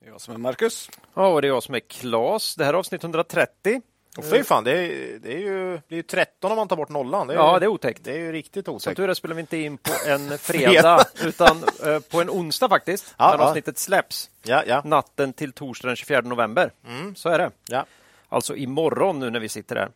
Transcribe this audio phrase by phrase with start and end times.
[0.00, 0.90] Det är jag som är Marcus.
[1.14, 2.54] Ja, och det är jag som är Klas.
[2.54, 3.80] Det här är avsnitt 130.
[4.18, 6.88] Och fy fan, det är, det är ju det är 13 om man tar bort
[6.88, 7.26] nollan.
[7.26, 8.04] Det är, Ja, det är otäckt.
[8.04, 8.96] Det är ju riktigt Som otäckt.
[8.96, 13.14] tur är spelar vi inte in på en fredag, utan eh, på en onsdag faktiskt.
[13.18, 13.48] Ja, när ja.
[13.48, 14.30] avsnittet släpps.
[14.42, 16.70] Ja, ja, Natten till torsdag den 24 november.
[17.14, 17.50] Så är det.
[17.68, 17.84] ja.
[18.28, 19.88] Alltså imorgon nu när vi sitter här.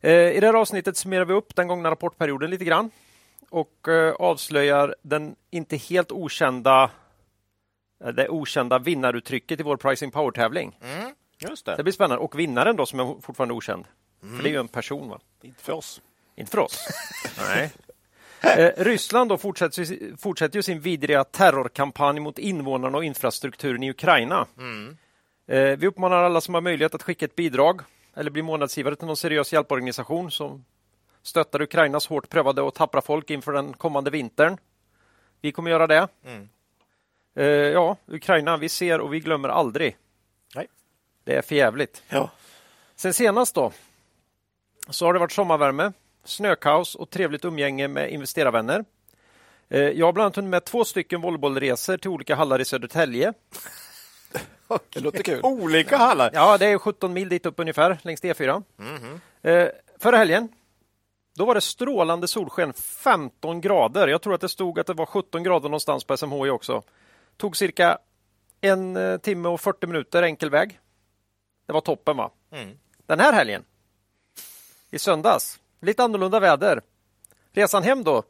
[0.00, 2.90] Eh, I det här avsnittet summerar vi upp den gångna rapportperioden lite grann
[3.50, 6.90] och eh, avslöjar den inte helt okända
[8.14, 10.78] det okända vinnaruttrycket i vår pricing power-tävling.
[11.38, 11.82] Just Det det.
[11.82, 12.24] blir spännande.
[12.24, 13.84] Och vinnaren då som är fortfarande okänd.
[14.36, 15.20] För det är ju en person va?
[15.42, 16.00] Inte för oss.
[16.36, 16.88] Inte för oss.
[17.38, 17.72] Nej.
[18.58, 23.90] Eh, Ryssland då fortsätter, ju- fortsätter ju sin vidriga terrorkampanj mot invånarna och infrastrukturen i
[23.90, 24.46] Ukraina.
[25.46, 27.80] Eh, vi uppmanar alla som har möjlighet att skicka ett bidrag
[28.14, 30.64] eller bli månadsgivare till någon seriös hjälporganisation som
[31.22, 34.56] stöttar Ukrainas hårt prövade och tappra folk inför den kommande vintern.
[35.40, 36.08] Vi kommer göra det.
[37.34, 39.96] Eh, ja, Ukraina, vi ser och vi glömmer aldrig.
[40.54, 40.66] Nej.
[41.24, 42.02] Det är för jävligt.
[42.08, 42.30] Ja.
[42.96, 43.72] Sen senast då
[44.90, 45.92] så har det varit sommarvärme,
[46.24, 48.84] snökaos och trevligt umgänge med investerarvänner.
[49.68, 53.32] Eh, Jag har bland annat hunnit med två stycken volleybollresor till olika hallar i Södertälje.
[54.92, 55.40] Det låter kul.
[55.42, 56.30] Olika hallar.
[56.34, 58.62] Ja, det är 17 mil dit upp ungefär längs E4.
[59.42, 59.68] Eh,
[59.98, 60.48] Förra helgen
[61.36, 64.08] då var det strålande solsken, 15 grader.
[64.08, 66.82] Jag tror att det stod att det var 17 grader någonstans på SMHI också.
[67.36, 67.98] Tog cirka
[68.60, 70.80] en eh, timme och 40 minuter enkel väg.
[71.66, 72.30] Det var toppen va?
[73.06, 73.64] Den här helgen,
[74.90, 76.82] i söndags, lite annorlunda väder.
[77.52, 78.22] Resan hem då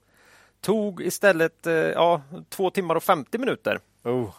[0.60, 3.81] tog istället eh, ja, två timmar och 50 minuter.
[4.04, 4.31] Oh.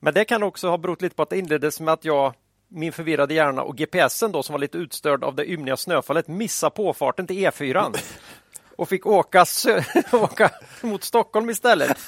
[0.00, 2.34] Men det kan också ha berott lite på att det inleddes med att jag,
[2.68, 6.74] min förvirrade hjärna och GPSen då som var lite utstörd av det ymniga snöfallet missade
[6.74, 7.98] påfarten till E4
[8.76, 9.44] och fick åka,
[10.12, 10.50] åka
[10.82, 11.98] mot Stockholm istället.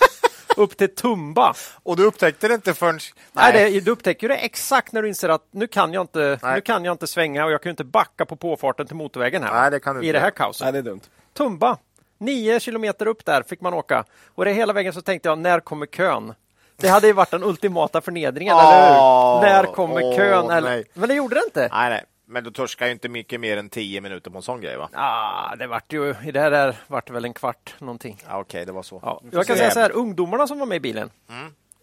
[0.57, 1.55] Upp till Tumba.
[1.83, 2.99] Och du upptäckte det inte förrän...
[3.33, 3.53] Nej.
[3.73, 6.55] det, du upptäcker det exakt när du inser att nu kan jag inte, Nej.
[6.55, 9.43] nu kan jag inte svänga och jag kan ju inte backa på påfarten till motorvägen
[9.43, 9.61] här.
[9.61, 10.19] Nej, det kan du I inte.
[10.19, 10.65] det här kaoset.
[10.65, 11.01] Nej, det är dumt.
[11.35, 11.77] Tumba.
[12.19, 14.05] Nio kilometer upp där fick man åka.
[14.35, 16.35] Och det hela vägen så tänkte jag, när kommer kön?
[16.77, 19.53] Det hade ju varit den ultimata förnedringen, Åh, eller hur?
[19.53, 20.51] När kommer åh, kön?
[20.51, 20.71] Eller?
[20.71, 20.85] nej.
[20.95, 21.69] Men det gjorde det inte.
[21.73, 22.05] Nej, nej.
[22.33, 24.89] Men du torskar ju inte mycket mer än 10 minuter på en sån grej va?
[24.93, 28.23] Ah, det vart ju, I det här där vart det väl en kvart någonting.
[28.29, 29.01] Ja, Okej, det var så.
[29.03, 31.11] Ja, jag kan säga så här, ungdomarna som var med i bilen,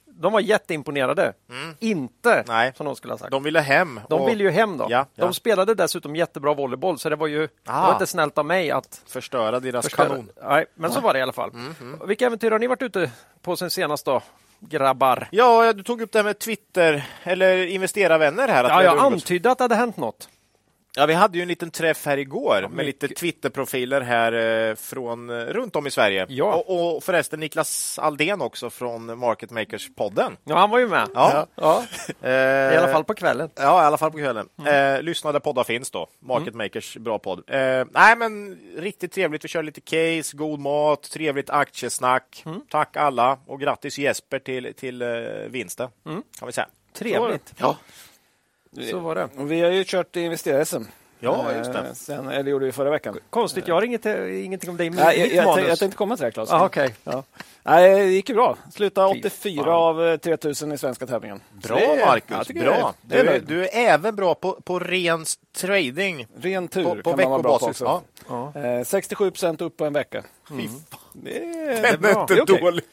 [0.06, 1.34] de var jätteimponerade.
[1.80, 2.46] Inte Mm.
[2.48, 2.74] Nej.
[2.76, 3.32] som de skulle ha sagt.
[3.32, 4.00] De ville hem.
[4.10, 4.88] De och ville ju hem då.
[4.90, 5.26] Ja, ja.
[5.26, 7.86] De spelade dessutom jättebra volleyboll, så det var ju det Ah.
[7.86, 10.08] var inte snällt av mig att förstöra deras förstöra.
[10.08, 10.30] kanon.
[10.44, 11.50] Nej, men så var det i alla fall.
[11.54, 13.12] Mm, Vilka äventyr har ni varit ute
[13.42, 14.22] på sen senast då,
[14.60, 15.28] grabbar?
[15.32, 18.64] Ja, du tog upp det här med Twitter, eller investerarvänner här.
[18.64, 20.30] Att Ja, jag antydde att det hade hänt något.
[21.00, 22.86] Ja, vi hade ju en liten träff här igår med mycket.
[22.86, 24.34] lite Twitterprofiler här
[24.70, 26.26] eh, från eh, runt om i Sverige.
[26.30, 26.54] Ja.
[26.54, 30.38] Och, och förresten Niklas Aldén också från Market Makers-podden.
[30.44, 31.10] Ja, han var ju med.
[31.14, 31.48] Ja.
[31.56, 31.84] ja.
[32.22, 33.50] Eh, I alla fall på kvällen.
[33.56, 34.50] Ja, i alla fall på kvällen.
[34.60, 34.96] Mm.
[34.96, 36.08] Eh, lyssna där poddar finns då.
[36.20, 37.44] Market Makers, bra podd.
[37.48, 39.44] Eh, nej, men riktigt trevligt.
[39.44, 42.44] Vi kör lite case, god mat, trevligt aktiesnack.
[42.46, 42.62] Mm.
[42.70, 45.04] Tack alla och grattis Jesper till, till
[45.50, 45.90] vinsten.
[46.06, 46.24] Mm.
[46.40, 46.68] Kan vi säga.
[46.94, 47.54] Trevligt.
[47.58, 47.78] Ja,
[48.92, 49.30] Så var det.
[49.38, 50.84] Och vi har ju kört investerar-SM.
[51.20, 51.80] ja just det.
[51.80, 53.18] Eh, Sen, eller gjorde vi förra veckan.
[53.30, 55.56] Konstigt, jag har inget, ingenting om dig i jag, mitt jag, manus.
[55.56, 56.52] tänkte- jag tänkte komma till det Claes.
[56.52, 56.96] Ah, okej.
[57.04, 57.24] ja.
[57.64, 58.58] Nej, det gick ju bra.
[58.74, 59.74] Slutade Fy 84 fan.
[59.74, 61.42] av eh, 3000 i svenska tävningen.
[61.52, 62.94] Bra Det Marcus, bra.
[63.02, 65.26] det är- det Du, är du är även bra på, på ren
[65.58, 66.28] trading.
[66.42, 67.82] Ren tur På, på kan man vara bra på veckobasis.
[67.82, 68.04] också.
[68.30, 68.52] Ja.
[68.56, 68.62] Ja.
[68.62, 70.24] Eh, 67 procent upp på en vecka.
[70.50, 72.22] Fy fan, Det, är är bra.
[72.22, 72.60] inte Det är okej.
[72.62, 72.84] dålig.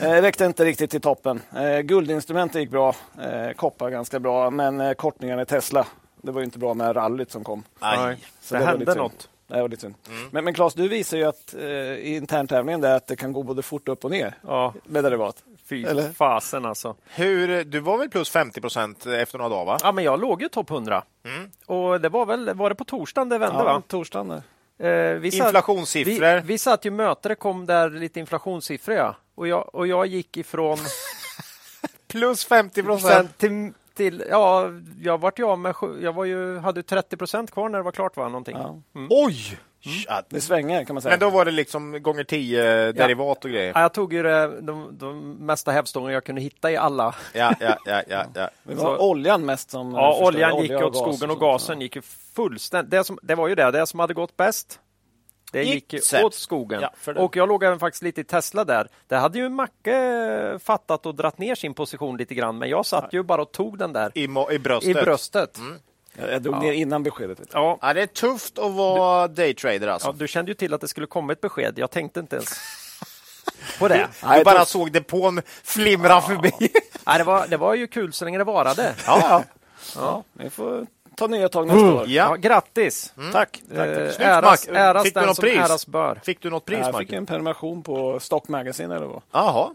[0.00, 1.40] Eh, räckte inte riktigt till toppen.
[1.56, 2.94] Eh, guldinstrumenten gick bra.
[3.22, 4.50] Eh, koppar ganska bra.
[4.50, 5.86] Men eh, kortningarna i Tesla,
[6.22, 7.62] det var ju inte bra med rallyt som kom.
[7.78, 8.16] Aj.
[8.40, 9.28] Så det var hände något.
[9.46, 9.94] Det var lite synd.
[10.08, 10.28] Mm.
[10.30, 13.42] Men, men Claes, du visar ju att eh, i interntävlingen där att det kan gå
[13.42, 15.36] både fort upp och ner Ja, med derivat.
[15.68, 16.12] fy Eller?
[16.12, 16.94] fasen alltså.
[17.14, 19.78] Hur, du var väl plus 50 procent efter några dagar va?
[19.82, 21.02] Ja, men jag låg ju topp 100.
[21.24, 21.50] Mm.
[21.66, 23.82] Och det var väl, var det på torsdagen det vände Ja, va?
[23.88, 24.42] torsdagen
[25.20, 26.34] vi satt- Inflationssiffror.
[26.34, 29.16] Vi, vi satt ju möte, det kom där lite inflationssiffror ja.
[29.34, 30.78] Och jag, och jag gick ifrån
[32.08, 33.38] Plus 50 procent.
[33.38, 34.66] till, till, ja,
[35.00, 37.84] jag vart ju av med, jag var ju, hade ju 30 procent kvar när det
[37.84, 38.56] var klart va, någonting.
[38.56, 38.76] Ja.
[39.10, 39.58] Oj!
[39.80, 41.10] Ja, Det svänger kan man säga.
[41.12, 43.72] Men då var det liksom gånger tio derivat och grejer.
[43.74, 47.14] Ja, jag tog ju det, de, de mesta hävstångar jag kunde hitta i alla.
[47.34, 48.50] Ja, ja, ja, ja, ja.
[48.62, 51.40] det var oljan mest som Ja, oljan gick Olja åt skogen och sånt.
[51.40, 52.02] gasen gick ju
[52.34, 52.90] fullständigt.
[52.90, 54.80] Det, som, det var ju det, det som hade gått bäst.
[55.52, 56.80] Det Gick gick åt skogen.
[56.80, 58.88] Ja, och jag låg även faktiskt lite i Tesla där.
[59.06, 63.12] Det hade ju Macke fattat och dratt ner sin position lite grann, men jag satt
[63.12, 64.90] ju bara och tog den där I, i bröstet.
[64.90, 65.58] i bröstet.
[66.20, 67.40] Jag, jag drog ner innan beskedet.
[67.40, 67.58] vet du.
[67.58, 70.08] Ja, Ja, det är tufft att vara daytrader alltså.
[70.08, 71.78] ja, du kände ju till att det skulle komma ett besked.
[71.78, 72.54] Jag tänkte inte ens
[73.78, 74.08] på det.
[74.38, 76.52] Du bara såg depån flimra förbi.
[77.06, 78.94] Nej, det, var, det var ju kul så länge det varade.
[79.06, 79.44] Ja, ja.
[79.96, 80.86] Ja, vi får
[81.16, 82.04] ta nya tag nästa år.
[82.06, 82.34] Ja, ja.
[82.36, 83.12] grattis!
[83.32, 83.32] Tack.
[83.32, 83.86] tack, tack.
[83.88, 85.56] Eh, Snyggt, äras, äras Fick du den något som pris?
[85.58, 86.20] äras bör.
[86.24, 88.96] Fick du något pris, Jag fick en prenumeration på Stock Magazine.
[88.96, 89.22] Eller vad.
[89.32, 89.70] Jaha,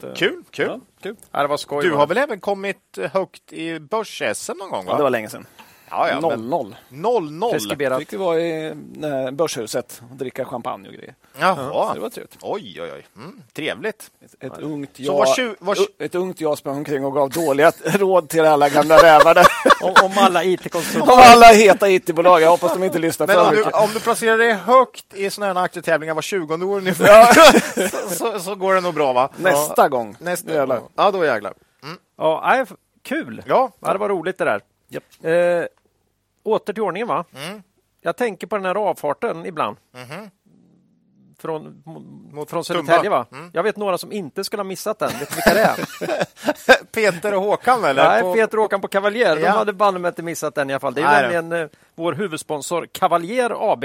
[0.00, 0.66] Det- kul, kul.
[0.68, 1.16] Ja, kul.
[1.30, 1.84] Ja, det var skoj.
[1.84, 1.96] Du va?
[1.98, 4.84] har väl även kommit högt i börs-SM någon gång?
[4.86, 5.02] Ja, det Va?
[5.02, 5.46] var länge sedan.
[5.90, 6.74] Ja, ja, men 0-0.
[6.90, 7.50] 0-0.
[7.52, 7.98] Preskriberat.
[7.98, 11.14] Fick vi vara i eh, börshuset och dricka champagne och grejer.
[11.40, 11.88] Jaha.
[11.88, 12.36] Så det var trevligt.
[12.42, 13.06] Oj, oj, oj.
[13.16, 14.10] Mm, trevligt.
[14.24, 17.30] Ett, ett, ungt jag, var tju- var tju- ett ungt jag sprang omkring och gav
[17.30, 19.46] dåliga råd till alla gamla rävar.
[19.82, 21.02] Om, om alla IT-konsulter.
[21.12, 22.40] Om alla heta IT-bolag.
[22.40, 23.74] Jag hoppas de inte lyssnar Men för om du, mycket.
[23.74, 27.32] om du placerar dig högt i sådana här aktietävlingar var 20 år ungefär,
[28.08, 29.30] så, så, så går det nog bra va?
[29.36, 30.16] Nästa gång.
[30.20, 30.80] Nästa Jävlar.
[30.80, 30.88] gång.
[30.96, 31.54] Ja, då jävlar.
[32.18, 32.72] Ja, nej, f-
[33.02, 33.42] kul!
[33.46, 34.60] Ja, Ja, det var roligt det där.
[34.88, 35.04] Japp.
[35.22, 35.64] Eh,
[36.42, 37.24] åter till ordningen va?
[37.34, 37.62] Mm.
[38.00, 39.76] Jag tänker på den här avfarten ibland.
[41.38, 41.82] Från,
[42.32, 42.64] Mot från.
[42.64, 43.26] Södertälje va?
[43.32, 43.50] Mm.
[43.54, 45.10] Jag vet några som inte skulle ha missat den.
[45.18, 46.84] Vet du vilka det är?
[46.92, 48.08] Peter och Håkan eller?
[48.08, 49.36] Nej, På- Peter och Håkan på Kavaljer.
[49.36, 49.50] De Ja.
[49.50, 50.94] hade banne inte missat den i alla fall.
[50.94, 53.84] Det är Nej, nämligen eh, vår huvudsponsor Kavaljer AB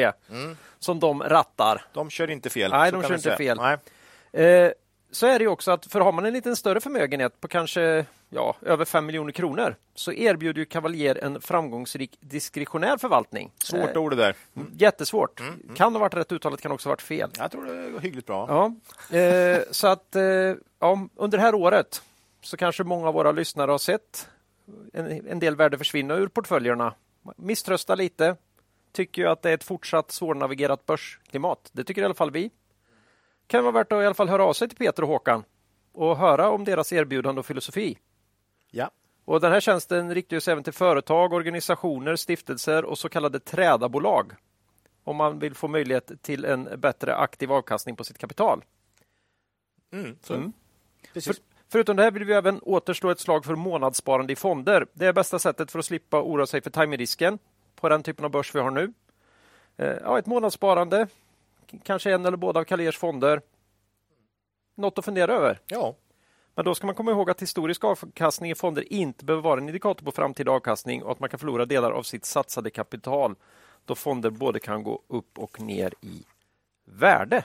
[0.80, 1.86] som de rattar.
[1.94, 2.72] De kör inte fel.
[2.72, 3.58] Nej, de kör inte fel.
[3.62, 3.78] Nej.
[4.46, 4.72] Eh,
[5.12, 8.06] så är det ju också att för har man en liten större förmögenhet på kanske
[8.30, 13.52] ja, över 5 miljoner kronor så erbjuder ju Kavaljer en framgångsrik diskretionär förvaltning.
[13.64, 14.36] Svårt Eh, ord det där.
[14.78, 15.42] Jättesvårt.
[15.76, 17.30] Kan ha varit rätt uttalat, kan också ha varit fel.
[17.38, 18.46] Jag tror det går hyggligt bra.
[18.50, 20.24] Ja, eh, så att eh,
[20.80, 22.02] ja, under det här året
[22.42, 24.30] så kanske många av våra lyssnare har sett
[24.94, 26.94] en, en del värde försvinna ur portföljerna.
[27.36, 28.36] Misströsta lite.
[28.92, 31.70] Tycker ju att det är ett fortsatt svårnavigerat börsklimat.
[31.72, 32.52] Det tycker i alla fall vi.
[33.52, 35.44] Kan vara värt att i alla fall höra av sig till Peter och Håkan
[35.92, 37.98] och höra om deras erbjudande och filosofi.
[38.72, 38.92] Ja.
[39.26, 44.34] Och Den här tjänsten riktar sig även till företag, organisationer, stiftelser och så kallade trädabolag.
[45.04, 48.64] Om man vill få möjlighet till en bättre aktiv avkastning på sitt kapital.
[49.94, 50.18] Mm.
[50.22, 50.34] Så.
[50.34, 50.54] Mm.
[51.14, 51.36] För,
[51.70, 54.88] förutom det här vill vi även återslå ett slag för månadssparande i fonder.
[54.94, 57.40] Det är bästa sättet för att slippa oroa sig för timingrisken
[57.76, 58.94] på den typen av börs vi har nu.
[59.78, 61.08] Eh, ja, ett månadssparande,
[61.84, 63.42] kanske en eller båda av Kalers fonder.
[64.76, 65.60] Något att fundera över.
[65.66, 65.96] Ja.
[66.56, 69.68] Men då ska man komma ihåg att historisk avkastning i fonder inte behöver vara en
[69.68, 73.36] indikator på framtida avkastning och att man kan förlora delar av sitt satsade kapital
[73.86, 76.24] då fonder både kan gå upp och ner i
[76.86, 77.44] värde.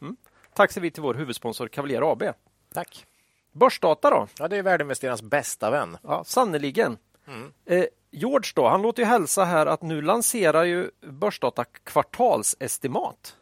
[0.00, 0.16] Mm.
[0.54, 2.22] Tack säger vi till vår huvudsponsor Cavalier AB.
[2.74, 3.06] Tack.
[3.52, 4.26] Börsdata då?
[4.38, 5.96] Ja, det är värdeinvesterarens bästa vän.
[6.02, 6.98] Ja, sannerligen.
[7.26, 7.52] Mm.
[7.64, 13.36] Eh, George då, han låter ju hälsa här att nu lanserar ju Börsdata kvartalsestimat.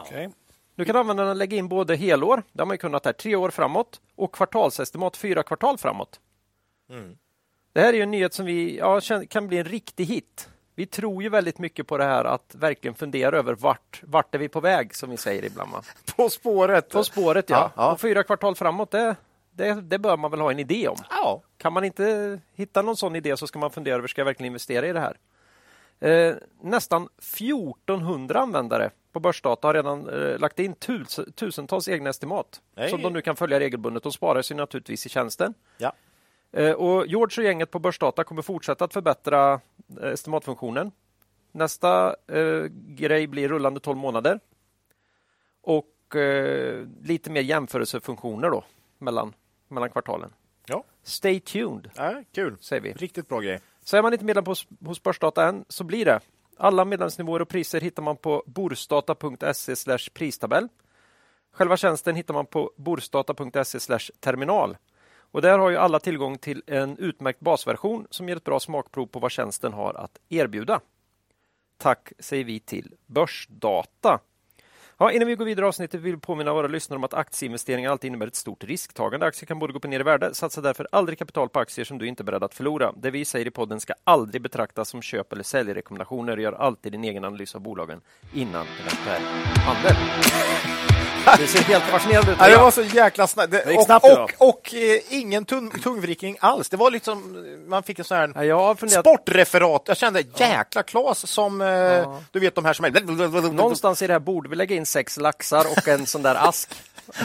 [0.00, 0.30] Okej.
[0.74, 4.00] Nu kan användarna lägga in både helår, det har man kunnat här, tre år framåt
[4.16, 6.20] och kvartalsestimat fyra kvartal framåt.
[6.90, 7.16] Mm.
[7.72, 10.48] Det här är ju en nyhet som vi ja, kan bli en riktig hit.
[10.74, 14.38] Vi tror ju väldigt mycket på det här att verkligen fundera över vart, vart är
[14.38, 15.72] vi på väg som vi säger ibland.
[15.72, 15.82] va?
[16.16, 16.88] På spåret.
[16.88, 17.56] På spåret ja.
[17.56, 17.92] Ja, ja.
[17.92, 19.16] Och fyra kvartal framåt, det,
[19.50, 20.96] det, det bör man väl ha en idé om.
[21.10, 21.42] Ja.
[21.56, 24.46] Kan man inte hitta någon sån idé så ska man fundera över, ska jag verkligen
[24.46, 25.18] investera i det här?
[26.00, 32.60] Eh, nästan 1400 användare på Börsdata har redan eh, lagt in tus, tusentals egna estimat
[32.74, 32.90] Nej.
[32.90, 34.02] som de nu kan följa regelbundet.
[34.02, 35.54] De sparar sig naturligtvis i tjänsten.
[35.78, 35.92] Ja.
[36.52, 39.60] Eh, och George och gänget på Börsdata kommer fortsätta att förbättra
[40.00, 40.92] eh, estimatfunktionen.
[41.52, 44.40] Nästa eh, grej blir rullande 12 månader.
[45.62, 48.64] Och eh, lite mer jämförelsefunktioner då
[48.98, 49.34] mellan,
[49.68, 50.32] mellan kvartalen.
[50.66, 50.84] Ja.
[51.02, 52.56] Stay tuned, ja, kul.
[52.60, 52.92] säger vi.
[52.92, 53.60] Riktigt bra grej.
[53.84, 56.20] Så är man inte medlem hos, hos Börsdata än så blir det.
[56.56, 60.68] Alla medlemsnivåer och priser hittar man på borstata.se pristabell.
[61.52, 64.76] Själva tjänsten hittar man på borstata.se terminal.
[65.16, 69.06] Och där har ju alla tillgång till en utmärkt basversion som ger ett bra smakprov
[69.06, 70.80] på vad tjänsten har att erbjuda.
[71.76, 74.20] Tack säger vi till Börsdata.
[74.98, 77.90] Ja, innan vi går vidare i avsnittet vill vi påminna våra lyssnare om att aktieinvesteringar
[77.90, 79.26] alltid innebär ett stort risktagande.
[79.26, 80.34] Aktier kan både gå upp och ner i värde.
[80.34, 82.92] Satsa därför aldrig kapital på aktier som du inte är beredd att förlora.
[82.96, 86.36] Det vi säger i podden ska aldrig betraktas som köp eller säljrekommendationer.
[86.36, 88.00] Gör alltid din egen analys av bolagen
[88.34, 89.22] innan eventuell
[89.56, 89.96] handel.
[91.38, 92.38] Det ser helt fascinerande ut.
[92.40, 93.50] Ja, det var så jäkla snabbt.
[93.50, 94.30] Det, och snabbt och, idag.
[94.38, 96.68] och, eh, ingen tung, tungvrikning alls.
[96.68, 99.82] Det var liksom, man fick en sån här Ja, jag funderat, sportreferat.
[99.86, 103.52] Jag kände jäkla Klas som, eh, du vet de här som är...
[103.52, 106.74] någonstans i det här borde vi lägga in sex laxar och en sån där ask.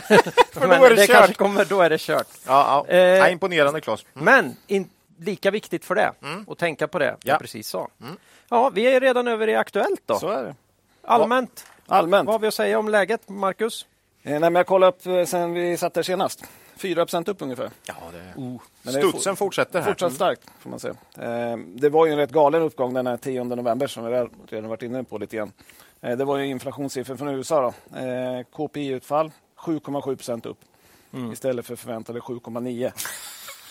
[0.54, 1.38] då är det det kört.
[1.38, 2.28] kommer, då är det kört.
[2.46, 2.94] Ja, ja.
[2.94, 4.06] Eh, ja, imponerande Klas.
[4.14, 4.90] Men in,
[5.20, 6.12] lika viktigt för det,
[6.48, 7.16] att tänka på det Ja.
[7.20, 7.88] jag precis sa.
[8.50, 10.20] Ja, vi är redan över i Aktuellt då.
[10.20, 10.56] Så är det.
[11.04, 12.28] Allmänt, Allmänt.
[12.28, 13.86] vad har vi att säga om läget, Marcus?
[14.24, 16.44] Eh, nej, men jag kollade upp eh, sen vi satt där senast.
[16.78, 17.70] 4 upp ungefär.
[17.86, 18.42] Ja, det...
[18.42, 19.88] Men det är Studsen for- fortsätter här.
[19.90, 20.94] Fortsatt starkt, får man säga.
[21.18, 24.70] Eh, det var ju en rätt galen uppgång den här 10 november som vi redan-
[24.70, 25.52] varit inne på lite grann.
[26.02, 27.62] Eh, det var ju inflationssiffror från USA.
[27.62, 27.98] Då.
[28.00, 30.58] Eh, KPI-utfall 7,7 procent upp
[31.34, 32.92] istället för förväntade 7,9.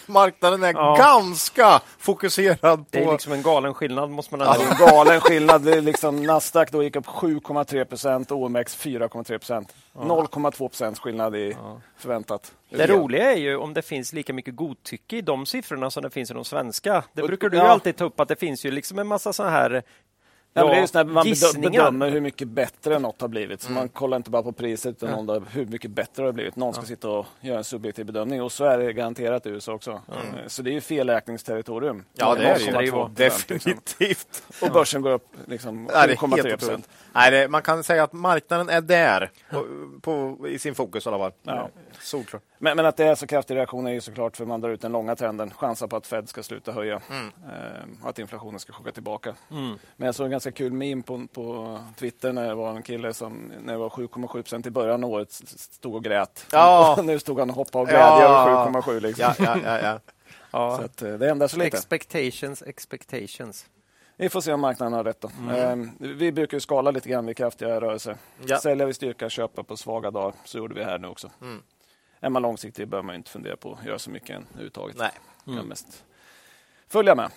[0.08, 0.96] Marknaden är Ja.
[0.98, 3.12] ganska fokuserad Det är på...
[3.12, 4.64] liksom en galen skillnad måste man Ja, ändå...
[4.64, 5.62] det är en galen skillnad.
[5.62, 9.74] Det är liksom Nasdaq då gick upp 7,3 procent OMX 4,3 procent.
[9.94, 11.56] 0,2 procents skillnad i
[11.98, 12.52] förväntat.
[12.70, 16.10] Det roliga är ju om det finns lika mycket godtycke i de siffrorna som det
[16.10, 17.04] finns i de svenska.
[17.12, 17.68] Det brukar du ju ja.
[17.68, 19.82] alltid ta upp att det finns ju liksom en massa så här
[20.58, 21.70] Ja, men det är just när man gissningar.
[21.70, 23.60] bedömer hur mycket bättre något har blivit.
[23.62, 26.56] Så man kollar inte bara på priset utan någon hur mycket bättre det har blivit.
[26.56, 29.72] Någon ska sitta och göra en subjektiv bedömning och så är det garanterat i USA
[29.72, 29.90] också.
[29.90, 32.04] Eh, Så det är ju felräkningsterritorium.
[32.14, 32.90] Ja, det är det ju.
[32.92, 34.42] 0,2%, Definitivt.
[34.62, 36.88] Och börsen går upp liksom Nej, det är 7,3 helt procent.
[37.12, 39.66] Nej, det, man kan säga att marknaden är där på,
[40.00, 41.32] på, i sin fokus i alla fall.
[41.42, 41.68] Ja.
[42.00, 42.42] Solklart.
[42.58, 44.80] Men, men att det är så kraftig reaktion är ju såklart för man drar ut
[44.80, 45.50] den långa trenden.
[45.50, 47.26] Chansar på att Fed ska sluta höja Mm.
[47.26, 49.34] eh, och att inflationen ska sjunka tillbaka.
[49.96, 53.14] Men jag såg en ganska kul meme på, på Twitter när det var en kille
[53.14, 56.46] som när det var 7,7 procent i början av året stod och grät.
[56.52, 56.94] Ja.
[56.98, 58.48] Och nu stod han och hoppade av glädje Ja.
[58.50, 59.34] över 7,7 liksom.
[59.38, 60.00] Ja, ja, ja,
[60.50, 60.76] ja.
[60.78, 61.76] Så att, eh, det ändras lite.
[61.76, 63.66] Expectations, expectations.
[64.16, 65.20] Vi får se om marknaden har rätt.
[65.20, 65.30] Då.
[65.40, 65.82] Mm.
[65.82, 68.16] Eh, vi brukar ju skala lite grann vid kraftiga rörelser.
[68.46, 68.58] Ja.
[68.58, 70.32] Sälja vid styrka, köpa på svaga dagar.
[70.44, 71.30] Så gjorde vi här nu också.
[71.42, 71.62] Mm.
[72.20, 74.96] Är man långsiktig behöver man inte fundera på att göra så mycket än överhuvudtaget.
[74.98, 75.10] Nej.
[75.44, 76.04] kan mest
[76.88, 77.30] följa med.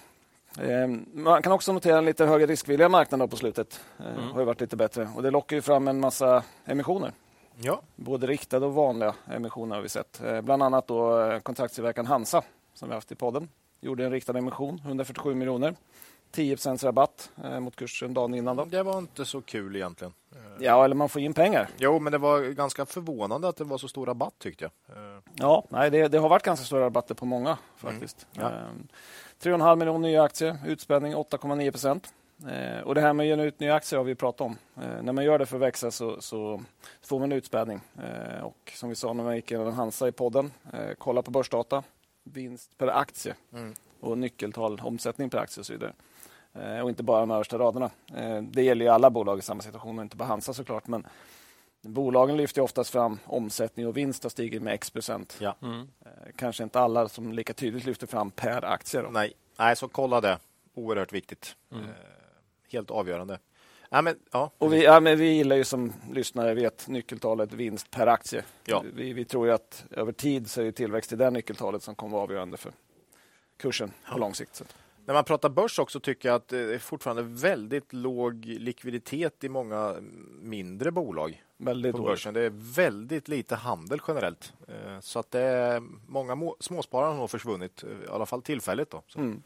[0.59, 3.81] Eh, Man kan också notera en lite högre riskvilliga marknad på slutet.
[3.99, 5.09] Eh, Har ju varit lite bättre.
[5.15, 7.11] Och det lockar ju fram en massa emissioner.
[7.59, 7.81] Ja.
[7.95, 10.21] Både riktade och vanliga emissioner har vi sett.
[10.23, 12.41] Eh, Bland annat då eh, kontraktstillverkaren Hansa
[12.73, 13.49] som vi haft i podden.
[13.81, 15.75] Gjorde en riktad emission, 147 miljoner.
[16.31, 18.55] 10 rabatt eh, mot kursen dagen innan.
[18.55, 18.65] Då.
[18.65, 20.13] Det var inte så kul egentligen.
[20.59, 21.69] Ja, eller man får in pengar.
[21.77, 24.97] Jo, men det var ganska förvånande att det var så stor rabatt tyckte jag.
[24.97, 28.27] Eh, Ja, nej, det, det har varit ganska stora rabatter på många faktiskt.
[28.31, 28.49] Ja.
[28.51, 28.87] Ehm,
[29.41, 32.13] 3,5 miljoner nya aktier, utspädning 8,9 procent.
[32.51, 34.57] Eh, och det här med att ge ut nya aktier har vi pratat om.
[34.81, 36.61] Eh, när man gör det för att växa så, så
[37.01, 37.79] får man utspädning.
[37.97, 41.31] Eh, och som vi sa när man gick igenom Hansa i podden, eh, kolla på
[41.31, 41.83] börsdata,
[42.23, 43.73] vinst per aktie Mm.
[43.99, 45.93] och nyckeltal, omsättning per aktie och så vidare.
[46.53, 47.89] Eh, och inte bara de översta raderna.
[48.15, 50.87] Eh, det gäller ju alla bolag i samma situation, och inte bara Hansa såklart.
[50.87, 51.07] Men
[51.81, 55.37] bolagen lyfter ju oftast fram omsättning och vinst har stigit med x procent.
[55.39, 55.55] Ja.
[55.61, 55.79] Mm.
[55.79, 59.01] Eh, Kanske inte alla som lika tydligt lyfter fram per aktie.
[59.01, 59.09] Då.
[59.09, 59.33] Nej.
[59.57, 60.39] Nej, så kolla det.
[60.73, 61.55] Oerhört viktigt.
[61.71, 61.77] Eh,
[62.71, 63.39] helt avgörande.
[63.89, 64.51] Nej, men, ja.
[64.57, 68.43] Och vi, ja, men vi gillar ju som lyssnare vet nyckeltalet vinst per aktie.
[68.65, 68.83] Ja.
[68.93, 71.95] Vi, vi tror ju att över tid så är det tillväxt i det nyckeltalet som
[71.95, 72.71] kommer vara avgörande för
[73.57, 74.63] kursen på lång sikt.
[75.05, 79.49] När man pratar börs också tycker jag att det är fortfarande väldigt låg likviditet i
[79.49, 79.95] många
[80.41, 82.33] mindre bolag Väldigt på börsen.
[82.33, 84.53] Det är väldigt lite handel generellt.
[84.67, 88.89] Eh, Så att det är många må- småsparare har försvunnit, eh, i alla fall tillfälligt.
[88.91, 89.03] Då.
[89.15, 89.43] Mm.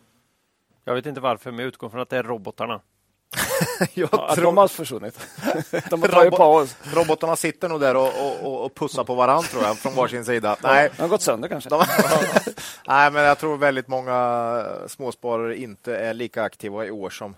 [0.84, 2.82] Jag vet inte varför, men jag utgår från att det är robotarna.
[3.94, 5.20] Jag Ja, tror de har försvunnit.
[5.90, 6.76] de har tagit paus.
[6.94, 8.12] robotarna sitter nog där och,
[8.44, 10.58] och, och, pussar på varandra tror jag, från varsin sida.
[10.64, 11.70] Nej, De har gått sönder kanske.
[11.70, 11.84] de,
[12.88, 17.36] nej, men jag tror väldigt många småsparare inte är lika aktiva i år som,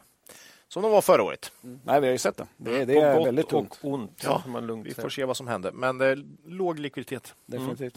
[0.68, 1.52] som de var förra året.
[1.62, 2.48] Nej, vi har ju sett det.
[2.58, 3.80] Det, det På är väldigt tungt.
[3.82, 4.22] och ont.
[4.24, 7.34] Ja, kan man lugnt Vi får se vad som händer, men det är låg likviditet.
[7.46, 7.96] Definitivt.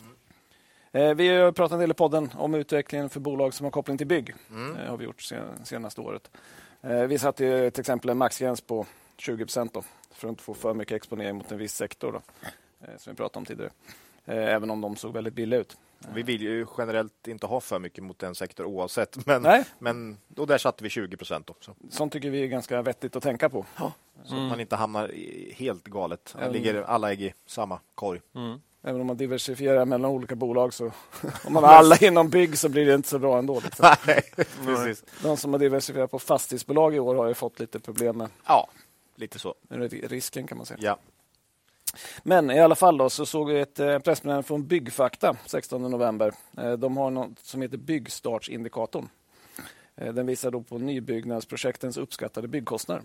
[0.93, 3.99] Eh, vi har pratat en del i podden om utvecklingen för bolag som har koppling
[3.99, 4.35] till bygg.
[4.51, 6.31] Eh, har vi gjort sen, senaste året.
[6.83, 9.77] Eh, vi satte ju till exempel en maxgräns på 20 procent
[10.11, 12.13] för att inte få för mycket exponering mot en viss sektor.
[12.13, 12.21] Då,
[12.87, 13.71] eh, som vi pratade om tidigare.
[14.25, 15.77] Eh, även om de såg väldigt billiga ut.
[16.15, 19.65] Vi vill ju generellt inte ha för mycket mot en sektor oavsett, men, Nej.
[19.79, 21.75] men och där satte vi 20 procent också.
[21.91, 23.67] Sånt tycker vi är ganska vettigt att tänka på.
[24.25, 25.13] Så att man inte hamnar
[25.55, 26.35] helt galet.
[26.39, 26.53] Mm.
[26.53, 28.21] Ligger alla ägg i samma korg.
[28.83, 30.85] Även om man diversifierar mellan olika bolag så
[31.45, 33.61] om man har alla inom bygg så blir det inte så bra ändå.
[33.61, 33.87] Liksom.
[34.07, 34.23] Nej,
[34.65, 35.05] precis.
[35.23, 38.69] De som har diversifierat på fastighetsbolag i år har ju fått lite problem med Ja,
[39.17, 39.55] lite så.
[39.69, 40.79] risken kan man säga.
[40.83, 40.99] Ja.
[42.23, 46.33] Men i alla fall då, så såg vi ett eh, pressmeddelande från Byggfakta 16 november.
[46.59, 49.09] Eh, De har något som heter byggstartsindikatorn.
[49.97, 53.03] Eh, Den visar då på nybyggnadsprojektens uppskattade byggkostnader.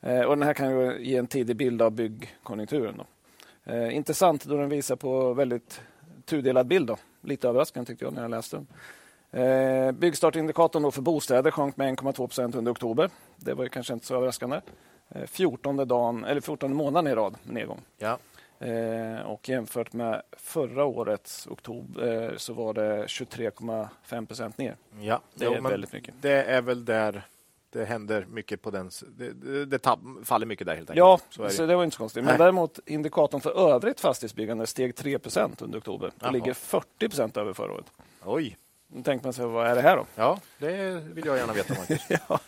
[0.00, 2.94] Och den här kan ju ge en tidig bild av byggkonjunkturen.
[2.98, 3.06] Då.
[3.68, 5.80] Eh, intressant då den visar på väldigt
[6.24, 6.86] tudelad bild.
[6.86, 6.96] Då.
[7.20, 8.66] Lite överraskande tyckte jag när jag läste den.
[9.42, 13.10] Eh, byggstartindikatorn då för bostäder sjönk med 1,2 procent under oktober.
[13.36, 14.60] Det var kanske inte så överraskande.
[15.08, 17.80] Eh, 14, dagen, eller 14 månaden i rad nedgång.
[17.98, 18.18] Ja.
[18.60, 24.76] Eh, och jämfört med förra årets oktober eh, så var det 23,5 procent ner.
[25.00, 26.14] Ja, Det jo, är väldigt mycket.
[26.20, 27.26] Det är väl där
[27.70, 28.90] det händer mycket på den.
[29.16, 30.98] Det, det, det tabb, faller mycket där helt enkelt.
[30.98, 31.68] Ja, så är så det.
[31.68, 32.24] det var inte så konstigt.
[32.24, 32.38] Men Nej.
[32.38, 36.30] däremot indikatorn för övrigt fastighetsbyggande steg 3 procent under oktober och Jaha.
[36.30, 37.86] ligger 40 procent över förra året.
[38.24, 38.56] Oj,
[38.88, 40.06] Då tänkte man sig, vad är det här då?
[40.14, 41.74] ja, det vill jag gärna veta.
[41.74, 42.02] Marcus.
[42.28, 42.40] ja.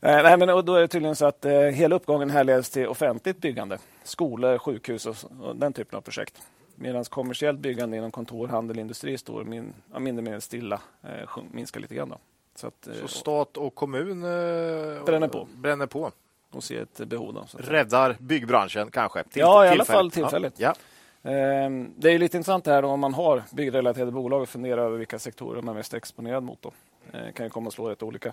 [0.00, 2.86] Eh, nej, men och då är det tydligen så att eh, hela uppgången härleds till
[2.88, 3.78] offentligt byggande.
[4.02, 6.42] Skolor, sjukhus och, och den typen av projekt.
[6.76, 11.26] Medan kommersiellt byggande inom kontor, handel, industri står min, ja, mindre eller mindre stilla, eh,
[11.26, 12.08] sjunk- minskar lite grann.
[12.08, 12.18] Då.
[12.58, 15.48] Så att, eh, Så stat och kommun eh, Bränner på.
[15.56, 16.12] bränner på.
[16.50, 17.34] och se ett behov.
[17.34, 19.24] Då, så Räddar byggbranschen kanske.
[19.24, 20.60] Till, Ja, i alla fall tillfälligt.
[20.60, 20.74] Ja.
[21.22, 25.18] Ehm, Det är lite intressant här om man har byggrelaterade bolag och funderar över vilka
[25.18, 26.62] sektorer man är mest exponerad mot.
[26.62, 26.72] Då.
[27.12, 28.32] Eh, kan ju komma att slå rätt olika.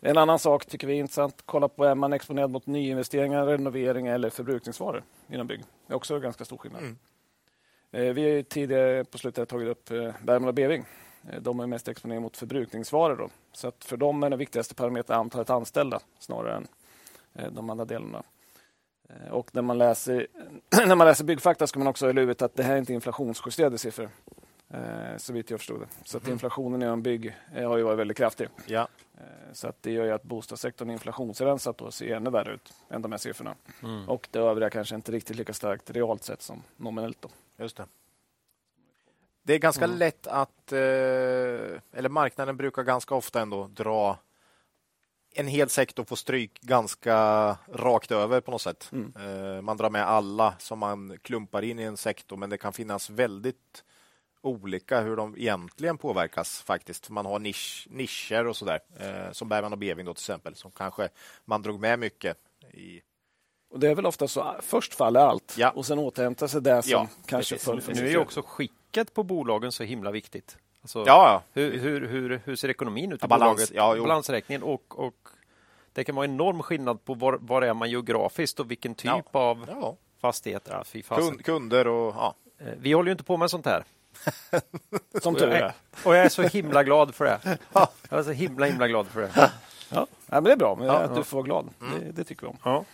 [0.00, 1.42] En annan sak tycker vi är intressant.
[1.46, 5.60] Kolla på är man exponerad mot nyinvesteringar, renovering eller förbrukningsvaror inom bygg.
[5.86, 6.82] Det är också ganska stor skillnad.
[6.82, 6.96] Mm.
[8.14, 9.88] Vi har ju tidigare på slutet tagit upp
[10.22, 10.84] Bergman och Beving.
[11.30, 13.16] Eh, De är mest exponerade mot förbrukningsvaror.
[13.16, 13.28] Då.
[13.52, 16.66] Så att för dem är den viktigaste parametern antalet anställda snarare än
[17.34, 18.22] eh, de andra delarna.
[19.08, 20.26] Eh, Och när man läser,
[20.86, 22.92] när man läser byggfakta ska man också ha i huvudet att det här är inte
[22.92, 24.08] inflationsjusterade siffror.
[25.16, 25.86] Så vitt jag förstod det.
[26.04, 28.48] Så att inflationen inom bygg har ju varit väldigt kraftig.
[28.66, 28.88] Ja.
[29.52, 33.12] Så att det gör ju att bostadssektorn inflationsrensat då ser ännu värre ut än de
[33.12, 33.54] här siffrorna.
[33.82, 34.08] Mm.
[34.08, 37.22] Och det övriga kanske inte riktigt lika starkt realt sett som nominellt.
[37.22, 37.28] Då.
[37.56, 37.84] Just det.
[39.46, 39.98] Det är ganska Mm.
[39.98, 44.18] lätt att, eh, eller marknaden brukar ganska ofta ändå dra
[45.36, 47.16] en hel sektor på stryk ganska
[47.72, 48.90] rakt över på något sätt.
[48.92, 49.12] Mm.
[49.56, 52.72] Eh, man drar med alla som man klumpar in i en sektor, men det kan
[52.72, 53.84] finnas väldigt
[54.40, 57.10] olika hur de egentligen påverkas faktiskt.
[57.10, 60.70] Man har nisch, nischer och sådär, eh, som Bergman och Beving då till exempel, som
[60.70, 61.08] kanske
[61.44, 62.36] man drog med mycket
[62.72, 63.00] i.
[63.70, 65.70] Och det är väl ofta så först faller allt Ja.
[65.70, 67.64] och sen återhämtar sig det som Ja, kanske precis.
[67.66, 68.42] föll för Nu är ju också
[68.94, 70.56] skicket på bolagen så himla viktigt.
[70.82, 71.42] Alltså, Ja, ja.
[71.52, 73.70] hur, hur, hur, hur ser ekonomin ut i Ja, balans.
[73.70, 73.98] bolaget?
[73.98, 74.02] Ja.
[74.02, 75.28] Balansräkningen och, och
[75.92, 79.40] det kan vara enorm skillnad på var, var är man geografiskt och vilken typ Ja.
[79.40, 79.96] av ja.
[80.20, 80.82] fastigheter.
[81.08, 82.34] Kund, kunder och ja.
[82.58, 83.84] Eh, Vi håller ju inte på med sånt här.
[85.22, 85.72] Som tur är.
[86.04, 87.58] och jag är så himla glad för det.
[88.10, 89.30] Jag är så himla himla glad för det.
[89.36, 89.48] Ja.
[89.90, 91.16] Ja, men det är bra men Ja, att ja.
[91.16, 91.68] du får vara glad.
[91.78, 92.56] Det, det tycker vi om.
[92.64, 92.84] Ja.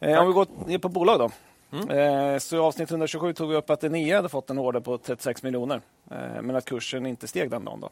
[0.00, 1.30] Eh, om vi går ner på bolag då.
[1.72, 1.90] Mm.
[1.90, 4.98] Eh, så i avsnitt 127 tog vi upp att Enea hade fått en order på
[4.98, 5.80] 36 miljoner.
[6.10, 7.80] Eh, men att kursen inte steg den dagen.
[7.80, 7.90] Då.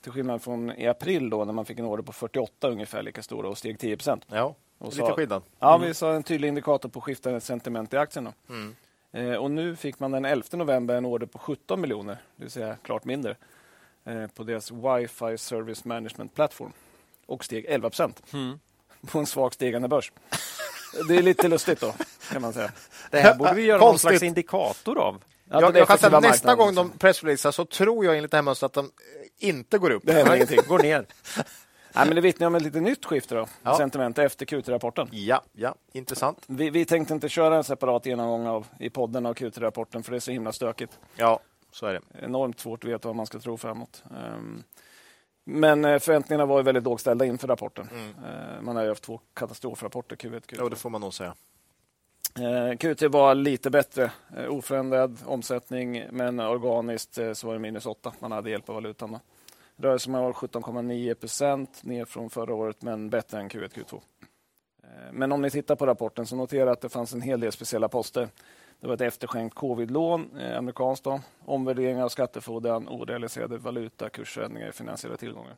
[0.00, 3.22] Till skillnad från i april då när man fick en order på 48 ungefär lika
[3.22, 4.24] stora och steg 10 procent.
[4.28, 4.54] ja.
[4.78, 5.42] Och Lite så- skillnad.
[5.58, 8.24] Ja, vi sa en tydlig indikator på skiftande sentiment i aktien.
[8.24, 8.54] Då.
[8.54, 8.76] Mm.
[9.12, 12.50] Eh, och nu fick man den 11 november en order på 17 miljoner, det vill
[12.50, 13.36] säga klart mindre,
[14.34, 16.72] på deras Wi-Fi Service Management Platform
[17.26, 18.60] och steg 11 procent Mm.
[19.06, 20.12] På en svagt stigande börs.
[21.08, 21.94] Det är lite lustigt då,
[22.32, 22.72] kan man säga.
[23.10, 24.08] Det här borde vi göra någon Konstigt.
[24.10, 25.22] slags indikator av.
[25.50, 28.42] Ja, jag, jag kan säga nästa gång de pressreleasar så tror jag enligt det här
[28.42, 30.02] mönstret att de eh, inte går upp.
[30.06, 30.58] Det händer ingenting.
[30.68, 31.06] Går ner.
[31.92, 33.76] Nej, men det vittnar om ett lite nytt skifte då, Ja.
[33.76, 35.08] sentiment efter Q3-rapporten.
[35.12, 36.38] Ja, ja, intressant.
[36.46, 40.18] Vi, vi tänkte inte köra en separat genomgång av, i podden av Q3-rapporten för det
[40.18, 40.98] är så himla stökigt.
[41.16, 41.40] Ja,
[41.72, 42.00] så är det.
[42.22, 44.02] enormt svårt att veta vad man ska tro framåt.
[44.10, 44.62] Ehm,
[45.50, 47.88] Men eh, förväntningarna var ju väldigt lågställda inför rapporten.
[47.92, 48.08] Mm.
[48.54, 50.56] Eh, Man har ju haft två katastrofrapporter, Q1 Q2.
[50.58, 51.34] Ja, det får man nog säga.
[52.36, 52.42] Eh,
[52.76, 54.10] Q3 var lite bättre,
[54.48, 58.12] oförändrad omsättning, men organiskt så var det minus 8.
[58.20, 59.12] Man hade hjälp av valutan.
[59.12, 59.20] då.
[59.76, 64.00] Rörelsen var 17,9 procent ner från förra året, men bättre än Q1 Q2.
[64.82, 67.52] Eh, Men om ni tittar på rapporten så notera att det fanns en hel del
[67.52, 68.28] speciella poster.
[68.80, 75.16] Det var ett efterskänkt covid-lån, eh, amerikanskt, då, omvärdering av skattefordran, orealiserade valutakursförändringar i finansiella
[75.16, 75.56] tillgångar.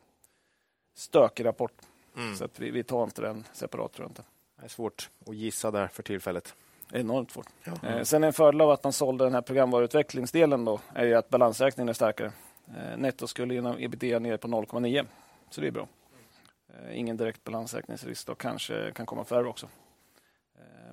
[0.95, 1.71] Stökig rapport,
[2.17, 2.35] Mm.
[2.35, 3.93] så att vi, vi tar inte den separat.
[3.93, 4.23] Tror inte.
[4.59, 6.55] Det är svårt att gissa där för tillfället.
[6.91, 7.47] Enormt svårt.
[7.83, 11.29] Eh, sen en fördel av att man sålde den här programvaruutvecklingsdelen då, är ju att
[11.29, 12.31] balansräkningen är starkare.
[12.67, 15.05] Eh, netto skulle genom ebitda ner på 0,9,
[15.49, 15.87] så det är bra.
[16.69, 19.67] Eh, ingen direkt balansräkningsrisk då, kanske kan komma färre också.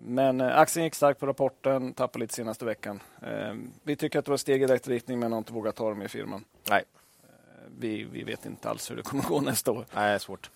[0.01, 3.01] Men eh, aktien gick starkt på rapporten, tappade lite senaste veckan.
[3.23, 5.89] Eh, vi tycker att det var steg i rätt riktning, men har inte vågat ta
[5.89, 6.45] dem i firman.
[6.71, 6.85] Nej,
[7.23, 9.85] Eh, vi, vi vet inte alls hur det kommer gå nästa år.
[9.95, 10.51] Nej det svårt.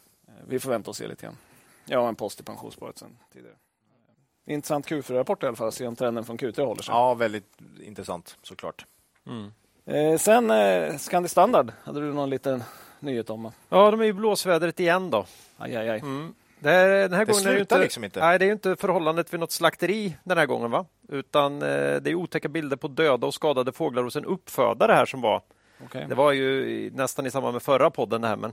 [0.47, 1.37] Vi får vänta och se lite grann.
[1.85, 3.55] Jag har en post i pensionssparet sen tidigare.
[4.47, 6.93] Intressant Q4-rapport i alla fall, se om trenden från Q3 håller sig.
[6.93, 8.87] Ja, väldigt intressant såklart.
[9.27, 9.53] Mm.
[9.85, 12.65] Eh, sen eh, Scandi Standard hade du någon liten
[13.01, 13.53] nyhet om.
[13.69, 15.27] Ja, de är i blåsvädret igen då.
[15.57, 16.01] Aj, aj, aj.
[16.01, 16.35] Mm.
[16.63, 18.21] Det, är, den här Det gången är inte, liksom inte.
[18.21, 20.87] Nej, det är inte förhållandet vid något slakteri den här gången, va?
[21.09, 21.69] Utan eh,
[22.01, 25.43] det är otäcka bilder på döda och skadade fåglar hos en uppfödare här som var.
[25.85, 26.07] Okej.
[26.09, 28.53] Det var ju nästan i samband med förra podden det här, men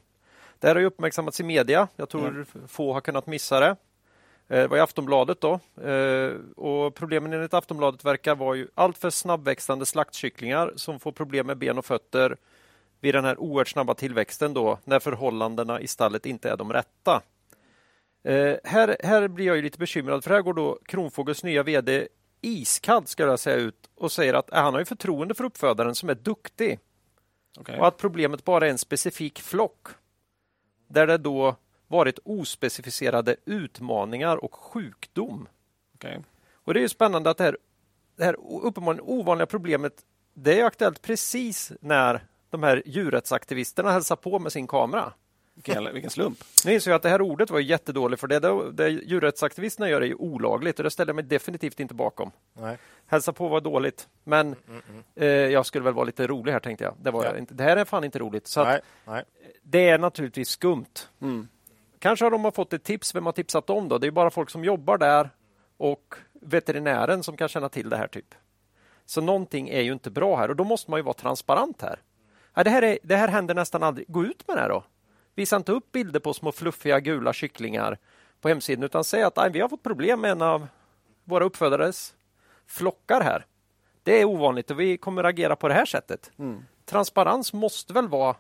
[0.60, 1.88] det här har ju uppmärksammats i media.
[1.96, 3.68] Jag tror få har kunnat missa det.
[3.68, 3.76] Eh,
[4.48, 5.60] Det var i Aftonbladet då.
[5.84, 11.58] Eh, Och problemen enligt Aftonbladet verkar vara ju alltför snabbväxande slaktkycklingar som får problem med
[11.58, 12.38] ben och fötter
[13.00, 17.22] vid den här oerhört snabba tillväxten då när förhållandena i stallet inte är de rätta.
[18.24, 22.08] Eh, här, här blir jag ju lite bekymrad för här går då Kronfågels nya VD
[22.42, 25.96] iskall ska jag säga ut och säger att eh, han har ju förtroende för uppfödaren
[25.96, 26.80] som är duktig
[27.58, 27.80] Okej.
[27.80, 29.88] och att problemet bara är en specifik flock
[30.88, 31.56] där det då
[31.88, 35.48] varit ospecificerade utmaningar och sjukdom.
[35.96, 36.24] Okej.
[36.54, 37.58] Och det är ju spännande att det här,
[38.16, 44.40] det här uppenbarligen ovanliga problemet det är aktuellt precis när de här djurrättsaktivisterna hälsar på
[44.40, 45.14] med sin kamera.
[45.66, 46.38] Vilken, vilken slump.
[46.66, 49.90] Nu inser jag att det här ordet var ju jättedåligt för det, det, det djurrättsaktivisterna
[49.90, 52.32] gör är ju olagligt och det ställer jag mig definitivt inte bakom.
[52.54, 52.78] Nej.
[53.08, 54.56] Hälsa på var dåligt, men
[55.16, 56.94] eh, jag skulle väl vara lite rolig här tänkte jag.
[57.02, 57.38] Det, var Ja.
[57.38, 57.54] inte.
[57.54, 58.48] det här är fan inte roligt.
[58.48, 58.82] Så att Nej.
[59.06, 59.24] Nej.
[59.64, 61.08] det är naturligtvis skumt.
[61.22, 61.48] Mm.
[62.00, 63.16] Kanske har de fått ett tips.
[63.16, 63.98] Vem har tipsat dem då?
[63.98, 65.30] Det är bara folk som jobbar där
[65.78, 68.08] och veterinären som kan känna till det här.
[68.08, 68.36] typ.
[69.06, 72.00] Så någonting är ju inte bra här och då måste man ju vara transparent här.
[72.54, 74.08] Ja, det, här är, det här händer nästan aldrig.
[74.08, 74.84] Gå ut med det här då.
[75.40, 77.98] Visa inte upp bilder på små fluffiga gula kycklingar
[78.42, 80.68] på hemsidan utan säg att "Nej, vi har fått problem med en av
[81.24, 82.14] våra uppfödares
[82.68, 83.46] flockar här.
[84.04, 86.32] Det är ovanligt och vi kommer agera på det här sättet.
[86.86, 88.36] Transparens måste väl vara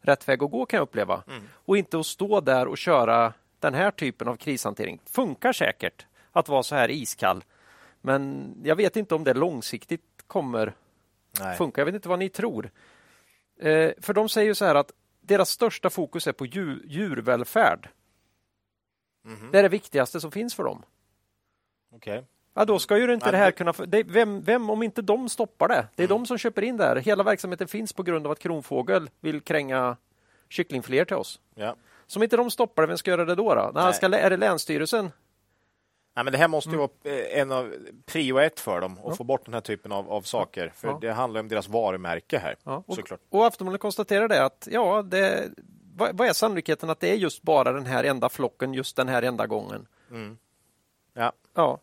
[0.00, 1.22] rätt väg att gå kan jag uppleva.
[1.52, 5.00] Och inte att stå där och köra den här typen av krishantering.
[5.06, 7.44] Funkar säkert att vara så här iskall.
[8.00, 10.74] Men jag vet inte om det långsiktigt kommer
[11.40, 11.56] Nej.
[11.56, 11.80] funka.
[11.80, 12.70] Jag vet inte vad ni tror.
[13.60, 14.92] Eh, för de säger ju så här att
[15.30, 17.88] deras största fokus är på djur, djurvälfärd.
[19.24, 19.50] Mhm.
[19.52, 20.82] Det är det viktigaste som finns för dem.
[21.94, 22.24] Okej.
[22.54, 23.72] Ja, då ska ju inte Ja, det här kunna...
[23.72, 25.86] Det, vem, vem om inte de stoppar det?
[25.96, 26.18] Det är Mm.
[26.18, 26.96] de som köper in det här.
[26.96, 29.96] Hela verksamheten finns på grund av att Kronfågel vill kränga
[30.48, 31.40] kycklingfiléer till oss.
[31.54, 31.76] Ja.
[32.06, 33.54] Som inte de stoppar det, vem ska göra det då?
[33.54, 33.70] då?
[33.74, 33.94] Nej.
[33.94, 35.10] ska, är det Länsstyrelsen?
[36.20, 36.80] Nej, men det här måste Mm.
[36.80, 37.74] ju vara eh, en av
[38.06, 40.72] prio ett för dem att få bort den här typen av, av saker.
[40.76, 40.98] För Ja.
[41.00, 42.56] det handlar om deras varumärke här.
[42.64, 43.20] Ja, och, Såklart.
[43.30, 45.48] och Aftonbladet konstaterar det att ja, det,
[45.96, 49.08] vad, vad är sannolikheten att det är just bara den här enda flocken just den
[49.08, 49.86] här enda gången?
[50.10, 50.38] Mm.
[51.14, 51.32] Ja.
[51.54, 51.80] Ja.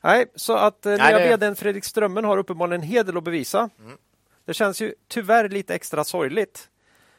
[0.00, 3.16] Nej, så att eh, Nej, nya det- vdn Fredrik Strömmen har uppenbarligen en hel del
[3.16, 3.70] att bevisa.
[3.78, 3.98] Mm.
[4.44, 6.68] Det känns ju tyvärr lite extra sorgligt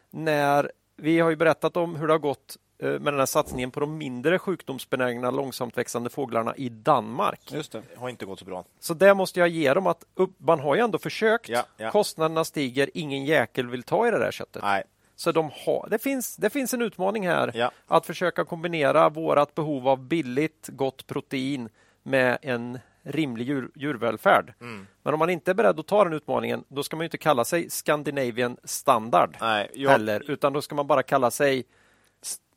[0.10, 3.80] när vi har ju berättat om hur det har gått med den här satsningen på
[3.80, 7.52] de mindre sjukdomsbenägna långsamt växande fåglarna i Danmark.
[7.52, 7.82] Just det.
[7.94, 8.66] Det har inte gått så bra.
[8.80, 11.50] Så där måste jag ge dem att upp, man har ju ändå försökt.
[11.50, 11.92] Ja, ja.
[11.92, 14.64] Kostnaderna stiger, ingen jäkel vill ta i det där köttet.
[14.64, 14.84] Nej.
[15.16, 17.72] Så de har, det, finns, det finns en utmaning här Ja.
[17.88, 21.70] att försöka kombinera vårt behov av billigt, gott protein
[22.04, 24.54] med en rimlig djur, djurvälfärd.
[24.62, 24.88] Mm.
[25.04, 27.46] Men om man inte är beredd att ta den utmaningen, då ska man inte kalla
[27.46, 29.72] sig Scandinavian standard Nej.
[29.74, 31.66] Jag, heller, utan då ska man bara kalla sig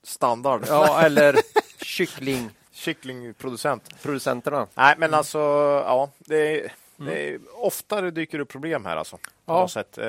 [0.08, 0.64] Standard.
[0.68, 1.36] ja, eller
[1.82, 2.54] kycklingproducenterna.
[2.72, 4.70] Kycklingproducent.
[4.76, 5.38] Nej, men alltså,
[5.86, 6.10] ja.
[6.18, 7.14] Det är, Mm.
[7.14, 9.16] det är, oftare dyker det upp problem här alltså.
[9.16, 9.60] På Ja.
[9.60, 9.98] något sätt.
[9.98, 10.06] Eh,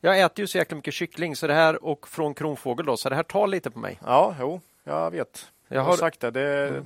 [0.00, 3.08] Jag äter ju så jäkla mycket kyckling så det här och från kronfågel då, så
[3.08, 3.98] det här tar lite på mig.
[4.06, 5.46] ja, jo, jag vet.
[5.68, 6.30] Jag Jag har har, sagt det.
[6.30, 6.82] Det,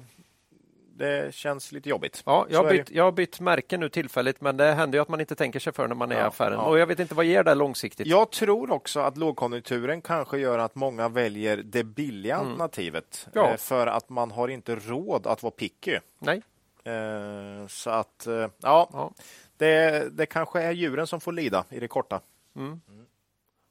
[0.98, 2.22] det känns lite jobbigt.
[2.26, 5.08] ja, jag, har bytt, jag har bytt märke nu tillfälligt, men det händer ju att
[5.08, 6.52] man inte tänker sig för när man är i Ja, affären.
[6.52, 6.62] ja.
[6.62, 8.06] Och jag vet inte vad ger det långsiktigt.
[8.06, 12.46] Jag tror också att lågkonjunkturen kanske gör att många väljer det billiga Mm.
[12.46, 13.28] alternativet.
[13.32, 13.50] Ja.
[13.50, 15.98] eh, För att man har inte råd att vara picky.
[16.18, 16.42] Nej.
[16.84, 19.12] Eh, Så att, eh, ja, Ja.
[19.56, 22.20] det, det kanske är djuren som får lida i det korta.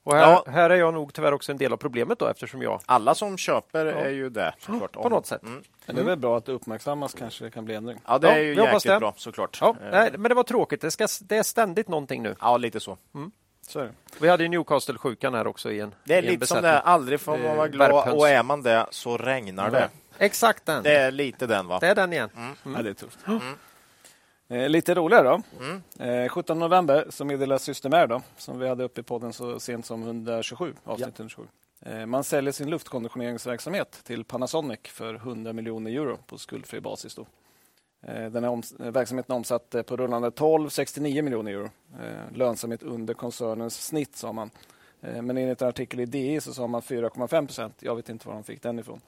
[0.07, 0.43] Och här, Ja.
[0.47, 3.37] här är jag nog tyvärr också en del av problemet då eftersom jag Alla som
[3.37, 4.91] köper är ju det såklart.
[4.93, 5.43] på något sätt.
[5.43, 5.63] Mm.
[5.85, 7.97] Men det är väl bra att det uppmärksammas kanske det kan bli ändring.
[8.07, 8.99] Ja, det Ja, är ju jäkligt det.
[8.99, 9.57] bra såklart.
[9.61, 10.81] Ja, Eh, nej, men det var tråkigt.
[10.81, 12.35] Det, ska, det är ständigt någonting nu.
[12.41, 12.97] ja, lite så.
[13.67, 13.91] Så är det.
[14.19, 16.63] Vi hade ju Newcastle-sjukan här också i en Det är en lite som besättning.
[16.71, 16.81] det är.
[16.81, 18.15] Aldrig får man Eh, vara glad värphöns.
[18.15, 19.89] och är man det så regnar det.
[20.17, 20.83] Exakt den.
[20.83, 21.77] Det är lite den va?
[21.79, 22.29] Det är den igen.
[22.75, 23.19] Ja, det är tufft.
[24.49, 25.41] Eh, lite roligare då.
[25.65, 26.23] Mm.
[26.23, 29.85] Eh, 17 november så meddelar Systemair då, som vi hade uppe i podden så sent
[29.85, 31.47] som 127, avsnitt 127.
[31.81, 37.15] Eh, man säljer sin luftkonditioneringsverksamhet till Panasonic för 100 miljoner euro på skuldfri basis.
[37.15, 37.25] Då.
[38.01, 41.69] Eh, den här eh, verksamheten är omsatt eh, på rullande 12, 69 miljoner euro.
[41.99, 44.51] Eh, lönsamhet under koncernens snitt sa man.
[45.01, 47.75] Eh, men enligt en artikel i DI så sa man 4,5 procent.
[47.79, 49.01] Jag vet inte var de fick den ifrån.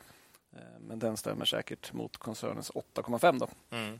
[0.53, 3.47] Eh, men den stämmer säkert mot koncernens 8,5 då.
[3.77, 3.99] Mm.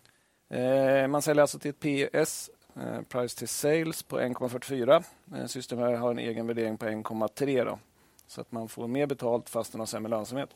[0.50, 1.80] Eh, man säljer alltså till ett
[2.12, 5.04] PS, eh, price to sales, på 1,44.
[5.36, 7.80] Eh, Systemair har en egen värdering på 1,3 då.
[8.28, 10.50] Så att man får mer betalt fast den har sämre lönsamhet.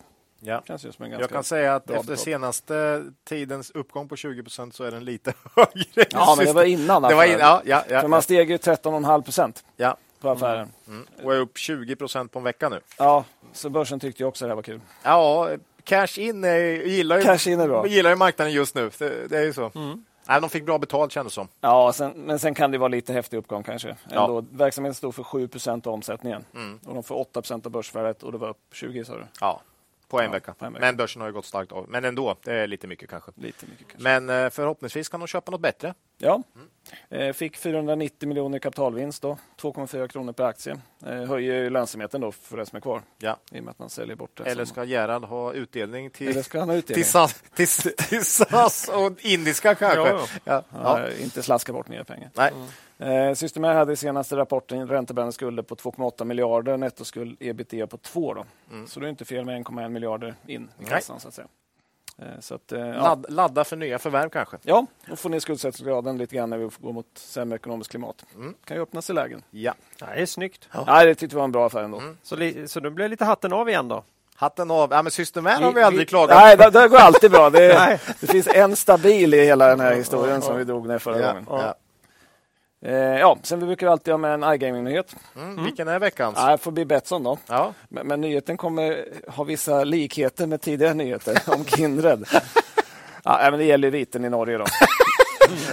[0.46, 0.64] Ja.
[1.00, 5.34] Jag kan säga att efter senaste tidens uppgång på 20 procent så är den lite
[5.56, 6.06] högre.
[6.12, 8.58] Ja, men det var innan Det var in, ja, ja, ja, För man steg ju
[8.58, 9.98] 13,5 procent ja.
[10.20, 10.72] på affären.
[10.88, 11.06] Mm.
[11.24, 12.80] Och är upp 20 procent på en vecka nu.
[12.98, 14.82] Ja, så börsen tyckte ju också det här var kul.
[15.04, 15.50] Ja,
[15.84, 17.88] cash in är, gillar, ju, Cash in är bra.
[17.88, 18.92] gillar ju marknaden just nu.
[18.98, 19.72] Det, det är ju så.
[20.28, 21.48] Nej, de fick bra betalt kändes det som.
[21.62, 23.96] Ja, sen, men sen kan det vara lite häftig uppgång kanske.
[24.10, 24.24] Ja.
[24.24, 26.46] Ändå, Verksamheten stod för 7 procent av omsättningen.
[26.56, 26.80] Mm.
[26.86, 29.26] Och de får 8 procent av börsvärdet och det var upp 20 sa du?
[29.42, 29.62] Ja,
[30.18, 30.54] på en, Ja, vecka.
[30.54, 30.86] på en vecka.
[30.86, 31.86] Men börsen har ju gått starkt av.
[31.90, 33.32] Men ändå, det är lite mycket kanske.
[33.36, 34.04] Lite mycket kanske.
[34.04, 35.94] Men eh, förhoppningsvis kan de köpa något bättre.
[36.18, 36.44] Ja,
[37.10, 40.78] eh, fick 490 miljoner i kapitalvinst då, 2,4 kronor per aktie.
[41.06, 43.38] Eh, höjer lönsamheten då för det som är kvar Ja.
[43.52, 44.44] i och med att man säljer bort det.
[44.44, 47.04] Eller ska Gerhard ha utdelning till, Eller ska han ha utdelning?
[47.04, 50.00] till, SAS, till, till SAS och indiska kanske?
[50.10, 50.64] Ja, ja.
[50.84, 51.10] Ja.
[51.22, 52.30] Inte slaska bort nya pengar.
[52.34, 52.52] Nej.
[53.04, 58.34] Eh, Systemair hade i senaste rapporten räntebärande skulder på 2,8 miljarder, nettoskuld ebitda på 2.
[58.34, 58.46] Då.
[58.88, 61.20] Så det är inte fel med 1,1 miljarder in i kassan.
[61.20, 61.48] Så att säga.
[62.18, 62.86] Eh, Så att, eh, ja.
[63.04, 64.58] Ladd, ladda för nya förvärv kanske?
[64.64, 68.26] ja, och få ner skuldsättningsgraden lite grann när vi går mot sämre ekonomiskt klimat.
[68.66, 69.44] kan ju öppna sig lägen.
[69.52, 69.74] Ja.
[70.00, 70.70] Ja, det är snyggt.
[70.88, 72.02] Nej, det tyckte vi var en bra affär ändå.
[72.24, 74.04] Så, li- så nu blir lite hatten av igen då?
[74.36, 74.92] Hatten av.
[74.92, 77.50] Ja, men Systemair har Vi- aldrig klagat Nej, det, det går alltid bra.
[77.50, 81.20] Det, det finns en stabil i hela den här historien som vi drog ner förra
[81.22, 81.46] Ja, gången.
[81.50, 81.76] ja.
[82.86, 85.16] Eh, ja, sen vi brukar alltid ha med en iGaming-nyhet.
[85.36, 85.64] Mm.
[85.64, 86.36] Vilken är veckans?
[86.38, 87.38] Ja, det får bli Betsson då.
[87.48, 87.74] Ja.
[87.90, 92.26] Men, men nyheten kommer ha vissa likheter med tidigare nyheter om Kindred.
[93.24, 94.66] ja, men det gäller ju viten i Norge då.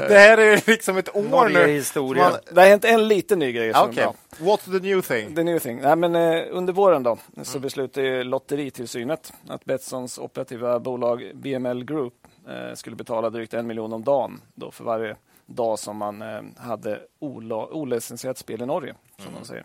[0.09, 1.73] Det här är liksom ett år Norge nu.
[1.73, 2.23] historia.
[2.31, 4.15] Man- Det har hänt en liten ny grej som bra.
[4.39, 5.35] What's the new thing?
[5.35, 5.81] The new thing.
[5.83, 11.85] Nej, men, eh, under våren då, så beslutade ju Lotteritillsynet att Betssons operativa bolag BML
[11.85, 12.15] Group
[12.49, 15.17] eh, skulle betala drygt en miljon om dagen då för varje
[15.55, 18.95] dag som man eh, hade olicensierat spel i Norge.
[19.19, 19.65] Som de säger.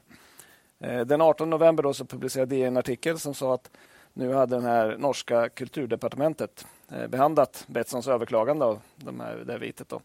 [0.79, 3.71] Eh, den 18 november då så publicerade DN en artikel som sa att
[4.13, 9.59] nu hade den här norska kulturdepartementet eh, behandlat Betssons överklagande av de här, det här
[9.59, 9.89] vitet.
[9.89, 10.01] Då.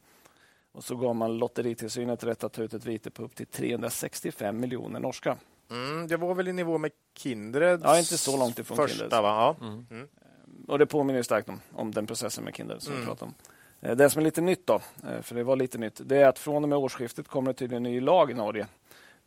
[0.72, 4.60] Och så gav man Lotteritillsynet rätt att ta ut ett vite på upp till 365
[4.60, 5.36] miljoner norska.
[5.70, 9.22] Mm, det var väl i nivå med Kindreds Ja, inte så långt ifrån första, Kindreds.
[9.22, 9.56] va?
[9.60, 9.66] Ja.
[9.66, 10.08] Mm.
[10.68, 13.00] Och det påminner ju starkt om, om den processen med Kindred som Mm.
[13.04, 13.34] vi pratade om.
[13.82, 16.28] Eh, Det som är lite nytt då, eh, för det var lite nytt, det är
[16.28, 18.66] att från och med årsskiftet kommer det tydligen en ny lag i Norge.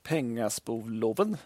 [0.03, 1.37] Pengaspovloven.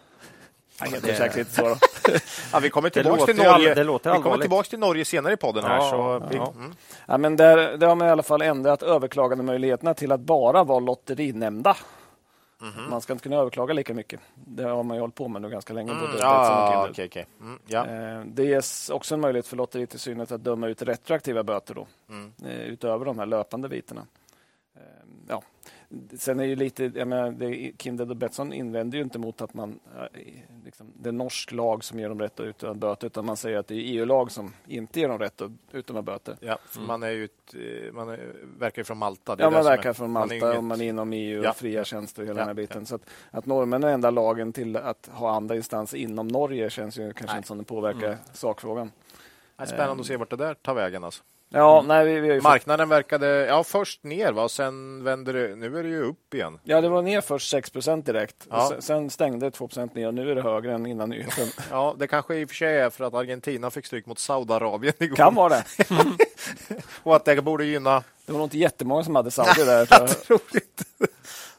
[0.80, 1.76] Jag heter säkert inte så.
[2.52, 3.74] Ja, vi kommer tillbaka till all- Norge.
[3.74, 4.42] det låter vi kommer allvarligt.
[4.42, 5.64] tillbaka till Norge senare i podden.
[5.64, 5.76] här.
[5.76, 6.52] Ja, så vi, ja.
[6.56, 6.74] mm.
[7.06, 10.78] Ja, men där, där har man i alla fall ändrat överklagandemöjligheterna till att bara vara
[10.80, 11.76] lotterinämnda.
[12.62, 12.90] Mhm.
[12.90, 14.20] Man ska inte kunna överklaga lika mycket.
[14.34, 15.92] Det har man ju hållit på med nu ganska länge.
[15.94, 16.20] Både Mm, och
[16.72, 16.90] Kindred.
[16.90, 17.26] okej, okej.
[17.40, 18.18] Mm.
[18.18, 22.32] Eh, Det ges också en möjlighet för Lotteritillsynet att döma ut retroaktiva böter då, Mm.
[22.44, 24.06] eh, utöver de här löpande vitena.
[25.90, 26.16] Eh, Ja.
[26.18, 29.54] Sen är ju lite, jag menar, det, Kindred och Betsson invänder ju inte mot att
[29.54, 30.20] man, eh,
[30.64, 33.58] liksom, det är norsk lag som ger dem rätt att utdöma böter, utan man säger
[33.58, 36.36] att det är EU-lag som inte ger dem rätt att utdöma böter.
[36.40, 39.36] Ja, för man, är ju ett, eh, man är, verkar ju från Malta.
[39.36, 41.42] Det är Ja, man verkar är- från man Malta inget- och man är inom EU
[41.42, 41.50] Ja.
[41.50, 42.86] och fria tjänster och hela Ja, den här biten.
[42.86, 46.98] Så att, att norrmännen är enda lagen till att ha andra instanser inom Norge känns
[46.98, 47.36] ju kanske Nej.
[47.36, 48.92] inte som det påverkar sakfrågan.
[49.56, 51.04] Det är spännande att se vart det där tar vägen.
[51.04, 51.22] Alltså.
[51.50, 54.48] Ja, nej, vi, vi har ju fått Marknaden verkade ja, först ner va?
[54.48, 55.56] sen vänder det.
[55.56, 56.58] Nu är det ju upp igen.
[56.64, 57.70] Ja, det var ner först 6
[58.04, 58.46] direkt.
[58.50, 58.72] Ja.
[58.80, 61.48] Sen- stängde det 2% ner nu är det högre än innan nyheten.
[61.70, 64.94] Ja, det kanske i och för sig är för att Argentina fick stryk mot Saudiarabien
[64.98, 65.16] igår.
[65.16, 65.64] Kan vara det.
[67.02, 68.02] Och att det borde gynna...
[68.26, 69.86] Det var nog inte jättemånga som hade Saudi där.
[70.06, 70.62] tror jag.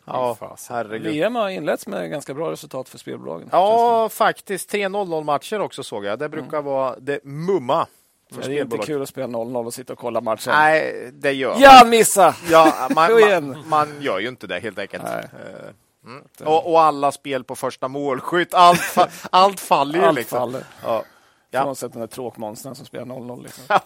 [0.06, 0.38] Ja,
[0.70, 1.14] herregud.
[1.14, 3.50] VM har inletts med ganska bra resultat för spelbolagen.
[3.52, 4.70] Ja, faktiskt.
[4.70, 6.20] Tre 0-0 matcher också såg jag.
[6.20, 7.88] Det brukar vara det mumma
[8.36, 8.58] för det.
[8.58, 10.54] är inte kul att spela 0-0 och sitta och kolla matchen.
[10.56, 12.36] Nej, det gör Ja, missa!
[12.50, 15.04] Ja, man, man, man gör ju inte det helt enkelt.
[15.04, 15.24] Nej.
[15.34, 15.70] Eh,
[16.06, 16.24] Mm.
[16.46, 20.06] Och, och alla spel på första målskytt, allt, fa- allt faller ju.
[20.06, 20.38] Allt liksom.
[20.40, 20.64] faller.
[20.84, 21.04] Ja.
[21.50, 21.64] Ja.
[21.64, 23.44] Frånsett den där tråkmonstern som spelar 0-0.
[23.44, 23.64] Liksom.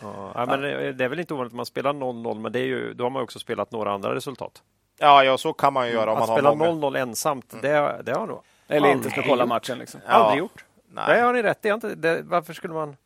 [0.00, 0.60] Ja, ja, men
[0.96, 3.10] det är väl inte ovanligt att man spelar 0-0, men det är ju, då har
[3.10, 4.62] man också spelat några andra resultat.
[4.98, 6.70] Ja, ja, så kan man ju göra om Att man spela många.
[6.90, 9.78] 0-0 ensamt, det, det har nog Eller aldrig inte ska kolla matchen.
[9.78, 10.00] Liksom.
[10.06, 10.12] Ja.
[10.12, 10.64] Aldrig gjort.
[10.88, 11.04] Nej.
[11.16, 11.70] Det har ni rätt i.
[12.24, 12.96] Varför skulle man...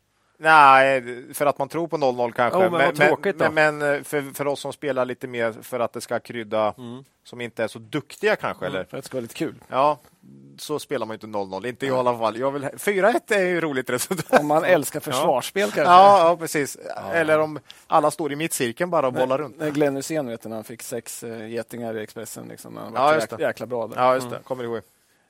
[0.41, 2.59] Nej, för att man tror på 0-0 kanske.
[2.63, 3.17] Ja, men då.
[3.51, 6.73] men, men eh, för, för oss som spelar lite mer för att det ska krydda,
[6.77, 7.03] Mm.
[7.23, 8.83] som inte är så duktiga kanske, eller?
[8.83, 9.55] För att det ska vara lite kul.
[9.67, 9.99] Ja,
[10.57, 11.65] så spelar man ju inte 0-0.
[11.67, 12.37] Inte jag i alla fall.
[12.39, 14.39] Jag vill, 4-1 är ju roligt resultat.
[14.39, 15.81] Om man älskar försvarsspel kanske.
[15.93, 16.77] Ja, ja, precis.
[17.13, 19.57] Eller om alla står i mittcirkeln bara och bollar runt.
[19.59, 22.47] När Glenn Hysén vet du, när han fick sex äh, getingar i Expressen.
[22.47, 23.43] Liksom, han Ja, var just jäk, det.
[23.45, 23.87] jäkla bra.
[23.87, 23.95] Där.
[23.97, 24.39] Ja, just det.
[24.43, 24.81] Kommer ihåg.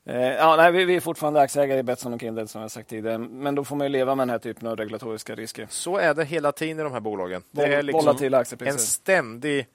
[0.10, 2.90] Eh, ja, nej, vi, vi är fortfarande aktieägare i Betsson och Kindred som jag sagt
[2.90, 3.18] tidigare.
[3.18, 5.68] Men då får man ju leva med den här typen av regulatoriska risker.
[5.70, 7.44] Så är det hela tiden i de här bolagen.
[7.52, 8.18] Det är liksom
[8.60, 9.68] en ständig,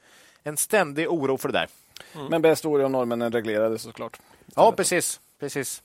[0.43, 1.69] en ständig oro för det där.
[2.31, 4.21] Men bäst vore om norrmännen reglerade såklart.
[4.55, 5.21] Ja, precis.
[5.41, 5.83] precis.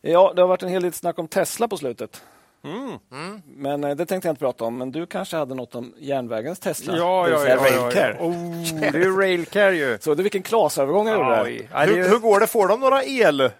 [0.00, 2.22] Ja, det har varit en hel del snack om Tesla på slutet.
[2.64, 2.98] Mm.
[3.46, 4.78] Men eh, det tänkte jag inte prata om.
[4.78, 6.96] Men du kanske hade något om järnvägens Tesla?
[6.96, 8.16] Ja, Det ja, ja, ja, Railcare.
[8.18, 8.24] ja.
[8.24, 9.98] Oh, det är ju Railcare ju.
[10.00, 11.66] Så du vilken klasövergång jag gjorde.
[11.72, 12.46] Ja, det Hur, hur går det?
[12.46, 13.50] Får de några el,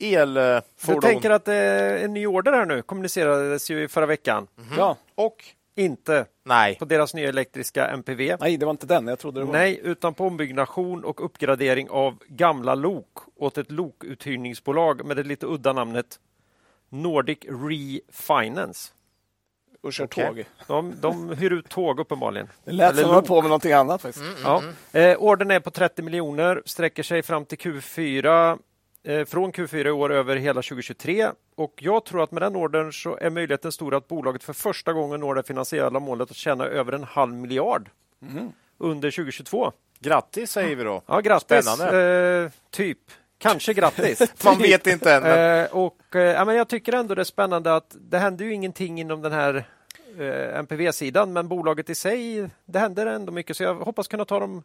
[0.00, 1.00] elfordon?
[1.00, 4.46] Du tänker att det är en ny order här nu, kommunicerades ju förra veckan.
[4.76, 4.96] Ja.
[5.14, 5.44] Och?
[5.76, 6.76] Inte Nej.
[6.78, 8.36] på deras nya elektriska MPV.
[8.40, 9.06] Nej, det var inte den.
[9.06, 13.70] Jag trodde det var Nej, utan på ombyggnation och uppgradering av gamla lok åt ett
[13.70, 16.06] lokuthyrningsbolag med det lite udda namnet
[16.92, 18.92] Nordic Refinance.
[19.80, 20.26] och kör Okej.
[20.26, 20.44] tåg.
[20.66, 22.48] De, de hyr ut tåg uppenbarligen.
[22.64, 24.24] Det lät Eller som de på med någonting annat faktiskt.
[24.44, 24.62] Ja.
[24.92, 28.58] Eh, ordern är på 30 miljoner, sträcker sig fram till Q4,
[29.04, 31.30] eh, från Q4 i år över hela 2023.
[31.54, 34.92] Och jag tror att med den ordern så är möjligheten stor att bolaget för första
[34.92, 37.90] gången når det finansiella målet att tjäna över en halv miljard
[38.78, 39.72] under 2022.
[40.00, 41.02] Grattis säger vi då.
[41.06, 41.66] Ja, grattis!
[41.66, 42.42] Spännande.
[42.44, 42.98] Eh, typ.
[43.42, 44.32] Kanske grattis.
[44.44, 45.22] Man vet inte än.
[45.22, 45.64] Men...
[45.64, 48.54] Eh, och, eh, ja, men jag tycker ändå det är spännande att det händer ju
[48.54, 49.64] ingenting inom den här
[50.18, 54.40] eh, MPV-sidan, men bolaget i sig, det händer ändå mycket, så jag hoppas kunna ta
[54.40, 54.62] dem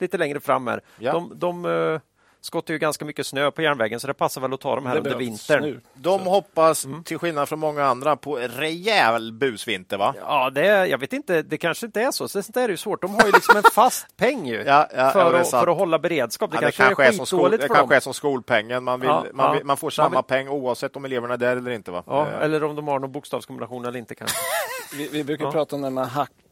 [0.00, 0.80] lite längre fram här.
[0.98, 1.12] Ja.
[1.12, 2.00] De, de
[2.48, 4.92] skottar ju ganska mycket snö på järnvägen, så det passar väl att ta dem här
[4.94, 5.62] Det under vintern.
[5.62, 5.80] nu.
[5.94, 7.04] De hoppas, Mm.
[7.04, 10.14] till skillnad från många andra, på rejäl busvinter, va?
[10.20, 12.28] Ja, det, är- jag vet inte, det kanske inte är så.
[12.28, 13.02] Sånt där är det ju svårt.
[13.02, 15.76] De har ju liksom en fast peng ju Ja, ja, för, det att, för att
[15.78, 16.50] hålla beredskap.
[16.50, 17.92] Det, Ja, kanske, är är som skol, det för kanske dem.
[17.92, 18.84] är som skolpengen.
[18.84, 19.52] Man, vill, Ja, man, ja.
[19.52, 21.90] vill, man får Man samma vill- peng oavsett om eleverna är där eller inte.
[21.90, 22.02] Va?
[22.06, 24.36] Ja, Eh, eller om de har någon bokstavskombination eller inte kanske.
[24.96, 25.52] Vi, vi brukar Ja.
[25.52, 26.06] prata om det med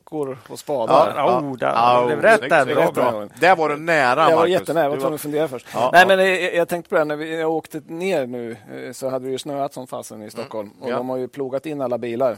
[0.06, 1.12] hackor och Ja, spadar.
[1.16, 2.64] Ja, oh, där- det blev rätt där.
[2.64, 2.94] snyggt.
[2.94, 3.26] Bra.
[3.40, 4.52] Där var du nära, Jag var Marcus.
[4.52, 5.66] jättenära, jag var tvungen att fundera först.
[5.74, 6.16] Ja, Nej, ja.
[6.16, 9.24] men jag, jag tänkte på det när vi, jag åkte ner nu eh, så hade
[9.24, 10.90] det ju snöat som fasen i Stockholm och Mm.
[10.90, 10.96] Ja.
[10.96, 12.36] de har ju plogat in alla bilar.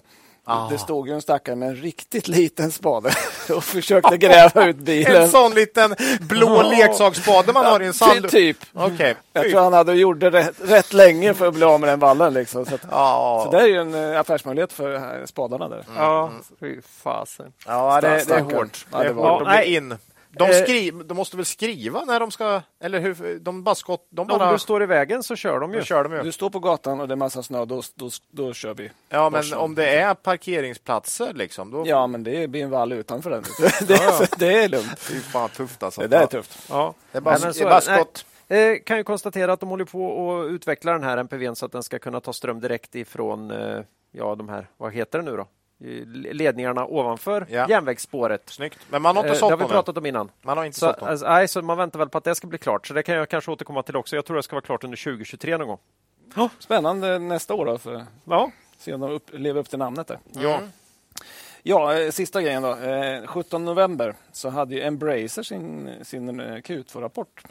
[0.50, 0.68] Ah.
[0.70, 3.10] Det stod ju en stackare med en riktigt liten spade
[3.56, 5.22] och försökte gräva ut bilen.
[5.22, 8.22] En sån liten blå leksaksspade man har i en sand...
[8.22, 8.56] Ty- typ.
[8.74, 9.14] Okej.
[9.32, 11.98] Jag tror han hade gjort det rätt, rätt länge för att bli av med den
[11.98, 12.34] vallen.
[12.34, 12.66] Liksom.
[12.66, 15.84] Så, att, Ja, så det är ju en eh, affärsmöjlighet för eh, spadarna där.
[15.96, 16.30] Ja,
[16.60, 17.52] fy fasen.
[17.66, 18.86] ja det, det är hårt.
[18.92, 19.98] Ja, det var- Ja, bli in.
[20.38, 20.62] De, Eh.
[20.62, 22.60] skri, de måste väl skriva när de ska...
[22.80, 23.38] Eller hur?
[23.38, 24.06] De bara skott...
[24.10, 24.52] De Om bara...
[24.52, 25.82] du står i vägen så kör de ju.
[25.84, 26.22] Kör de ju.
[26.22, 28.90] Du står på gatan och det är massa snö, då, då, då kör vi.
[29.08, 31.82] Ja, men om det är parkeringsplatser liksom, då...
[31.86, 33.42] Ja, men det blir en vall utanför den.
[33.88, 35.08] Det, är- det är lugnt.
[35.10, 36.00] Det är fan tufft alltså.
[36.00, 36.58] Det där är tufft.
[36.70, 36.94] Ja.
[37.12, 38.26] Det är bara, Nej, men det så är bara skott.
[38.48, 41.66] Nej, eh, kan ju konstatera att de håller på att utveckla den här MPVn så
[41.66, 43.80] att den ska kunna ta ström direkt ifrån eh,
[44.12, 45.46] ja, de här, vad heter det nu då?
[45.80, 47.66] I Ledningarna ovanför Ja.
[47.68, 48.42] järnvägsspåret.
[48.46, 48.78] Snyggt.
[48.90, 50.30] Men man har inte Eh, det sålt har vi pratat om innan.
[50.42, 52.46] Man har inte Så, sålt alltså, nej, så man väntar väl på att det ska
[52.46, 52.86] bli klart.
[52.86, 54.16] Så det kan jag kanske återkomma till också.
[54.16, 55.78] Jag tror det ska vara klart under 2023 någon gång.
[56.58, 60.06] Spännande nästa år då, för Ja, se om de upp, lever upp till namnet.
[60.06, 60.18] Där.
[60.32, 60.60] ja.
[61.68, 62.76] Ja, eh, sista grejen då.
[62.76, 67.42] Eh, 17 november så hade ju Embracer sin, sin eh, Q2-rapport.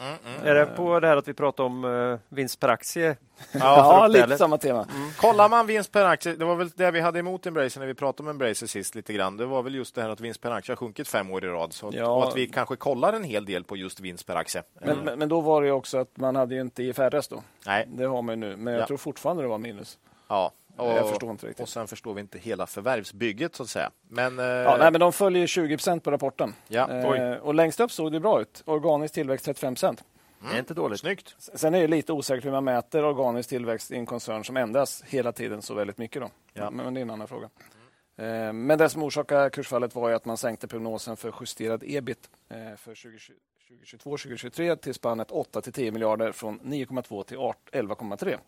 [0.44, 3.16] Är det på det här att vi pratar om vinst per aktie?
[3.52, 4.36] Ja, för lite eller?
[4.36, 4.86] samma tema.
[5.16, 7.94] Kollar man vinst per aktie, det var väl det vi hade emot Embracer när vi
[7.94, 9.36] pratade om Embracer sist lite grann.
[9.36, 11.48] Det var väl just det här att vinst per aktie har sjunkit fem år i
[11.48, 11.72] rad.
[11.72, 12.06] Så att, Ja.
[12.10, 14.62] Och att vi kanske kollar en hel del på just vinst per aktie.
[14.80, 17.42] Men, men, men då var det ju också att man hade ju inte IFRS då.
[17.66, 18.86] Nej, Det har man ju nu, men jag Ja.
[18.86, 19.98] tror fortfarande det var minus.
[20.28, 20.52] ja.
[20.78, 21.62] Och, Jag förstår inte riktigt.
[21.62, 23.90] Och sen förstår vi inte hela förvärvsbygget så att säga.
[24.08, 26.54] Men, eh, Ja, nej, men de följer 20% på rapporten.
[26.68, 27.18] Ja, oj.
[27.18, 28.62] Eh, och längst upp såg det bra ut.
[28.66, 31.00] Organisk tillväxt 35 Det är inte dåligt.
[31.00, 31.34] snyggt.
[31.38, 35.04] Sen är det lite osäkert hur man mäter organisk tillväxt i en koncern som ändras
[35.06, 36.22] hela tiden så väldigt mycket.
[36.22, 36.28] Då.
[36.54, 36.70] Ja.
[36.70, 37.48] Men det är en annan fråga.
[38.16, 42.30] Eh, Men det som orsakade kursfallet var ju att man sänkte prognosen för justerad ebit
[42.50, 48.38] eh, för 2022-2023 till spannet 8 till 10 miljarder från 9,2 till 11,3.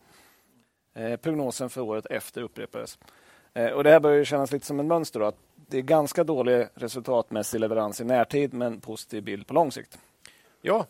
[0.94, 2.98] Eh, Prognosen för året efter upprepades.
[3.54, 5.20] Eh, Och det här börjar kännas lite som en mönster.
[5.20, 9.72] Då, att det är ganska dålig resultatmässig leverans i närtid men positiv bild på lång
[9.72, 9.98] sikt.
[10.62, 10.86] Ja,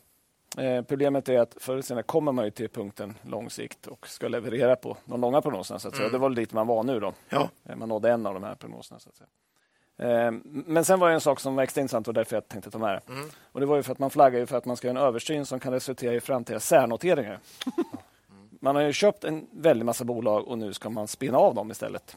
[0.59, 4.09] Eh, problemet är att förr eller senare kommer man ju till punkten lång sikt och
[4.09, 5.79] ska leverera på de långa prognoserna.
[5.79, 6.09] Så att säga.
[6.09, 7.01] Det var dit man var nu.
[7.01, 7.13] Då.
[7.29, 7.49] Ja.
[7.77, 9.01] Man nådde en av de här prognoserna.
[9.01, 10.31] Så att säga.
[10.43, 12.79] Men sen var det en sak som var extra intressant och därför jag tänkte ta
[12.79, 13.13] med det.
[13.53, 15.05] Och det var ju för att man flaggar ju för att man ska göra en
[15.07, 17.39] översyn som kan resultera i framtida särnoteringar.
[18.61, 21.71] Man har ju köpt en väldig massa bolag och nu ska man spinna av dem
[21.71, 22.17] istället.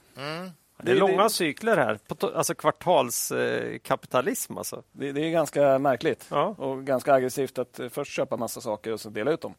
[0.78, 2.00] Det är långa cykler här,
[2.36, 4.58] alltså kvartalskapitalism.
[4.58, 4.84] alltså.
[4.92, 6.56] Det, det är ganska märkligt Ja.
[6.58, 9.54] och ganska aggressivt att eh, först köpa massa saker och sen dela ut dem.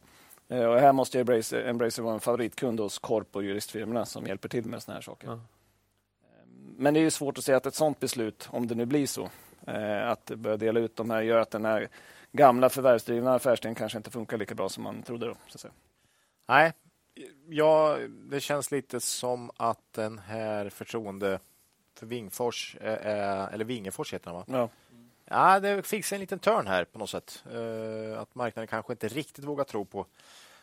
[0.47, 4.49] Eh, Och här måste Embracer, Embracer vara en favoritkund hos korp och juristfirmorna som hjälper
[4.49, 5.27] till med såna här saker.
[5.27, 5.33] Ja.
[5.33, 5.39] Eh,
[6.77, 9.07] Men det är ju svårt att säga att ett sådant beslut, om det nu blir
[9.07, 9.29] så,
[9.67, 11.87] eh, att börja dela ut de här gör att den här
[12.31, 15.25] gamla förvärvsdrivna affärsidén kanske inte funkar lika bra som man trodde.
[15.27, 15.73] Då, så att säga.
[16.45, 16.73] Nej.
[17.49, 17.97] Ja,
[18.29, 21.39] det känns lite som att den här förtroende
[21.95, 24.45] för Wingfors, eh, eh, eller Wingefors heter den va?
[24.47, 24.69] Ja.
[25.25, 27.43] Ja, det fick sig en liten turn här på något sätt.
[27.53, 30.05] Eh, att marknaden kanske inte riktigt vågar tro på,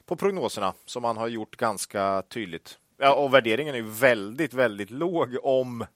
[0.04, 2.78] på prognoserna som man har gjort ganska tydligt.
[2.96, 5.86] Ja, och värderingen är ju väldigt, väldigt låg om,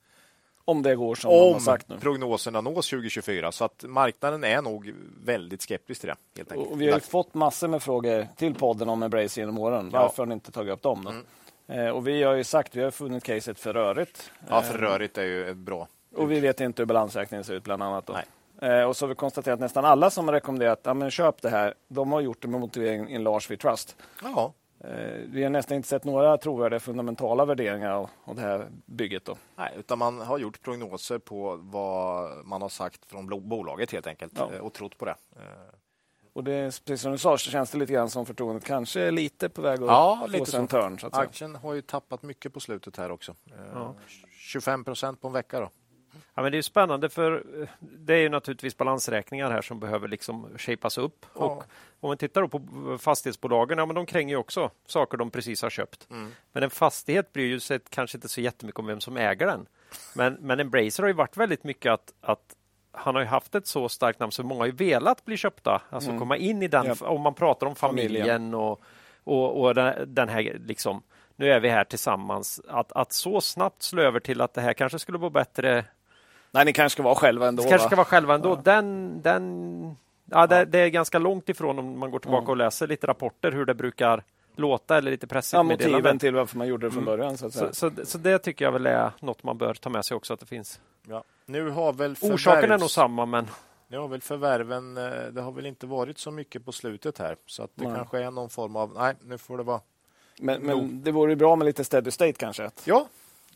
[0.68, 1.98] Om det går som de har om sagt nu.
[1.98, 3.52] prognoserna nås 2024.
[3.52, 4.94] Så att marknaden är nog
[5.24, 6.16] väldigt skeptisk till det.
[6.36, 6.70] Helt enkelt.
[6.70, 9.74] Och vi har ju fått massor med frågor till podden om Embrace genom åren.
[9.74, 9.80] Ja.
[9.80, 9.92] Mm.
[9.92, 11.04] Varför har ni inte tagit upp dem?
[11.04, 11.74] Då?
[11.74, 14.30] Eh, och vi har ju sagt, vi har funnit caset för rörigt.
[14.48, 15.88] Ja, för rörigt är ju bra.
[16.14, 18.06] Och vi vet inte hur balansräkningen ser ut bland annat.
[18.06, 18.12] Då.
[18.60, 18.80] Nej.
[18.80, 21.42] Eh, och så har vi konstaterat att nästan alla som har rekommenderat ja, men köp
[21.42, 23.96] det här, de har gjort det med motiveringen in large we trust.
[24.22, 24.65] Ja, Eh,
[25.26, 29.24] vi har nästan inte sett några trovärdiga fundamentala värderingar av, av det här bygget.
[29.24, 29.36] Då.
[29.56, 34.32] Nej, utan man har gjort prognoser på vad man har sagt från bolaget helt enkelt
[34.36, 34.50] Ja.
[34.54, 35.14] eh, och trott på det.
[35.36, 35.42] Eh,
[36.32, 39.00] Och det, är- precis som du sa så känns det lite grann som förtroendet kanske
[39.00, 40.98] är lite på väg att Ja, få lite sig en törn.
[41.12, 43.32] Aktien har ju tappat mycket på slutet här också.
[43.46, 43.94] Eh, Ja.
[44.30, 45.70] 25 procent på en vecka då.
[46.34, 50.08] Ja, men det är spännande för eh, det är ju naturligtvis balansräkningar här som behöver
[50.08, 51.26] liksom shapas upp.
[51.34, 51.40] Ja.
[51.40, 51.64] Och
[52.00, 52.60] om man tittar på
[52.98, 56.06] fastighetsbolagen, ja, men de kränger ju också saker de precis har köpt.
[56.10, 56.32] Mm.
[56.52, 59.66] Men en fastighet bryr ju sig kanske inte så jättemycket om vem som äger den.
[60.14, 62.56] Men, men Embracer har ju varit väldigt mycket att, att
[62.92, 65.82] han har ju haft ett så starkt namn så många har ju velat bli köpta,
[65.90, 66.20] alltså Mm.
[66.20, 67.08] komma in i den, Ja.
[67.08, 68.26] om man pratar om Familjen.
[68.26, 68.82] familjen och,
[69.24, 71.02] och, och den, den här liksom,
[71.36, 74.72] nu är vi här tillsammans, att, att så snabbt slå över till att det här
[74.72, 75.84] kanske skulle vara bättre
[76.50, 77.62] Nej, ni kanske ska vara själva ändå.
[77.62, 77.88] det kanske va?
[77.88, 78.56] ska vara själva ändå.
[78.64, 79.96] Den, den,
[80.30, 83.52] ja, det, det är ganska långt ifrån om man går tillbaka och läser lite rapporter
[83.52, 84.24] hur det brukar
[84.56, 85.92] låta eller lite ja, pressmeddelanden.
[85.92, 87.18] motiven till varför man gjorde det från Mm.
[87.18, 87.36] början.
[87.38, 87.72] Så att säga.
[87.72, 90.34] Så, så, så det tycker jag väl är något man bör ta med sig också
[90.34, 90.80] att det finns.
[91.08, 91.24] Ja.
[91.46, 93.46] Nu har väl Orsaken är förvärvs- nog samma men
[93.88, 97.36] Nu har väl förvärven, eh, det har väl inte varit så mycket på slutet här.
[97.46, 97.96] Så att det Nej.
[97.96, 99.80] kanske är någon form av, nej nu får det vara.
[100.40, 102.70] Men, men det vore ju bra med lite steady state kanske.
[102.84, 103.06] Ja,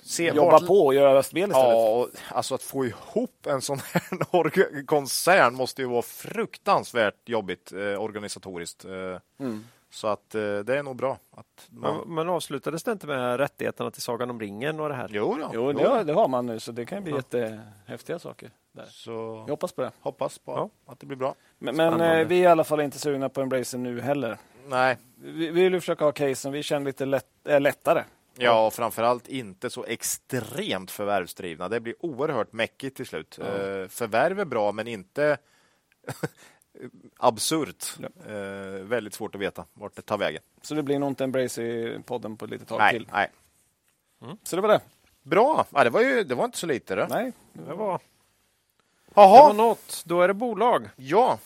[0.03, 1.68] se jobba vart- på och göra spel istället.
[1.74, 8.03] Ja, alltså att få ihop en sån här koncern måste ju vara fruktansvärt jobbigt eh,
[8.03, 8.84] organisatoriskt.
[8.84, 8.90] Eh,
[9.38, 9.64] Mm.
[9.92, 11.18] Så att eh, det är nog bra.
[11.36, 11.96] Att man...
[11.96, 15.09] Men, men avslutades det inte med rättigheterna till Sagan om ringen och det här?
[15.12, 18.18] Jo, då, Jo, det har, det har man nu, så det kan ju bli jättehäftiga
[18.18, 18.51] saker.
[18.72, 18.84] Där.
[18.90, 19.11] Så
[19.46, 19.90] Jag hoppas på det.
[20.01, 20.92] hoppas på Ja.
[20.92, 21.34] att det blir bra.
[21.59, 24.38] Men, men eh, vi är i alla fall inte sugna på Embracer nu heller.
[24.68, 28.05] Nej, Vi, vi vill ju försöka ha case som vi känner lite lätt, äh, lättare.
[28.45, 31.68] Ja, och framförallt inte så extremt förvärvsdrivna.
[31.68, 33.38] Det blir oerhört mäckigt till slut.
[33.41, 33.47] Ja.
[33.47, 35.38] Eh, förvärv är bra, men inte
[37.18, 37.84] absurt.
[37.99, 38.32] Ja.
[38.32, 40.43] Eh, väldigt svårt att veta vart det tar vägen.
[40.62, 43.09] Så det blir nog inte Embracer i podden på ett litet tag Nej, till.
[43.12, 43.30] nej.
[44.43, 44.80] Så det var det.
[45.22, 46.95] Bra, ja, det, var ju, det var inte så lite.
[46.95, 47.07] Det.
[47.11, 47.99] Nej, Det var,
[49.09, 50.03] det var något.
[50.07, 50.88] Då är det bolag.
[50.97, 51.38] ja,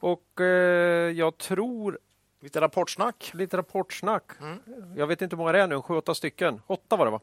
[0.00, 1.98] Och eh, jag tror
[2.42, 3.30] lite rapportsnack.
[3.34, 4.24] lite rapportsnack.
[4.40, 4.58] Mm.
[4.96, 6.60] Jag vet inte hur många det är nu, sju, åtta stycken.
[6.66, 7.20] Åtta var det va?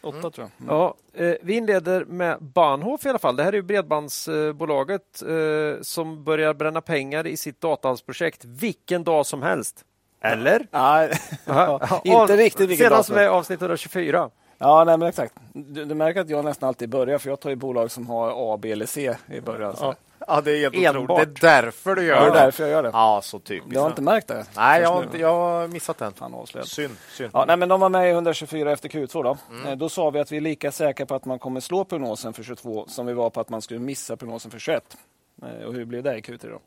[0.00, 0.30] åtta Mm.
[0.32, 0.68] tror jag.
[0.68, 0.74] Mm.
[0.76, 0.94] Ja,
[1.24, 3.36] eh, vi inleder med Bahnhof i alla fall.
[3.36, 9.26] Det här är ju bredbandsbolaget eh, som börjar bränna pengar i sitt datahalsprojekt vilken dag
[9.26, 9.84] som helst.
[10.20, 10.66] Eller?
[10.70, 11.12] Nej,
[11.44, 14.30] Ja, inte riktigt vilket Senast med avsnitt 124.
[14.58, 15.34] Ja, nej, men exakt.
[15.52, 18.54] Du, du märker att jag nästan alltid börjar, för jag tar ju bolag som har
[18.54, 19.76] A, B eller C i början.
[19.76, 19.84] Så.
[19.84, 19.94] Ja.
[20.28, 21.10] Ja, det är helt Enbart.
[21.10, 21.40] otroligt.
[21.40, 22.90] Det är därför du Det gör är därför jag gör det.
[22.92, 23.70] Ja, så typiskt.
[23.70, 24.46] Du har inte märkt det?
[24.56, 26.12] Nej, jag har, inte, jag har missat den.
[26.12, 26.46] Fan.
[26.64, 26.96] Synd.
[27.10, 27.30] synd.
[27.32, 29.22] Ja, nej, men de var med i 124 efter Q2.
[29.22, 29.36] Då.
[29.50, 29.66] Mm.
[29.66, 32.32] Eh, då sa vi att vi är lika säkra på att man kommer slå prognosen
[32.32, 34.96] för 22 som vi var på att man skulle missa prognosen för 21.
[35.42, 36.60] Eh, och hur blev det i Q3 då?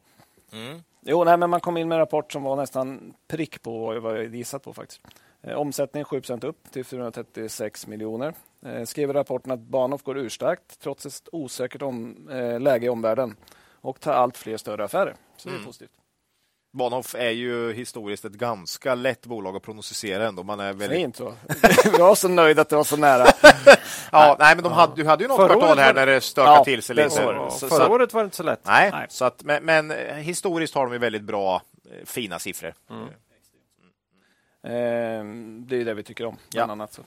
[0.58, 0.84] Mm.
[1.02, 4.18] Jo, nej, men man kom in med en rapport som var nästan prick på vad
[4.18, 5.02] jag gissat på faktiskt.
[5.42, 8.34] Eh, omsättning 7% upp till 436 miljoner.
[8.66, 12.90] Eh, skriver i rapporten att Bahnhof går urstarkt trots ett osäkert om, eh, läge i
[12.90, 13.36] omvärlden
[13.82, 15.16] och tar allt fler större affärer.
[15.38, 15.66] Så det är Mm.
[15.66, 15.92] positivt.
[16.74, 20.44] Bahnhof är ju historiskt ett ganska lätt bolag att prognostisera ändå.
[20.44, 20.98] Man är väldigt...
[21.00, 21.34] Fint så.
[21.98, 23.26] jag var så nöjd att det var så nära.
[24.14, 26.22] Ja, nej, men de hade, du hade ju något Förra kvartal här var när det
[26.22, 27.10] stökade Ja, till sig lite.
[27.10, 28.60] Så- förra så att- året var det inte så lätt.
[28.66, 29.06] Nej, Nej.
[29.10, 31.62] Så att, men, men eh, historiskt har de ju väldigt bra,
[32.06, 32.74] fina siffror.
[32.90, 33.04] Mm.
[34.64, 35.24] Eh,
[35.66, 36.72] det är ju det vi tycker om, bland Ja.
[36.72, 36.94] annat.
[36.94, 37.02] Så.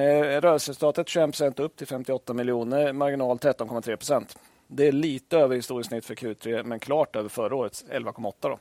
[0.00, 4.38] Eh, rörelseresultatet 21 upp till 58 miljoner, marginal 13,3 procent.
[4.66, 8.32] Det är lite över historiskt snitt för Q3, men klart över förra årets 11,8.
[8.40, 8.58] Då.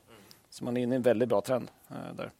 [0.49, 2.31] Så man är inne i en väldigt bra trend eh, där.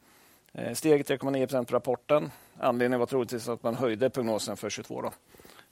[0.53, 2.31] Eh, steg 3,9 procent på rapporten.
[2.59, 5.01] Anledningen var troligtvis att man höjde prognosen för 22.
[5.01, 5.11] Då.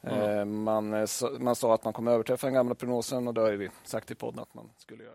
[0.09, 3.41] Eh, man, eh, sa- man sa att man kommer överträffa den gamla prognosen och det
[3.41, 5.13] har vi sagt i podden att man skulle göra.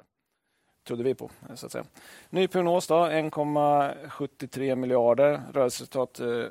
[0.89, 1.85] Trodde vi på, så att säga.
[2.31, 5.43] Ny prognos då, 1,73 miljarder.
[5.53, 6.45] Rörelseresultat eh,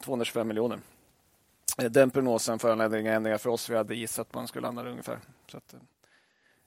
[0.00, 0.78] 225 miljoner.
[1.78, 3.70] Eh, den prognosen föranledde inga ändringar för oss.
[3.70, 5.18] Vi hade gissat att man skulle landa där ungefär.
[5.50, 5.74] Så att,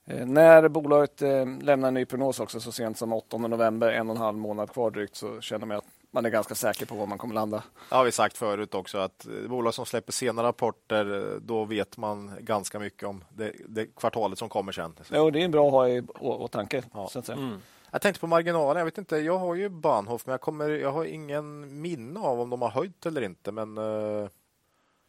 [0.04, 3.88] eh, eh när bolaget eh, lämnar en ny prognos också så sent som 8 november,
[3.88, 6.86] en och en halv månad kvar drygt, så känner man att man är ganska säker
[6.86, 7.62] på var man kommer landa.
[7.88, 11.64] Det har vi sagt förut också att eh, bolag som släpper sena rapporter, eh, då
[11.64, 14.94] vet man ganska mycket om det, det kvartalet som kommer sen.
[15.12, 16.82] Jo, det är bra att ha i åtanke.
[16.92, 17.10] Ja.
[17.28, 17.62] Mm.
[17.90, 18.78] Jag tänkte på marginalen.
[18.78, 22.40] Jag vet inte, jag har ju Bahnhof, men jag, kommer, jag har ingen minne av
[22.40, 23.52] om de har höjt eller inte.
[23.52, 24.28] Men uh...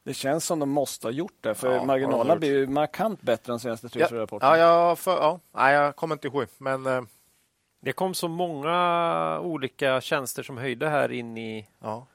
[0.04, 3.54] Det känns som de måste ha gjort det, för ja, marginalerna blir ju markant bättre
[3.54, 4.50] än senaste tre ja, rapporten.
[4.50, 7.04] Ja, jag, för, ja, nej, jag kommer inte ihåg, men uh...
[7.84, 12.08] Det kom så många olika tjänster som höjde här in i ja.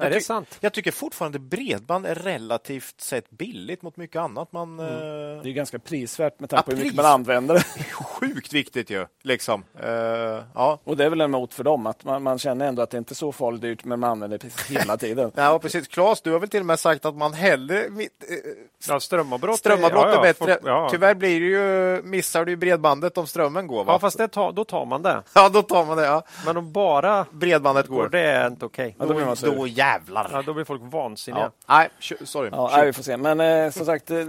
[0.00, 0.58] Är det sant?
[0.60, 4.52] Jag tycker fortfarande bredband är relativt sett billigt mot mycket annat.
[4.52, 4.92] Man, mm.
[4.92, 7.64] Eh, det är ganska prisvärt med tanke på hur mycket man använder det.
[7.92, 9.06] Sjukt viktigt ju.
[9.22, 9.64] Liksom.
[9.82, 9.88] Uh,
[10.54, 10.78] ja.
[10.84, 12.98] Och det är väl en mot för dem, att man, man, känner ändå att det
[12.98, 15.32] inte är så farligt dyrt, men man använder det hela tiden.
[15.34, 15.88] ja, precis.
[15.88, 17.86] Claes, du har väl till och med sagt att man hellre...
[17.86, 18.06] Uh,
[18.88, 20.58] ja, strömavbrott, strömavbrott är, ja, ja, bättre.
[20.64, 20.88] ja.
[20.90, 23.84] Tyvärr blir det ju, missar du bredbandet om strömmen går.
[23.84, 23.92] Va?
[23.92, 25.22] Ja, fast det tar, då tar man det.
[25.34, 26.04] Ja, då tar man det.
[26.04, 26.22] Ja.
[26.46, 28.96] Men om bara bredbandet går, går det är inte okej.
[28.98, 29.08] Okay.
[29.16, 30.28] Ja, då, då jävlar.
[30.32, 31.52] Ja, då blir folk vansinniga.
[31.66, 31.74] Ja.
[31.74, 31.88] Nej,
[32.26, 32.50] sorry.
[32.52, 33.16] Ja, nej, vi får se.
[33.16, 34.26] Men eh, som sagt, eh,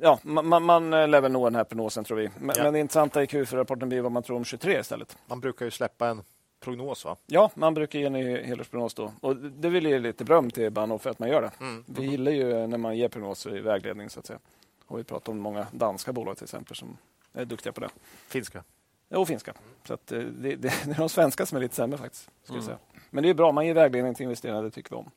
[0.00, 2.30] ja, man, man lär väl nå den här prognosen tror vi.
[2.38, 2.62] Men, ja.
[2.62, 5.18] men det intressanta i Q4-rapporten blir vad man tror om 23 istället.
[5.26, 6.22] Man brukar ju släppa en
[6.60, 7.16] prognos va?
[7.26, 9.12] Ja, man brukar ge en helårsprognos då.
[9.20, 11.50] Och det vill ge lite beröm till Bahnhof för att man gör det.
[11.60, 11.84] Mm.
[11.86, 14.38] Vi gillar ju när man ger prognoser i vägledning så att säga.
[14.86, 16.98] Och vi pratar om många danska bolag till exempel som
[17.32, 17.88] är duktiga på det.
[18.28, 18.64] Finska?
[19.10, 19.54] Och finska.
[19.84, 22.30] Så att eh, det, det, det är de svenska som är lite sämre faktiskt.
[22.42, 22.64] Ska mm.
[22.64, 22.78] säga.
[23.10, 25.10] Men det är bra, man ger vägledning till investerare, det tycker vi om.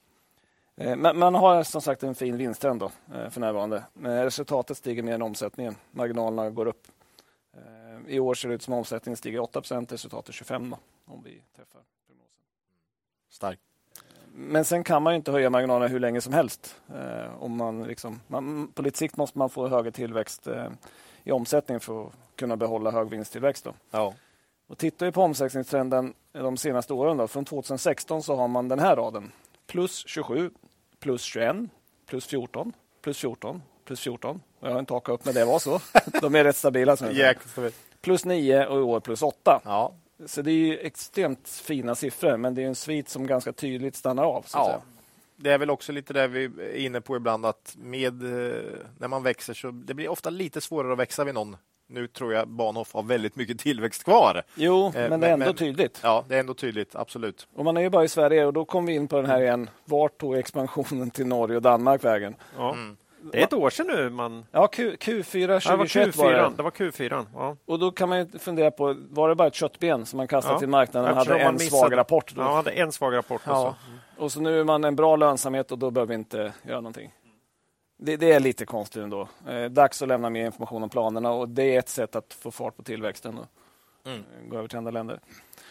[0.75, 3.83] Eh, men man har som sagt en fin vinsttrend då, eh, för närvarande.
[4.03, 5.75] Resultatet stiger mer än omsättningen.
[5.91, 6.87] Marginalerna går upp.
[8.07, 10.77] I år ser det ut som omsättningen stiger 8% resultatet 25 då,
[11.13, 12.43] om vi träffar prognosen.
[13.29, 13.61] Starkt.
[14.33, 16.81] Men sen kan man inte höja marginalerna hur länge som helst.
[17.39, 20.47] Om man liksom, man, på lite sikt måste man få högre tillväxt
[21.23, 23.63] i omsättning för att kunna behålla hög vinsttillväxt.
[23.63, 23.73] Då.
[23.91, 24.13] Ja.
[24.71, 28.79] Och tittar vi på omsättningstrenden de senaste åren, då, från 2016 så har man den
[28.79, 29.31] här raden.
[29.67, 30.51] Plus 27,
[30.99, 31.55] plus 21,
[32.05, 34.41] plus 14, plus 14, plus 14.
[34.59, 35.79] Jag har inte hakat upp, men det var så.
[36.21, 36.97] De är rätt stabila.
[38.01, 39.61] plus 9 och i år plus 8.
[39.65, 39.93] Ja.
[40.25, 44.23] Så det är extremt fina siffror, men det är en svit som ganska tydligt stannar
[44.23, 44.45] av.
[44.53, 44.81] Ja.
[45.35, 48.61] Det är väl också lite det vi är inne på ibland, att med, eh,
[48.97, 51.57] när man växer så det blir ofta lite svårare att växa vid någon
[51.91, 54.43] nu tror jag Bahnhof har väldigt mycket tillväxt kvar.
[54.55, 55.99] Jo, eh, men det är ändå men, tydligt.
[56.03, 57.47] Ja, det är ändå tydligt, absolut.
[57.55, 59.41] Och man är ju bara i Sverige och då kommer vi in på den här
[59.41, 59.69] igen.
[59.85, 62.35] Vart tog expansionen till Norge och Danmark vägen?
[62.57, 62.73] Ja.
[62.73, 62.97] Mm.
[63.31, 64.45] Det är ett år sedan nu man...
[64.51, 66.51] Ja, Q, Q4 2021 ja, var, det.
[66.57, 67.25] Det var Q4.
[67.33, 67.55] Ja.
[67.65, 70.59] Och då kan man fundera på, var det bara ett köttben som man kastade ja.
[70.59, 71.69] till marknaden och hade en missade...
[71.69, 72.33] svag rapport?
[72.35, 72.41] Då?
[72.41, 73.41] Ja, hade en svag rapport.
[73.45, 73.75] Ja.
[74.17, 77.11] Och så nu är man en bra lönsamhet och då behöver vi inte göra någonting.
[78.03, 79.27] Det, det, är lite konstigt ändå.
[79.47, 82.51] Eh, dags att lämna mer information om planerna och det är ett sätt att få
[82.51, 83.47] fart på tillväxten och
[84.05, 84.23] mm.
[84.49, 85.19] gå över till andra länder.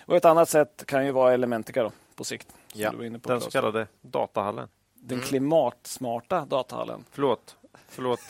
[0.06, 2.48] Och Ett annat sätt kan ju vara Elementica då, på sikt.
[2.72, 4.68] Ja, den så kallade datahallen.
[4.94, 5.28] Den mm.
[5.28, 7.04] klimatsmarta datahallen.
[7.10, 7.56] Förlåt.
[7.90, 8.20] Förlåt.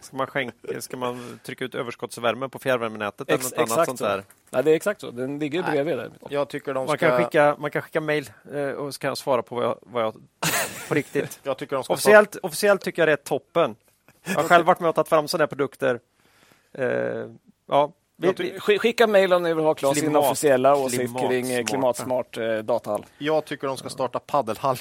[0.00, 3.30] Ska man, skänka, ska man trycka ut överskottsvärme på fjärrvärmenätet?
[3.30, 4.24] Ex, eller något annat sånt där?
[4.50, 5.10] Nej, det är exakt så.
[5.10, 5.96] Den ligger bredvid.
[5.96, 6.10] Där.
[6.30, 6.90] Jag tycker de ska...
[6.90, 9.64] man, kan skicka, man kan skicka mejl eh, och så kan jag svara på vad
[9.64, 10.14] jag, vad jag
[10.88, 11.40] på riktigt.
[11.42, 12.38] jag tycker de ska officiellt, ta...
[12.42, 13.76] officiellt tycker jag det är toppen.
[14.24, 16.00] Jag har själv varit med och tagit fram sådana här produkter.
[16.72, 16.86] Eh,
[17.68, 22.36] ja, vi, skicka mejl om ni vill ha Claes sin officiella åsikt kring eh, klimatsmart
[22.36, 23.06] eh, datahall.
[23.18, 24.76] Jag tycker de ska starta paddelhall.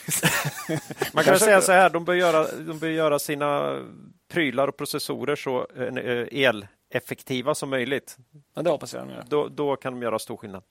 [1.13, 3.79] Man kan säga så här, de bör, göra, de bör göra sina
[4.27, 8.17] prylar och processorer så eh, eleffektiva som möjligt.
[8.53, 9.07] Ja, det hoppas jag.
[9.27, 10.63] Då, då kan de göra stor skillnad.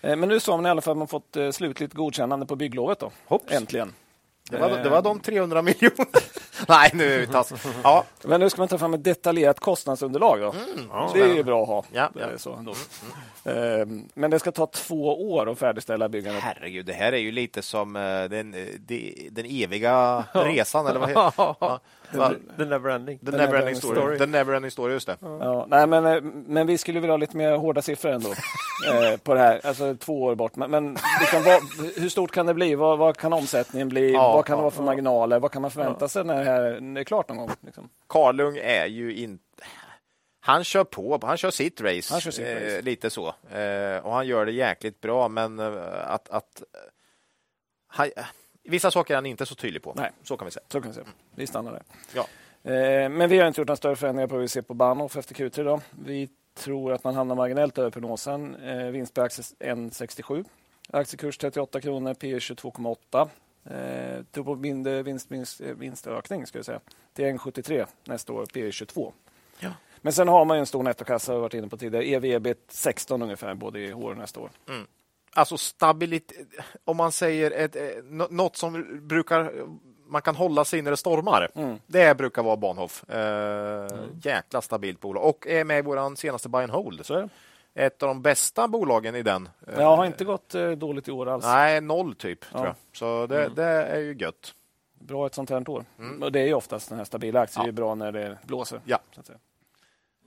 [0.00, 2.98] Eh, men nu har ni i alla fall man fått slutligt godkännande på bygglovet.
[2.98, 3.10] Då.
[3.26, 3.52] Hopps.
[3.52, 3.92] Äntligen.
[4.50, 6.06] Det var, det var de 300 miljoner.
[6.68, 7.52] Nej, nu är vi tass.
[7.82, 8.04] Ja.
[8.22, 10.40] Men nu ska man ta fram ett detaljerat kostnadsunderlag.
[10.40, 10.50] Då.
[10.50, 11.84] Mm, ja, det är ju bra att ha.
[11.92, 12.38] Ja, ja.
[12.38, 12.74] Så ändå.
[13.44, 14.08] Mm, mm.
[14.14, 16.42] Men det ska ta två år att färdigställa byggandet.
[16.42, 18.50] Herregud, det här är ju lite som eh, den,
[19.30, 20.86] den eviga resan.
[20.86, 21.78] Eller vad heter
[22.56, 23.18] The Neverending.
[23.18, 23.96] The Neverending story.
[23.96, 24.18] story.
[24.18, 25.16] The Neverending story, just det.
[25.20, 28.28] Ja, nej, men, eh, men vi skulle vilja ha lite mer hårda siffror ändå
[28.88, 29.60] eh, på det här.
[29.66, 30.56] Alltså två år bort.
[30.56, 31.62] Men, men liksom, vad,
[31.96, 32.74] hur stort kan det bli?
[32.74, 34.12] Vad, vad kan omsättningen bli?
[34.12, 35.40] Ja, vad kan ja, det vara för marginaler?
[35.40, 36.62] Vad kan man förvänta sig när det här
[36.98, 37.50] är klart någon gång?
[37.60, 37.88] Liksom?
[38.06, 39.44] Karlung är ju inte
[40.46, 42.76] han kör på, han kör sitt race, kör sitt race.
[42.76, 43.26] Eh, lite så.
[43.28, 46.62] Eh, och han gör det jäkligt bra, men eh, att, att
[47.86, 48.10] han,
[48.64, 49.92] Vissa saker är han inte så tydlig på.
[49.96, 50.10] Nej.
[50.22, 50.64] Så kan vi säga.
[50.68, 51.06] Så kan vi säga.
[51.34, 51.82] Vi stannar där.
[52.14, 52.26] Ja.
[52.70, 55.16] Eh, men vi har inte gjort några större förändringar på hur vi ser på Bahnhof
[55.16, 55.64] efter Q3.
[55.64, 55.80] Då.
[56.04, 58.54] Vi tror att man hamnar marginellt över prognosen.
[58.54, 60.44] Eh, vinst per aktie 1,67.
[60.90, 63.28] Aktiekurs 38 kronor, P 22,8.
[63.64, 66.80] E eh, tror på mindre vinst, vinst, eh, vinstökning ska jag säga.
[67.12, 69.12] till 1,73 nästa år, P 22.
[69.58, 69.70] Ja.
[70.00, 72.08] Men sen har man en stor nettokassa, har varit inne på tidigare.
[72.08, 74.50] EV ebit 16 ungefär, både i år och nästa år.
[74.68, 74.86] Mm
[75.34, 76.46] alltså stabilitet,
[76.84, 77.82] om man säger ett, eh,
[78.30, 79.52] något som brukar
[80.06, 81.50] man kan hålla sig när det stormar.
[81.54, 81.78] Mm.
[81.86, 83.04] Det brukar vara Bahnhof.
[83.08, 84.20] Eh, mm.
[84.22, 87.06] Jäkla stabilt bolag och är med i vår senaste buy and hold.
[87.06, 87.28] Så
[87.74, 89.48] ett av de bästa bolagen i den.
[89.76, 91.44] Jag har inte gått eh, dåligt i år alls.
[91.44, 92.44] Nej, noll typ.
[92.52, 92.58] Ja.
[92.58, 92.76] Tror jag.
[92.92, 93.54] Så det, Mm.
[93.54, 94.54] det är ju gött.
[95.00, 95.84] Bra ett sånt här år.
[95.98, 96.22] Mm.
[96.22, 97.62] Och det är ju oftast den här stabila aktier.
[97.62, 97.64] Ja.
[97.66, 98.80] Det är bra när det blåser.
[98.84, 98.98] Ja.
[99.14, 99.38] Så att säga.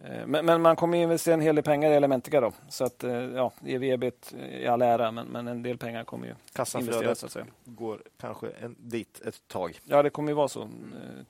[0.03, 2.51] Eh, Men, men man kommer investera en hel del pengar i Elementica då.
[2.69, 6.31] Så att eh, ja, EV-ebit i all ära, men, men en del pengar kommer ju
[6.31, 9.79] investeras Kassaflödet så går kanske en, dit ett tag.
[9.83, 10.67] Ja, det kommer ju vara så, eh,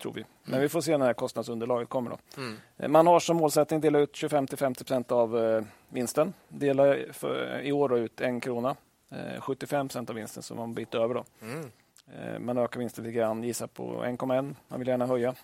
[0.01, 0.25] tror vi.
[0.43, 2.09] Men vi får se när kostnadsunderlaget kommer.
[2.11, 2.41] Då.
[2.41, 2.91] Mm.
[2.91, 6.33] Man har som målsättning att dela ut 25-50 procent av eh, vinsten.
[6.47, 8.75] Dela för, i år ut en krona.
[9.09, 11.13] Eh, 75 procent av vinsten som man byter över.
[11.13, 11.23] Då.
[11.41, 11.71] Mm.
[12.39, 14.55] Man ökar vinsten lite grann, gissar på 1,1.
[14.67, 15.35] Man vill gärna höja.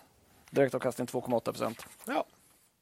[0.50, 1.86] Direktavkastning 2,8 procent.
[2.06, 2.24] Ja,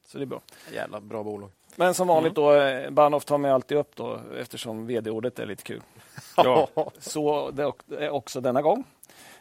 [0.07, 0.41] Så det är bra.
[0.73, 1.49] jävla bra bolag.
[1.75, 5.63] Men som vanligt då, eh, Bahnhof tar mig alltid upp då eftersom vd-ordet är lite
[5.63, 5.81] kul.
[6.37, 6.67] Ja.
[6.99, 7.63] Så det
[7.99, 8.83] är också denna gång.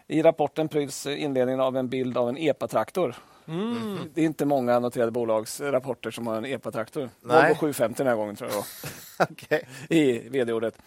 [0.07, 3.15] I rapporten pryds inledningen av en bild av en EPA-traktor.
[3.49, 3.99] Mm.
[4.15, 7.09] Det är inte många noterade bolags rapporter som har en EPA-traktor.
[7.21, 7.43] Nej.
[7.43, 8.65] Volvo 750 den här gången tror jag
[9.31, 9.69] Okej.
[9.89, 10.79] i vd-ordet.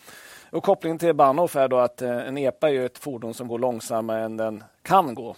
[0.52, 3.60] Och kopplingen till Bahnhof är då att eh, en EPA är ett fordon som går
[3.60, 5.36] långsammare än den kan gå.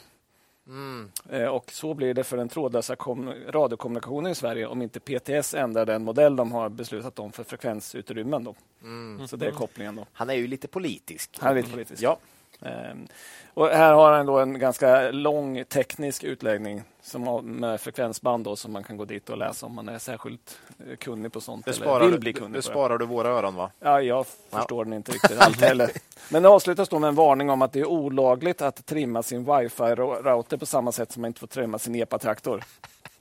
[0.67, 1.11] Mm.
[1.29, 5.53] Eh, Och så blir det för den trådlösa kom- radiokommunikationen i Sverige om inte PTS
[5.53, 8.43] ändrar den modell de har beslutat om för frekvensutrymmen.
[8.43, 8.55] Då.
[8.83, 9.27] Mm.
[9.27, 9.95] Så det är kopplingen.
[9.95, 10.05] då.
[10.13, 11.37] Han är ju lite politisk.
[11.39, 12.03] Han är lite politisk.
[12.03, 12.17] Ja.
[12.61, 13.07] Ehm,
[13.53, 18.71] Och här har han då en ganska lång teknisk utläggning som med frekvensband då, som
[18.71, 21.71] man kan gå dit och läsa om man är särskilt eh, kunnig på sånt Det
[21.71, 22.61] eller sparar, vill bli det, kunnig det det.
[22.63, 23.71] sparar du våra öron va?
[23.79, 25.91] Ja, jag förstår den inte riktigt allt heller.
[26.31, 29.45] Men det avslutas då med en varning om att det är olagligt att trimma sin
[29.45, 32.63] wifi-router på samma sätt som man inte får trimma sin EPA-traktor.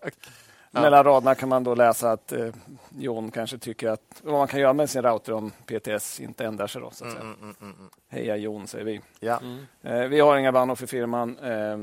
[0.83, 2.49] Mellan raderna kan man då läsa att eh,
[2.99, 6.66] John kanske tycker att vad man kan göra med sin router om PTS inte ändrar
[6.66, 6.81] sig.
[6.83, 7.22] Då, så att säga.
[7.22, 7.91] Mm, mm, mm, mm.
[8.09, 9.01] Heja Jon, säger vi.
[9.20, 9.41] Ja.
[9.83, 11.39] Eh, vi har inga Bahnhof i firman.
[11.39, 11.79] Eh,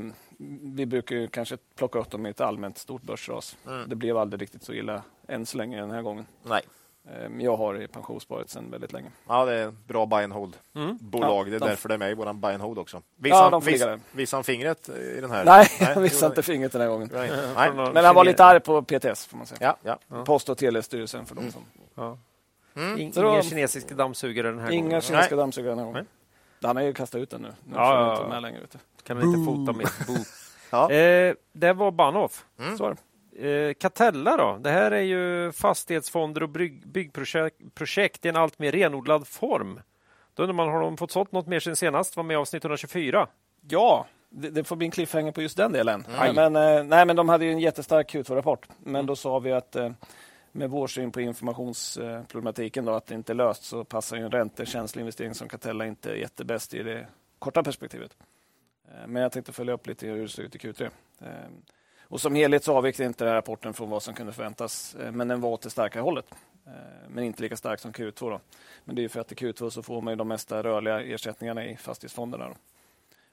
[0.62, 3.56] vi brukar ju kanske plocka upp dem i ett allmänt stort börsras.
[3.66, 3.88] Mm.
[3.88, 6.26] Det blev aldrig riktigt så illa än så länge den här gången.
[6.42, 6.62] Nej.
[7.08, 9.10] Eh, jag har i pensionssparet sedan väldigt länge.
[9.28, 10.98] Ja, det är bra buy and hold Mm.
[11.00, 11.46] bolag.
[11.46, 13.02] Ja, det är de- därför det är med i våran buy and hold också.
[13.22, 14.00] Ja, de får ligga visa, där.
[14.12, 15.44] visa han fingret i den här?
[15.44, 17.10] Nej, jag det missade gjorde inte fingret den här gången.
[17.14, 17.92] han Nej.
[17.94, 19.76] Men han var lite arg på PTS, får man säga.
[19.82, 20.24] Ja, ja.
[20.24, 21.62] Post och telestyrelsen för de som...
[21.94, 22.18] Ja.
[22.76, 22.98] Mm.
[22.98, 25.00] In, Så då- ingen kinesisk dammsugare den här Inga gången.
[25.00, 26.06] kinesiska dammsugare den här gången.
[26.60, 26.68] Nej.
[26.68, 27.48] Han har ju kastat ut den nu.
[27.48, 28.16] Nu Ja, får ja, han ja.
[28.16, 28.60] inte med längre.
[28.72, 28.78] Du.
[29.02, 29.88] Kan han inte fota med.
[30.06, 30.14] Bo.
[30.70, 30.90] Ja.
[30.90, 32.44] Eh, det var Bahnhof.
[32.58, 32.76] Mm.
[32.78, 32.96] Så var det.
[33.78, 34.58] Catella då?
[34.60, 39.80] Det här är ju fastighetsfonder och bygg, byggprojekt projekt i en allt mer renodlad form.
[40.34, 42.16] Då undrar man, har de fått sålt något mer sen senast?
[42.16, 43.28] Var med i avsnitt 124?
[43.68, 46.06] Ja, det, det får bli en cliffhanger på just den delen.
[46.18, 46.32] Aj.
[46.32, 48.68] Men, eh, nej, men de hade ju en jättestark Q2-rapport.
[48.78, 49.90] Men då sa vi att eh,
[50.52, 54.30] med vår syn på informationsproblematiken, då, att det inte är löst, så passar ju en
[54.30, 57.06] räntekänslig investering som Catella inte jättebäst i det
[57.38, 58.16] korta perspektivet.
[58.88, 60.90] Eh, Men jag tänkte följa upp lite hur det ser ut i Q3.
[62.08, 65.12] Och som helhet så avviker inte den här rapporten från vad som kunde förväntas, eh,
[65.12, 66.26] men den var åt det starkare hållet.
[66.66, 66.72] Eh,
[67.08, 68.30] Men inte lika stark som Q2.
[68.30, 68.40] Då.
[68.84, 71.76] Men det är för att i Q2 så får man de mesta rörliga ersättningarna i
[71.76, 72.48] fastighetsfonderna.
[72.48, 72.54] Då.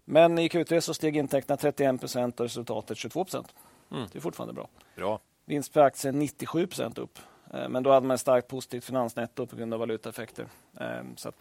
[0.06, 3.54] Men i Q3 så steg intäkterna 31 procent och resultatet 22 procent.
[3.92, 4.08] Mm.
[4.12, 4.68] Det är fortfarande bra.
[4.96, 5.20] Bra.
[5.46, 7.20] Vinst per aktie 97 procent upp.
[7.54, 10.48] Eh, Men då hade man ett starkt positivt finansnetto på grund av valutaeffekter.
[11.16, 11.32] Så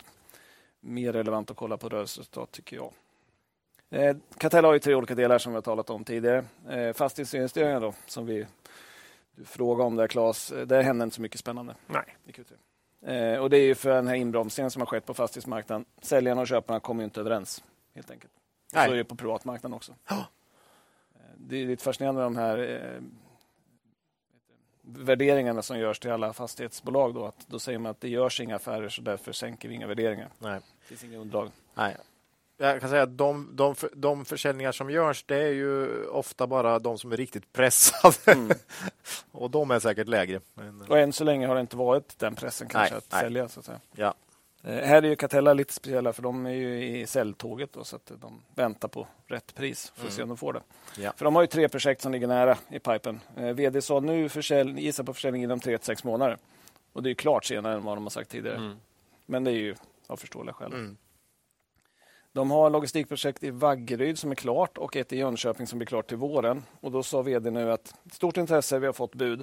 [0.81, 2.93] mer relevant att kolla på rörelseresultat tycker jag.
[3.91, 6.45] Eh, Catella har ju tre olika delar som vi har talat om tidigare.
[6.69, 8.47] Eh, Fastighetsinvesteringar då, som vi
[9.45, 10.53] frågade om där Claes.
[10.53, 12.17] Eh, Där hände inte så mycket spännande Nej.
[12.27, 12.53] i Q3.
[13.35, 15.85] Eh, Och det är ju för den här inbromsningen som har skett på fastighetsmarknaden.
[16.03, 17.65] Säljarna och köparna kommer inte överens
[17.95, 18.33] helt enkelt.
[18.75, 18.87] Nej.
[18.89, 19.95] Så är det på privatmarknaden också.
[20.11, 20.17] Eh,
[21.37, 23.03] Det är lite fascinerande med de här eh,
[24.83, 27.15] värderingarna som görs till alla fastighetsbolag.
[27.15, 29.87] Då, att då säger man att det görs inga affärer så därför sänker vi inga
[29.87, 30.29] värderingar.
[30.39, 30.61] Nej.
[30.81, 31.51] Det finns inga underlag.
[31.75, 31.97] Nej.
[32.63, 36.79] Jag kan säga att de, de, de försäljningar som görs, det är ju ofta bara
[36.79, 38.33] de som är riktigt pressade.
[38.33, 38.51] Mm.
[39.33, 40.41] och de är säkert lägre.
[40.55, 43.21] Men, Och än så länge har det inte varit den pressen kanske Nej, att nej.
[43.21, 43.49] sälja.
[43.49, 43.81] Så att säga.
[43.95, 44.15] ja.
[44.63, 47.97] Eh, här är ju Catella lite speciella för de är ju i säljtåget då, så
[47.97, 50.63] att de väntar på rätt pris för att se om de får det.
[50.97, 51.13] Ja.
[51.17, 53.21] För de har ju tre projekt som ligger nära i pipen.
[53.37, 56.39] Eh, VD sa nu försäljning, gissa på försäljning inom tre till sex månader.
[56.93, 58.57] Och det är ju klart senare än vad de har sagt tidigare.
[58.57, 58.77] Mm.
[59.27, 59.75] Men det är ju
[60.07, 60.97] av förståeliga skäl.
[62.33, 66.07] De har logistikprojekt i Vaggeryd som är klart och ett i Jönköping som blir klart
[66.09, 66.63] till våren.
[66.81, 69.41] Och då sa vd nu att stort intresse, vi har fått bud.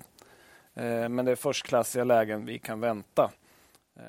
[0.73, 3.31] Eh, men det är förstklassiga lägen vi kan vänta
[3.95, 4.03] eh,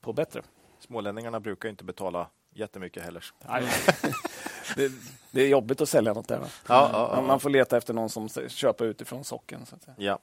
[0.00, 0.42] på bättre.
[0.78, 3.24] Smålänningarna brukar inte betala jättemycket heller.
[4.76, 4.92] det,
[5.30, 6.40] det är jobbigt att sälja något där.
[6.40, 6.48] Ja,
[6.92, 7.22] ja, ja.
[7.22, 9.66] Man- får leta efter någon som köper utifrån socken.
[9.66, 9.76] Så.
[9.96, 10.18] Ja.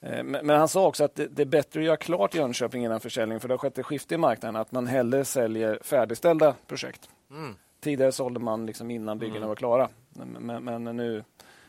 [0.00, 3.00] Eh, Men, han sa också att det, det är bättre att göra klart Jönköping innan
[3.00, 7.08] försäljning för det har skett ett skifte i marknaden att man hellre säljer färdigställda projekt.
[7.32, 7.54] Mm.
[7.80, 9.48] Tidigare sålde man liksom innan byggena Mm.
[9.48, 9.88] var klara.
[10.10, 11.24] Men, men, nu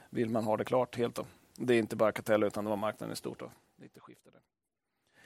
[0.10, 1.16] vill man ha det klart helt.
[1.16, 1.26] Då.
[1.56, 3.40] Det är inte bara Catella utan det var marknaden i stort.
[3.40, 3.52] Då.
[3.82, 4.42] Lite skifte där.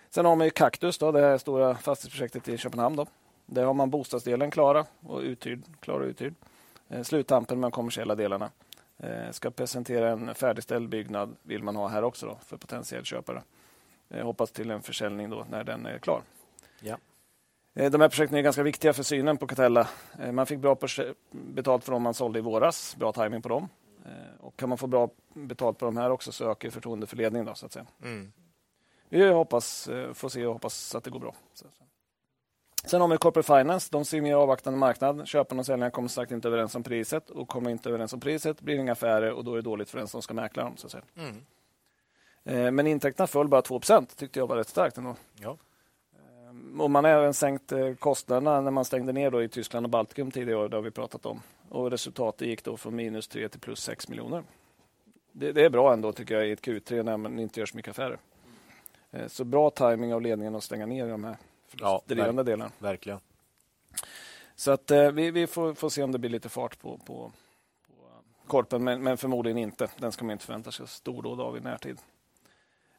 [0.10, 2.96] Sen har man ju Kaktus, då, det här stora fastighetsprojektet i Köpenhamn.
[2.96, 3.06] Då.
[3.46, 6.34] Där har man bostadsdelen klara och uthyrd, klar och uthyrd.
[6.90, 8.52] Eh, sluttampen med de kommersiella delarna.
[8.98, 13.44] Eh, ska presentera en färdigställd byggnad vill man ha här också då, för potentiell köpare.
[14.10, 16.22] Eh, hoppas till en försäljning då när den är klar.
[16.80, 16.98] Ja.
[17.78, 19.88] Eh, de här projekten är ganska viktiga för synen på Catella.
[20.20, 20.78] Eh, man fick bra
[21.32, 22.96] betalt för dem man sålde i våras.
[22.96, 23.70] Bra timing på dem.
[24.06, 27.18] Eh, och kan man få bra betalt på de här också så ökar förtroende för
[27.18, 27.46] ledningen.
[27.46, 27.86] Då, så att säga.
[28.04, 28.32] Mm.
[29.10, 31.36] Vi hoppas, får se och hoppas att det går bra.
[32.86, 33.90] Sen har vi Corporate Finance.
[33.92, 35.28] De ser mer avvaktande marknad.
[35.28, 37.30] Köparna och säljarna kommer sagt inte överens om priset.
[37.30, 39.90] Och kommer inte överens om priset blir det inga affärer och då är det dåligt
[39.90, 40.78] för den som ska mäkla dem.
[40.78, 41.04] Så att säga.
[41.16, 42.76] Mm.
[42.76, 45.16] Men intäkterna föll bara 2% tyckte jag var rätt starkt ändå.
[45.34, 45.58] Ja.
[46.80, 49.90] Och man har även sänkt eh, kostnaderna när man stängde ner då i Tyskland och
[49.90, 50.68] Baltikum tidigare.
[50.68, 51.42] Det har vi pratat om.
[51.70, 54.44] Och resultatet gick då från minus 3 till plus 6 miljoner.
[55.32, 57.78] Det, det, är bra ändå tycker jag i ett Q3 när man inte gör så
[57.78, 58.18] mycket affärer.
[59.12, 61.38] Eh, så bra timing av ledningen att stänga ner de här
[61.80, 62.72] ja, drivande delarna.
[62.80, 63.20] Verkligen.
[64.56, 67.32] Så att eh, vi, vi får, får, se om det blir lite fart på, på,
[67.88, 69.88] på korpen, men, men, förmodligen inte.
[69.98, 72.00] Den ska man inte förvänta sig stordåd av i närtid.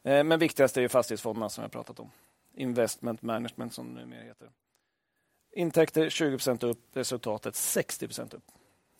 [0.03, 2.11] Men viktigast är ju fastighetsfonderna som jag pratat om.
[2.53, 4.49] Investment Management som det numera heter.
[5.51, 8.43] Intäkter 20% upp, resultatet 60% upp.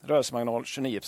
[0.01, 0.99] Rörelsemarginal 29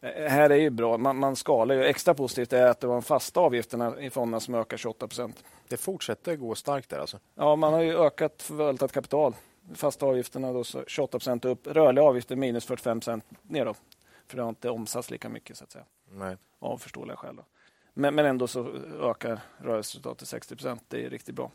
[0.00, 1.84] eh, Här är ju bra, man, man skalar ju.
[1.84, 5.32] Extra positivt är att det var de fasta avgifterna i fonderna som ökar 28%
[5.68, 7.18] Det fortsätter gå starkt där alltså?
[7.34, 9.34] Ja, man har ju ökat förvaltat kapital.
[9.74, 13.00] Fasta avgifterna då 28 upp, rörliga avgifter minus 45
[13.42, 13.74] ner då.
[14.26, 15.84] För det har inte omsatts lika mycket så att säga.
[16.10, 16.36] Nej.
[16.58, 17.36] Av förståeliga skäl.
[17.36, 17.44] Då.
[17.98, 18.68] Men, men ändå så
[19.00, 20.82] ökar rörelseresultatet till 60 procent.
[20.88, 21.50] Det är riktigt bra.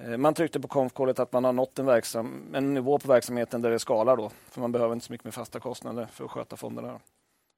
[0.00, 3.62] Eh, man tryckte på konfkålet att man har nått en, verksam, en nivå på verksamheten
[3.62, 4.16] där det skalar.
[4.16, 7.00] Då, för Man behöver inte så mycket med fasta kostnader för att sköta fonderna.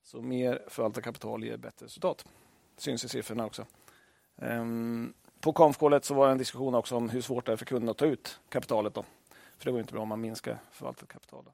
[0.03, 2.25] Så mer förvaltat kapital ger bättre resultat.
[2.77, 3.67] Det syns i siffrorna också.
[4.37, 7.65] Ehm, på konfkålet så var det en diskussion också om hur svårt det är för
[7.65, 8.95] kunderna att ta ut kapitalet.
[8.95, 9.05] Då.
[9.59, 11.45] För det går inte bra om man minskar förvaltat kapital.
[11.45, 11.53] Då.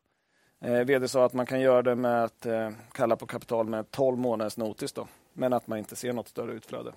[0.69, 3.91] Eh, VD sa att man kan göra det med att eh, kalla på kapital med
[3.91, 4.93] 12 månaders notis.
[4.93, 6.93] Då men att man inte ser något större utflöde.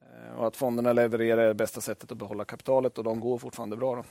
[0.00, 3.38] Eh, och att fonderna levererar är det bästa sättet att behålla kapitalet och de går
[3.38, 3.96] fortfarande bra.
[3.96, 4.04] Då.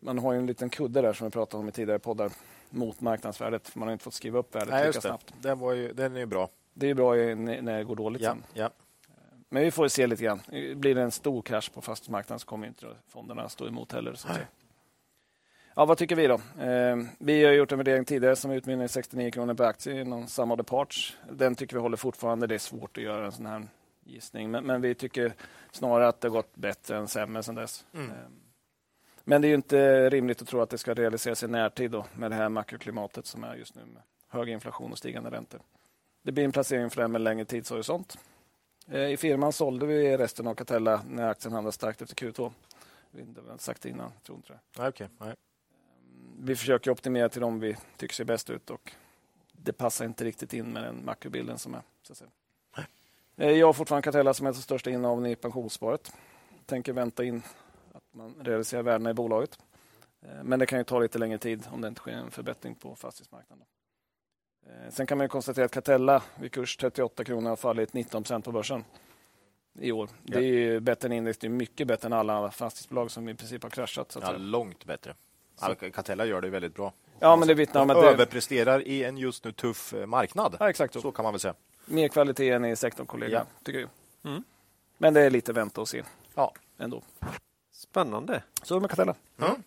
[0.00, 2.32] Man har en liten kudde där som vi pratade om i tidigare poddar
[2.70, 3.74] mot marknadsvärdet.
[3.74, 5.34] Man har inte fått skriva upp värdet Nej, lika snabbt.
[5.40, 6.48] Den, var ju, den är ju bra.
[6.74, 8.44] Det är bra när det går dåligt ja, sen.
[8.54, 8.70] Ja.
[9.48, 10.40] Men vi får se lite grann.
[10.74, 14.14] Blir det en stor krasch på fastighetsmarknaden så kommer inte fonderna stå emot heller.
[14.14, 14.28] Så
[15.76, 16.34] Ja, vad tycker vi då?
[16.62, 20.26] Eh, vi har gjort en värdering tidigare som utmynnar i 69 kronor per aktie inom
[20.26, 21.16] samma parts.
[21.30, 22.46] Den tycker vi håller fortfarande.
[22.46, 23.66] Det är svårt att göra en sån här
[24.04, 25.34] gissning, men, men vi tycker
[25.72, 27.84] snarare att det gått bättre än sämre sedan dess.
[27.94, 28.10] Mm.
[28.10, 28.16] Eh,
[29.24, 32.30] men det är inte rimligt att tro att det ska realiseras i närtid då, med
[32.30, 35.60] det här makroklimatet som är just nu med hög inflation och stigande räntor.
[36.22, 38.18] Det blir en placering för det med längre tidshorisont.
[38.90, 42.52] Eh, I firman sålde vi resten av Catella när aktien handlade starkt efter Q2.
[43.10, 44.88] Det har sagt det innan, tror inte det.
[44.88, 45.34] Okay, nej
[46.44, 48.92] vi försöker optimera till dem vi tycker ser bäst ut och
[49.52, 51.82] det passar inte riktigt in med den makrobilden som är.
[53.36, 56.12] Eh, jag har fortfarande Catella som är den största innehaven i pensionssparet.
[56.66, 57.42] Tänker vänta in
[57.92, 59.58] att man realiserar värdena i bolaget.
[60.22, 62.74] Eh, men det kan ju ta lite längre tid om det inte sker en förbättring
[62.74, 63.64] på fastighetsmarknaden.
[64.66, 68.44] Eh, sen kan man konstatera att Catella vid kurs 38 kronor har fallit 19 procent
[68.44, 68.84] på börsen
[69.78, 70.08] i år.
[70.22, 71.38] Det är bättre än index.
[71.38, 74.12] Det är mycket bättre än alla fastighetsbolag som i princip har kraschat.
[74.12, 75.14] Så ja, långt bättre.
[75.92, 76.92] Catella gör det väldigt bra.
[77.18, 78.08] Ja, men det vittnar om att det...
[78.08, 80.56] överpresterar i en just nu tuff eh, marknad.
[80.60, 81.00] Ja, exakt så.
[81.00, 81.54] så kan man väl säga.
[81.86, 83.46] Mer kvalitet än i sektorkollega, ja.
[83.64, 83.90] tycker jag.
[84.24, 84.44] Mm.
[84.98, 86.02] Men det är lite vänta och se.
[86.34, 86.52] Ja.
[86.78, 87.02] Ändå.
[87.72, 88.42] Spännande.
[88.62, 89.14] Så med Catella.
[89.38, 89.62] Mm.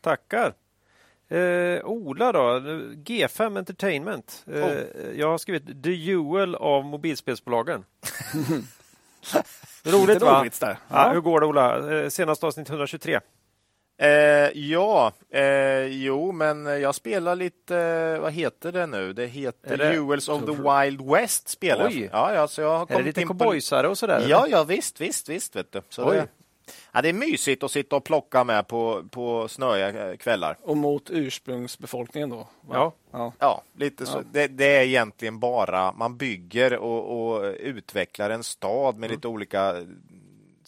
[0.00, 0.54] Tackar.
[1.28, 4.44] Eh, Ola då, G5 Entertainment.
[4.46, 4.78] Eh, oh.
[5.14, 7.84] Jag har skrivit The Jewel av mobilspelsbolagen.
[9.84, 10.40] roligt va?
[10.40, 10.78] Roligt där.
[10.88, 11.06] Ja.
[11.06, 11.92] Ja, hur går det Ola?
[12.02, 13.20] Eh, Senaste avsnitt 123.
[14.00, 19.12] Eh, ja, eh, jo, men jag spelar lite, eh, vad heter det nu?
[19.12, 21.48] Det heter det Jewels of the Wild West.
[21.48, 21.86] Spelar.
[21.86, 22.08] Oj.
[22.12, 24.26] Ja, ja, så jag har är det lite cowboysare och sådär?
[24.28, 25.56] Ja, ja, visst, visst, visst.
[25.56, 25.82] Vet du.
[25.88, 26.16] Så Oj.
[26.16, 26.28] Det,
[26.92, 30.56] ja, det är mysigt att sitta och plocka med på, på snöiga kvällar.
[30.62, 32.48] Och mot ursprungsbefolkningen då?
[32.70, 32.92] Ja.
[33.10, 33.32] ja.
[33.38, 34.18] Ja, lite så.
[34.18, 34.22] Ja.
[34.32, 39.16] Det, det, är egentligen bara, man bygger och, och utvecklar en stad med mm.
[39.16, 39.74] lite olika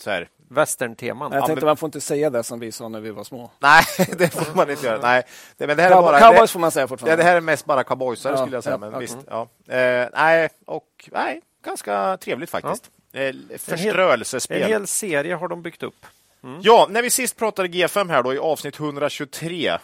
[0.03, 1.33] så här, Western-teman.
[1.33, 3.51] Jag tänkte man får inte säga det som vi sa när vi var små.
[3.59, 3.85] Nej,
[4.19, 4.99] det får man inte göra.
[5.03, 5.23] Nej,
[5.57, 7.17] det, men det här är bara, cowboys får man säga fortfarande.
[7.17, 8.79] Det, det här är mest bara cowboysare ja, skulle jag säga.
[8.81, 9.49] Ja, men visst, ja.
[9.69, 12.91] Eh, nej, och nej, ganska trevligt faktiskt.
[13.13, 13.21] Ja.
[13.21, 14.63] Eh, förströelsespel.
[14.63, 16.07] En hel serie har de byggt upp.
[16.45, 16.61] Mm.
[16.63, 19.79] Ja, när vi sist pratade G5 här då i avsnitt 123.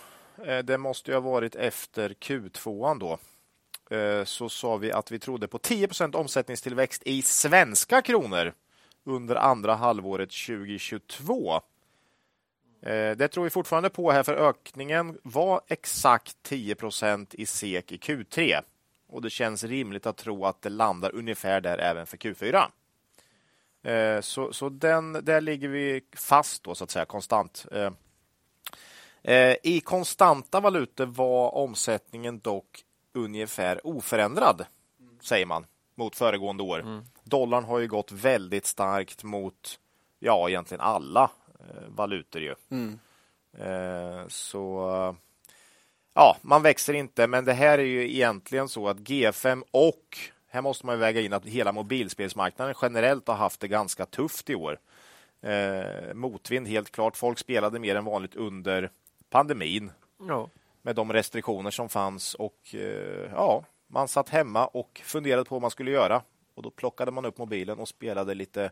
[0.46, 3.18] Eh, det måste ju ha varit efter Q2 då
[3.96, 8.52] eh, så sa vi att vi trodde på 10% omsättningstillväxt i svenska kronor
[9.08, 11.54] under andra halvåret 2022.
[12.82, 17.96] Eh, det tror vi fortfarande på här för ökningen var exakt 10% i SEK i
[17.96, 18.60] Q3
[19.08, 22.64] och det känns rimligt att tro att det landar ungefär där även för Q4.
[23.82, 27.66] Eh, så, så den, där ligger vi fast då så att säga konstant.
[29.22, 32.84] Eh, I konstanta valutor var omsättningen dock
[33.14, 34.66] ungefär oförändrad,
[35.22, 35.66] säger man,
[35.98, 36.80] mot föregående år.
[36.80, 37.04] Mm.
[37.24, 39.78] Dollarn har ju gått väldigt starkt mot
[40.18, 41.30] ja, egentligen alla
[41.68, 42.42] Eh, valutor.
[42.42, 42.54] Ju.
[42.70, 42.98] Mm.
[43.58, 45.16] Eh, så
[46.14, 50.18] ja, man växer inte, men det här är ju egentligen så att G5 och
[50.48, 54.54] här måste man väga in att hela mobilspelsmarknaden generellt har haft det ganska tufft i
[54.54, 54.78] år.
[55.40, 57.16] Eh, motvind helt klart.
[57.16, 58.90] Folk spelade mer än vanligt under
[59.30, 59.90] pandemin
[60.28, 60.50] ja.
[60.82, 65.62] med de restriktioner som fanns och eh, ja, man satt hemma och funderade på vad
[65.62, 66.22] man skulle göra
[66.54, 68.70] och då plockade man upp mobilen och spelade lite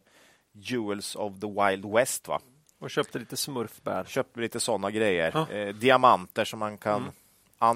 [0.53, 2.29] Jewels of the Wild West.
[2.29, 2.41] Va?
[2.79, 4.05] Och köpte lite smurfbär.
[4.05, 5.31] Köpte lite sådana grejer.
[5.35, 5.51] Ja.
[5.51, 7.12] Eh, diamanter som man kan mm.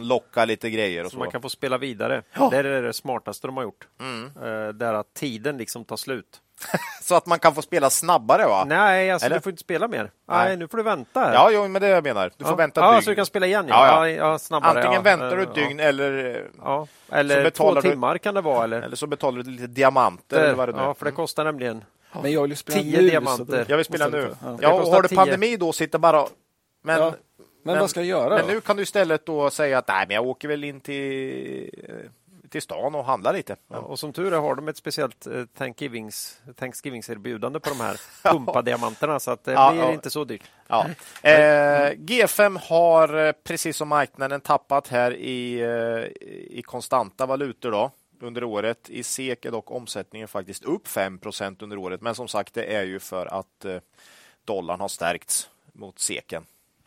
[0.00, 1.04] unlocka lite grejer.
[1.04, 1.18] Och så, så.
[1.18, 2.22] man kan få spela vidare.
[2.32, 2.50] Ja.
[2.50, 3.88] Det är det smartaste de har gjort.
[4.00, 4.24] Mm.
[4.24, 6.42] Eh, där att tiden liksom tar slut.
[7.02, 8.64] så att man kan få spela snabbare va?
[8.68, 10.10] Nej, alltså, du får inte spela mer.
[10.28, 10.44] Nej.
[10.44, 11.20] Nej nu får du vänta.
[11.20, 11.34] Här.
[11.34, 12.32] Ja, jo, men det jag menar.
[12.36, 13.02] Du får vänta ett ja, dygn.
[13.02, 13.66] så du kan spela igen.
[13.68, 14.08] Ja.
[14.08, 16.44] Ja, snabbare, Antingen väntar du ett dygn eller...
[16.58, 16.86] Ja.
[17.12, 18.64] Eller två timmar kan det vara.
[18.64, 20.40] Eller, eller så betalar du lite diamanter.
[20.40, 20.82] Eller vad det nu.
[20.82, 21.84] Ja, för det kostar nämligen
[22.22, 23.66] men jag vill spela tio nu, diamanter.
[23.68, 24.34] Jag vill spela nu.
[24.42, 24.58] Ja.
[24.60, 26.26] ja och har du pandemi då, sitter bara...
[26.82, 27.10] Men, ja.
[27.10, 28.36] men, men, vad ska jag göra?
[28.36, 28.52] Men då?
[28.52, 31.70] nu kan du istället då säga att nej, men jag åker väl in till
[32.50, 33.56] till stan och handla lite.
[33.68, 38.00] Ja, och som tur är har de ett speciellt eh, Thanksgivings, Thanksgivings-erbjudande på de här
[38.22, 39.92] pumpadiamanterna så att det ja, blir ja.
[39.92, 40.42] inte så dyrt.
[40.68, 40.86] Ja.
[41.22, 46.24] Eh, G5 har eh, precis som marknaden tappat här i, eh,
[46.58, 47.70] i konstanta valutor.
[47.70, 47.90] Då
[48.22, 48.90] under året.
[48.90, 52.00] I SEK är dock omsättningen faktiskt upp 5% under året.
[52.00, 53.76] Men som sagt, det är ju för att eh,
[54.44, 56.44] dollarn har stärkts mot SEKen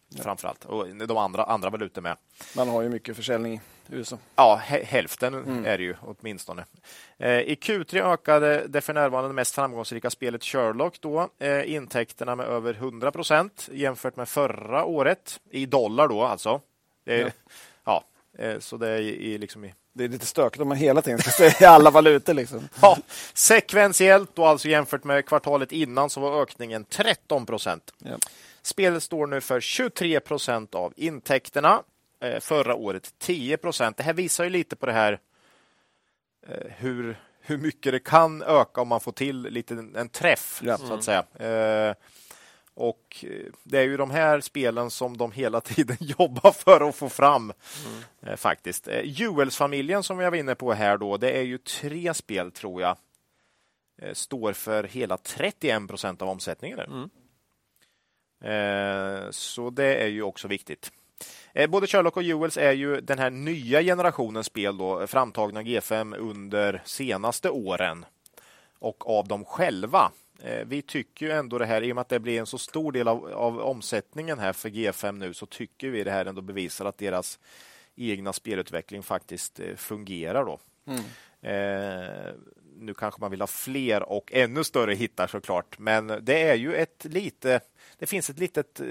[0.09, 0.23] ja.
[0.23, 0.65] framförallt.
[0.65, 2.17] Och de andra, andra valutor med.
[2.55, 4.17] Man har ju mycket försäljning USA.
[4.35, 5.65] Ja, hälften mm.
[5.65, 6.65] är det ju åtminstone.
[7.17, 12.45] Eh, I Q3 ökade det för närvarande mest framgångsrika spelet Sherlock då eh, intäkterna med
[12.45, 16.61] över 100% jämfört med förra året i dollar då alltså.
[17.05, 17.33] Det
[17.83, 18.03] ja.
[18.37, 21.19] ja så det är i, liksom i det är lite stökigt om man hela tiden
[21.19, 22.33] ska säga alla valutor.
[22.33, 22.69] Liksom.
[22.81, 22.97] Ja,
[23.33, 27.93] sekventiellt och alltså jämfört med kvartalet innan så var ökningen 13 procent.
[27.97, 28.17] Ja.
[28.61, 31.83] Spelet står nu för 23 procent av intäkterna.
[32.23, 33.97] Eh, förra året 10 procent.
[33.97, 35.19] Det här visar ju lite på det här
[36.47, 40.77] eh, hur, hur mycket det kan öka om man får till lite en träff, ja.
[40.77, 41.25] så att säga.
[41.35, 41.95] Eh,
[42.73, 43.25] och
[43.63, 47.53] det är ju de här spelen som de hela tiden jobbar för att få fram.
[48.21, 48.37] Mm.
[48.37, 48.87] Faktiskt.
[49.03, 52.97] Juels-familjen som jag var inne på här då, det är ju tre spel tror jag.
[54.13, 56.79] Står för hela 31 procent av omsättningen.
[56.79, 57.09] Mm.
[58.43, 60.91] Eh, så det är ju också viktigt.
[61.53, 66.15] Eh, både Sherlock och Jewels är ju den här nya generationens spel då, framtagna G5
[66.17, 68.05] under senaste åren
[68.79, 70.11] och av dem själva.
[70.43, 72.57] Eh, vi tycker ju ändå det här, i och med att det blir en så
[72.57, 76.41] stor del av, av omsättningen här för G5 nu, så tycker vi det här ändå
[76.41, 77.39] bevisar att deras
[77.95, 80.45] egna spelutveckling faktiskt eh, fungerar.
[80.45, 80.59] Då.
[80.87, 81.03] Mm.
[81.41, 82.33] Eh,
[82.77, 86.75] nu kanske man vill ha fler och ännu större hittar såklart, men det är ju
[86.75, 87.59] ett lite,
[87.97, 88.81] det finns ett litet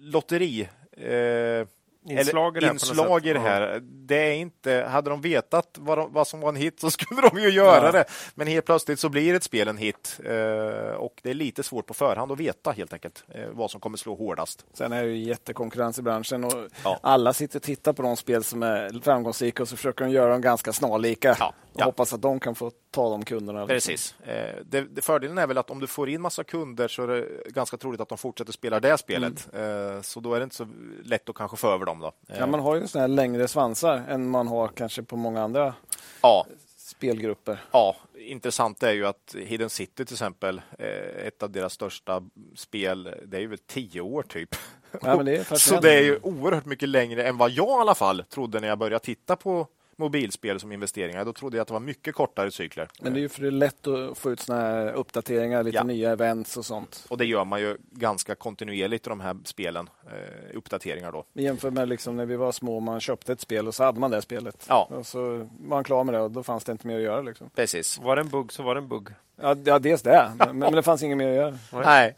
[0.00, 1.66] lotteri eh,
[2.08, 3.80] inslag i det, inslag i det här.
[3.82, 7.20] Det är inte, hade de vetat vad, de, vad, som var en hit så skulle
[7.20, 7.92] de ju göra ja.
[7.92, 8.04] det.
[8.34, 11.86] Men helt plötsligt så blir ett spel en hit eh, och det är lite svårt
[11.86, 14.64] på förhand att veta helt enkelt eh, vad som kommer slå hårdast.
[14.72, 16.52] Sen är det ju jättekonkurrens i branschen och
[16.84, 16.98] ja.
[17.02, 20.32] alla sitter och tittar på de spel som är framgångsrika och så försöker de göra
[20.32, 21.36] dem ganska snarlika.
[21.38, 21.54] Ja.
[21.78, 23.66] Och hoppas att de kan få ta de kunderna.
[23.66, 24.14] Precis.
[24.20, 27.06] Eh, det, det, fördelen är väl att om du får in massa kunder så är
[27.06, 29.48] det ganska troligt att de fortsätter spela det spelet.
[29.54, 30.02] Mm.
[30.02, 30.68] Så då är det inte så
[31.04, 32.00] lätt att kanske få över dem.
[32.00, 32.12] Då.
[32.26, 35.74] Ja, man har ju såna här längre svansar än man har kanske på många andra
[36.22, 36.46] ja.
[36.76, 37.64] spelgrupper.
[37.70, 42.22] Ja, intressant är ju att Hidden City till exempel, eh, ett av deras största
[42.56, 44.56] spel, det är ju väl tio år typ.
[45.02, 48.24] Ja, det så det är ju oerhört mycket längre än vad jag i alla fall
[48.28, 49.66] trodde när jag började titta på
[49.98, 51.24] mobilspel som investeringar.
[51.24, 52.88] Då trodde jag att det var mycket kortare cykler.
[53.00, 55.76] Men det är ju för det är lätt att få ut såna här uppdateringar, lite
[55.76, 55.84] ja.
[55.84, 57.06] nya events och sånt.
[57.08, 61.24] Och det gör man ju ganska kontinuerligt i de här spelen, eh, uppdateringar då.
[61.32, 64.10] Jämfört med liksom när vi var små, man köpte ett spel och så hade man
[64.10, 64.66] det spelet.
[64.68, 64.88] Ja.
[64.90, 67.22] Och så var man klar med det och då fanns det inte mer att göra.
[67.22, 67.50] Liksom.
[67.50, 67.98] Precis.
[67.98, 69.08] Var det en bugg så var det en bugg.
[69.40, 71.58] Ja, ja dels det, men, men det fanns inget mer att göra.
[71.84, 72.16] Nej.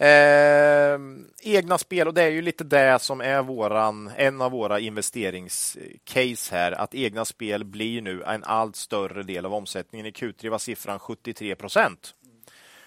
[0.00, 0.98] Eh,
[1.42, 6.54] egna spel, och det är ju lite det som är våran, en av våra investeringscase
[6.54, 10.06] här, att egna spel blir nu en allt större del av omsättningen.
[10.06, 12.14] I Q3 var siffran 73 procent.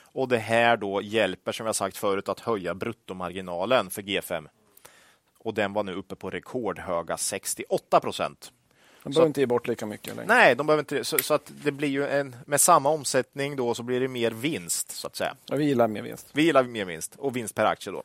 [0.01, 4.47] Och det här då hjälper, som jag sagt förut, att höja bruttomarginalen för G5.
[5.37, 8.51] Och den var nu uppe på rekordhöga 68 procent.
[9.03, 10.27] De behöver inte ge bort lika mycket längre.
[10.27, 13.73] Nej, de behöver inte så, så, att det blir ju en, med samma omsättning då
[13.73, 15.35] så blir det mer vinst så att säga.
[15.45, 16.29] Ja, vi gillar mer vinst.
[16.33, 18.03] Vi gillar mer vinst och vinst per aktie då.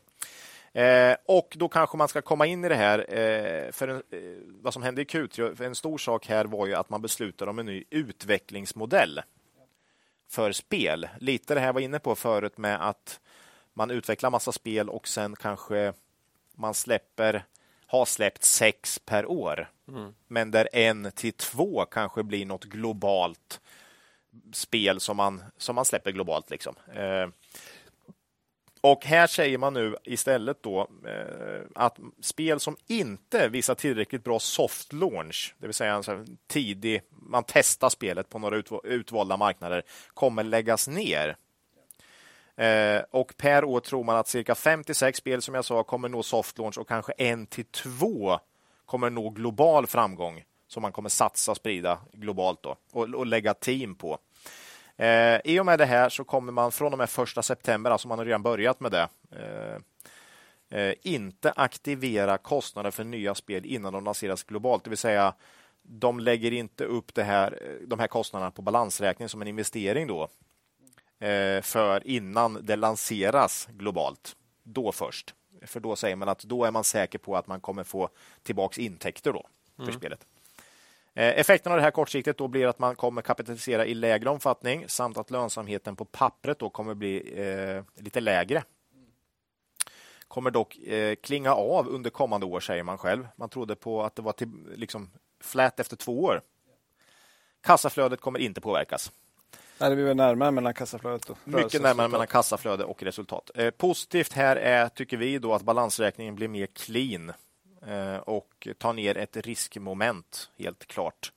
[0.80, 2.98] Eh, och då kanske man ska komma in i det här.
[2.98, 4.20] Eh, för en, eh,
[4.62, 7.58] vad som hände i Q3, en stor sak här var ju att man beslutade om
[7.58, 9.20] en ny utvecklingsmodell
[10.28, 11.08] för spel.
[11.18, 13.20] Lite det här var inne på förut med att
[13.74, 15.92] man utvecklar massa spel och sen kanske
[16.54, 17.44] man släpper
[17.88, 19.70] har släppt sex per år.
[19.88, 20.14] Mm.
[20.26, 23.60] Men där en till två kanske blir något globalt
[24.52, 26.50] spel som man, som man släpper globalt.
[26.50, 26.74] Liksom.
[26.94, 27.28] Eh,
[28.80, 34.38] och här säger man nu istället då eh, att spel som inte visar tillräckligt bra
[34.38, 39.82] soft launch, det vill säga en tidig, man testar spelet på några utvalda marknader,
[40.14, 41.36] kommer läggas ner.
[42.58, 46.22] Eh, och per år tror man att cirka 56 spel som jag sa kommer nå
[46.22, 48.38] soft launch och kanske en till två
[48.86, 53.54] kommer nå global framgång som man kommer satsa och sprida globalt då, och, och lägga
[53.54, 54.18] team på.
[54.96, 58.08] Eh, I och med det här så kommer man från och med första september, alltså
[58.08, 63.92] man har redan börjat med det, eh, eh, inte aktivera kostnader för nya spel innan
[63.92, 64.84] de lanseras globalt.
[64.84, 65.34] Det vill säga,
[65.82, 70.28] de lägger inte upp det här, de här kostnaderna på balansräkning som en investering då
[71.62, 74.36] för innan det lanseras globalt.
[74.62, 75.34] Då först.
[75.62, 78.08] För då säger man att då är man säker på att man kommer få
[78.42, 79.46] tillbaks intäkter då
[79.76, 79.94] för mm.
[79.94, 80.26] spelet.
[81.18, 84.84] Eh, effekten av det här kortsiktigt då blir att man kommer kapitalisera i lägre omfattning
[84.88, 88.62] samt att lönsamheten på pappret då kommer bli eh, lite lägre.
[90.28, 93.28] Kommer dock eh, klinga av under kommande år, säger man själv.
[93.36, 95.10] Man trodde på att det var till, liksom
[95.40, 96.42] flat efter två år.
[97.60, 99.12] Kassaflödet kommer inte påverkas.
[99.80, 103.50] Nej, det blir närmare mellan kassaflödet och Mycket närmare mellan kassaflöde och resultat.
[103.54, 107.32] Eh, positivt här är, tycker vi, då att balansräkningen blir mer clean
[107.86, 111.32] eh, och tar ner ett riskmoment, helt klart.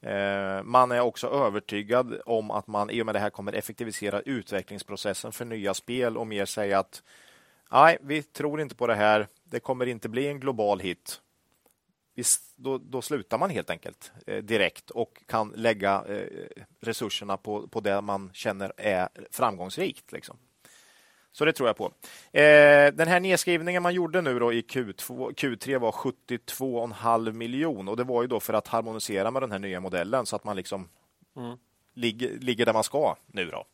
[0.00, 4.20] Eh, man är också övertygad om att man i och med det här kommer effektivisera
[4.20, 7.02] utvecklingsprocessen för nya spel och mer säga att
[7.72, 9.28] nej, vi tror inte på det här.
[9.44, 11.20] Det kommer inte bli en global hit
[12.56, 16.46] då, då slutar man helt enkelt eh, direkt och kan lägga eh,
[16.80, 20.12] resurserna på, på det man känner är framgångsrikt.
[20.12, 20.36] Liksom.
[21.32, 21.92] Så det tror jag på.
[22.38, 27.96] Eh, den här nedskrivningen man gjorde nu då i Q2, Q3 var 72,5 miljon och
[27.96, 30.56] det var ju då för att harmonisera med den här nya modellen så att man
[30.56, 30.88] liksom
[31.36, 31.56] mm.
[31.94, 33.50] ligger, ligger där man ska nu.
[33.50, 33.64] då.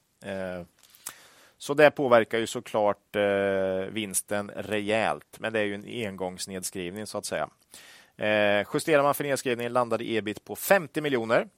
[1.58, 3.16] Så det påverkar ju såklart
[3.90, 7.48] vinsten rejält, men det är ju en engångsnedskrivning så att säga.
[8.20, 11.48] Eh, justerar man för nedskrivningen landade ebit på 50 miljoner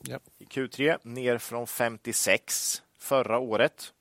[0.00, 0.18] ja.
[0.38, 3.92] i Q3, ner från 56 förra året.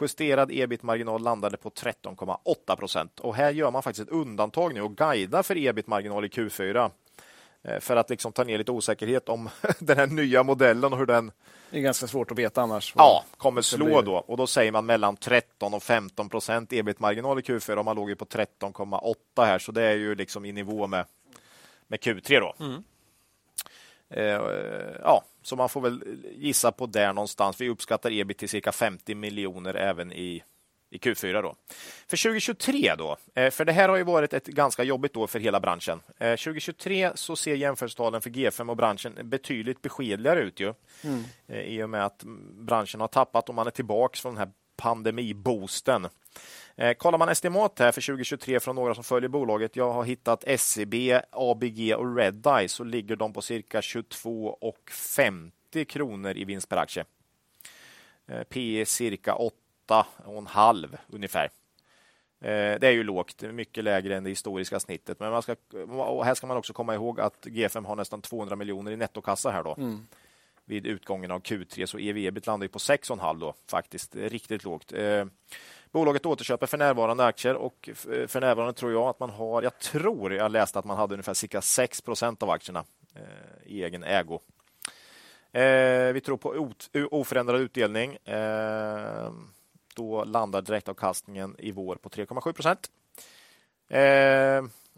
[0.00, 3.20] Justerad ebit-marginal landade på 13,8 procent.
[3.20, 6.90] Och här gör man faktiskt ett undantag nu och guidar för ebit-marginal i Q4
[7.62, 11.06] eh, för att liksom ta ner lite osäkerhet om den här nya modellen och hur
[11.06, 11.32] den...
[11.70, 12.94] Det är ganska svårt att veta annars.
[12.96, 14.14] Ja, kommer slå då.
[14.16, 18.08] Och då säger man mellan 13 och 15 procent ebit-marginal i Q4 och man låg
[18.10, 21.04] ju på 13,8 här, så det är ju liksom i nivå med
[21.90, 22.40] med Q3.
[22.40, 22.54] Då.
[22.64, 22.82] Mm.
[24.10, 24.40] Eh,
[25.02, 27.60] ja, så man får väl gissa på där någonstans.
[27.60, 30.42] Vi uppskattar ebit till cirka 50 miljoner även i,
[30.90, 31.42] i Q4.
[31.42, 31.56] Då.
[32.06, 35.38] För 2023 då, eh, för det här har ju varit ett ganska jobbigt år för
[35.38, 36.00] hela branschen.
[36.18, 40.74] Eh, 2023 så ser jämförelsetalen för G5 och branschen betydligt beskedligare ut ju.
[41.04, 41.24] Mm.
[41.46, 44.52] Eh, I och med att branschen har tappat och man är tillbaka från den här
[44.76, 46.08] pandemiboosten.
[46.76, 49.76] Eh, kollar man estimat här för 2023 från några som följer bolaget.
[49.76, 50.94] Jag har hittat SEB,
[51.30, 57.04] ABG och Redeye så ligger de på cirka 22,50 kronor i vinst per aktie.
[58.28, 59.34] Eh, P cirka
[59.88, 61.50] 8,5 ungefär.
[62.40, 65.20] Eh, det är ju lågt, mycket lägre än det historiska snittet.
[65.20, 65.56] Men man ska,
[66.24, 69.62] här ska man också komma ihåg att G5 har nästan 200 miljoner i nettokassa här
[69.62, 69.74] då.
[69.78, 70.06] Mm.
[70.64, 74.16] Vid utgången av Q3 så EV-EBIT landar på 6,5 då faktiskt.
[74.16, 74.92] Riktigt lågt.
[75.92, 79.78] Bolaget återköper för närvarande aktier och eh, för närvarande tror jag att man har, jag
[79.78, 82.84] tror jag läste att man hade ungefär cirka 6 procent av aktierna
[83.14, 84.40] eh, i egen ägo.
[85.52, 86.72] Eh, vi tror på
[87.10, 88.18] oförändrad utdelning.
[89.94, 92.90] Då landar direktavkastningen i vår på 3,7 procent.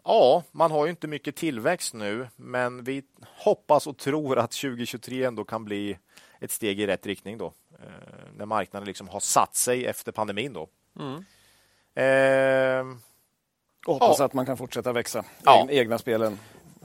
[0.04, 3.02] Ja, man har ju inte mycket tillväxt nu, men vi
[3.36, 5.98] hoppas och tror att 2023 ändå kan bli
[6.40, 7.52] ett steg i rätt riktning då.
[8.36, 10.68] När marknaden liksom har satt sig efter pandemin då.
[10.98, 11.24] Mm.
[11.94, 12.96] Eh,
[13.86, 14.24] Och hoppas Ja.
[14.24, 15.24] att man kan fortsätta växa.
[15.44, 15.66] Ja.
[15.70, 16.38] Egna, spelen.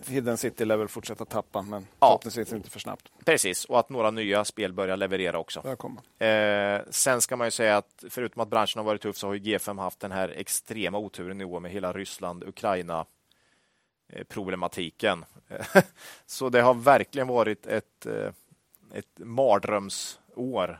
[0.08, 2.08] Hidden City lär väl fortsätta tappa, men Ja.
[2.08, 3.12] förhoppningsvis inte för snabbt.
[3.26, 5.60] precis, och att några nya spel börjar leverera också.
[6.26, 9.34] Eh, sen ska man ju säga att förutom att branschen har varit tuff så har
[9.34, 13.06] ju G5 haft den här extrema oturen i år med hela Ryssland, Ukraina
[14.28, 15.26] problematiken.
[16.26, 18.32] så det har verkligen varit ett, eh,
[18.94, 20.80] ett mardrömsår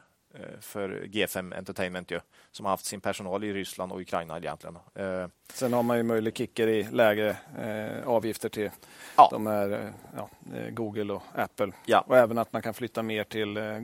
[0.62, 2.20] för G5 Entertainment ju,
[2.52, 4.78] som har haft sin personal i Ryssland och Ukraina egentligen.
[4.96, 8.70] Eh, Sen har man ju möjlig kicker i lägre eh, avgifter till
[9.18, 9.28] Ja.
[9.32, 11.72] de här, eh, ja, eh, Google och Apple.
[11.86, 12.04] Ja.
[12.08, 13.82] Och även att man kan flytta mer till eh, eh,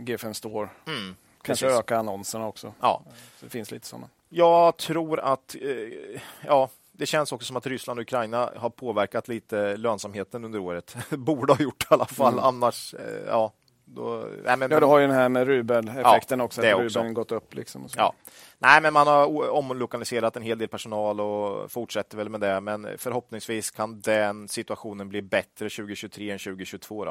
[0.00, 0.68] G5 Store.
[0.86, 1.80] mm, Kanske precis.
[1.80, 2.72] öka annonserna också.
[2.80, 3.02] Ja,
[3.36, 4.08] Så det finns lite sådana.
[4.28, 9.28] Jag tror att eh, ja, det känns också som att Ryssland och Ukraina har påverkat
[9.28, 10.96] lite lönsamheten under året.
[11.10, 12.44] Borde ha gjort i alla fall, Mm.
[12.44, 13.52] annars eh, ja.
[13.94, 16.60] Då, nej, men, Ja, du har ju den här med rubel-effekten Ja, också.
[16.60, 16.98] Att också.
[16.98, 17.54] rubeln gått upp.
[17.54, 18.14] Liksom ja.
[18.58, 22.60] nej, men man har omlokaliserat en hel del personal och fortsätter väl med det.
[22.60, 27.04] Men förhoppningsvis kan den situationen bli bättre 2023 än 2022.
[27.04, 27.10] Då.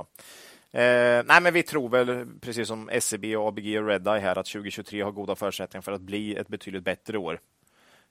[0.79, 4.45] Eh, nej, men vi tror väl, precis som SEB, och ABG och Redeye här, att
[4.45, 7.39] 2023 har goda förutsättningar för att bli ett betydligt bättre år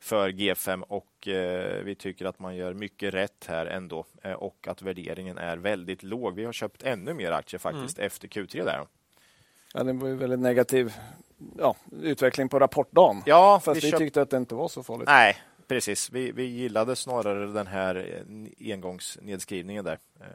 [0.01, 4.69] för G5 och eh, vi tycker att man gör mycket rätt här ändå eh, och
[4.69, 6.35] att värderingen är väldigt låg.
[6.35, 8.87] Vi har köpt ännu mer aktier faktiskt efter Q3 där.
[9.75, 10.95] Ja, det var ju väldigt negativ
[11.59, 13.23] ja, utveckling på rapportdagen.
[13.27, 15.07] Ja, Fast vi, köpt- tyckte att det inte var så farligt.
[15.09, 15.37] Nej,
[15.69, 16.11] precis.
[16.11, 19.99] Vi, vi gillade snarare den här eh, engångsnedskrivningen där.
[20.21, 20.27] Eh,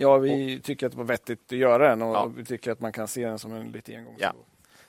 [0.00, 2.32] Ja, vi tycker att det var vettigt att göra den och Ja.
[2.36, 4.18] vi tycker att man kan se den som en lite engångs.
[4.20, 4.32] Ja.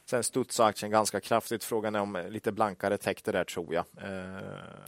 [0.10, 1.64] Sen studsade aktien ganska kraftigt.
[1.64, 3.86] Frågan är om lite blankare täckte där tror jag.
[4.02, 4.40] Eh,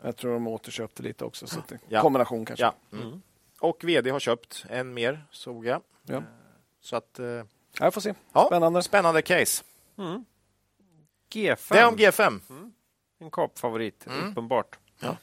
[0.04, 1.48] Jag tror de återköpte lite också.
[1.48, 2.02] Så det, Ja.
[2.02, 2.64] Kombination kanske.
[2.66, 2.74] ja.
[2.94, 3.22] Mm.
[3.60, 5.82] Och vd har köpt en mer såg jag.
[6.04, 6.24] Ja.
[6.82, 7.46] Så att eh, Ja,
[7.80, 8.14] Jag får se.
[8.34, 8.84] ja, Spännande.
[8.84, 9.64] spännande case.
[9.98, 10.26] Mm.
[11.34, 11.74] G5.
[11.74, 12.40] Det är om G5.
[13.20, 14.32] En kapfavorit, Mm.
[14.32, 14.80] uppenbart.
[15.00, 15.18] Ja.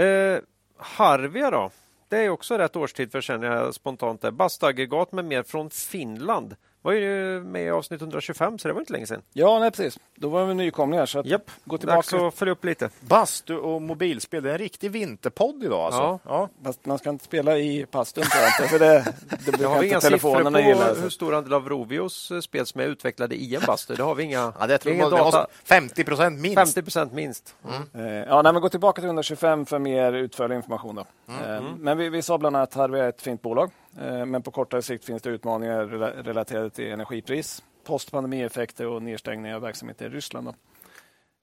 [0.00, 0.40] Eh,
[0.76, 1.70] Harvia då?
[2.08, 4.20] Det är också rätt årstid för känner jag spontant.
[4.32, 6.56] Bastuaggregat med mer från Finland.
[6.82, 9.22] Var ju med i avsnitt 125 så det var inte länge sedan.
[9.32, 9.98] Ja, nej, precis.
[10.16, 11.06] Då var vi nykomlingar.
[11.06, 12.26] Så Japp, gå dags tillbaka.
[12.28, 12.90] att följa upp lite.
[13.00, 14.42] Bastu och mobilspel.
[14.42, 15.80] Det är en riktig vinterpodd idag.
[15.80, 16.00] Alltså.
[16.00, 16.18] Ja.
[16.24, 16.48] Ja.
[16.64, 18.68] Fast man ska inte spela i pastun tror jag inte.
[18.68, 19.14] För det,
[19.46, 20.88] det brukar har vi inte telefonerna gilla.
[20.94, 21.10] hur Så.
[21.10, 23.94] stor andel av Rovios eh, spel som är utvecklade i en bastu.
[23.94, 24.52] Det har vi inga.
[24.60, 25.24] Ja, det tror jag, data.
[25.24, 26.58] måste, 50 procent minst.
[26.58, 27.54] 50 procent minst.
[27.94, 30.94] Eh, Ja, nej, men gå tillbaka till 125 för mer utförlig information.
[30.94, 31.04] Då.
[31.32, 33.70] Eh, Men vi, vi sa bland annat att Harvey är ett fint bolag.
[34.00, 35.86] Eh, men på kortare sikt finns det utmaningar
[36.22, 40.46] relaterade till energipris, postpandemieffekter och nedstängning av verksamhet i Ryssland.
[40.46, 40.54] Då.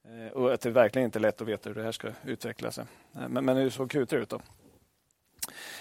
[0.09, 2.71] Eh, och att det är verkligen inte lätt att veta hur det här ska utveckla
[2.71, 2.85] sig.
[3.15, 4.39] Eh, men, men hur såg Q3 ut då?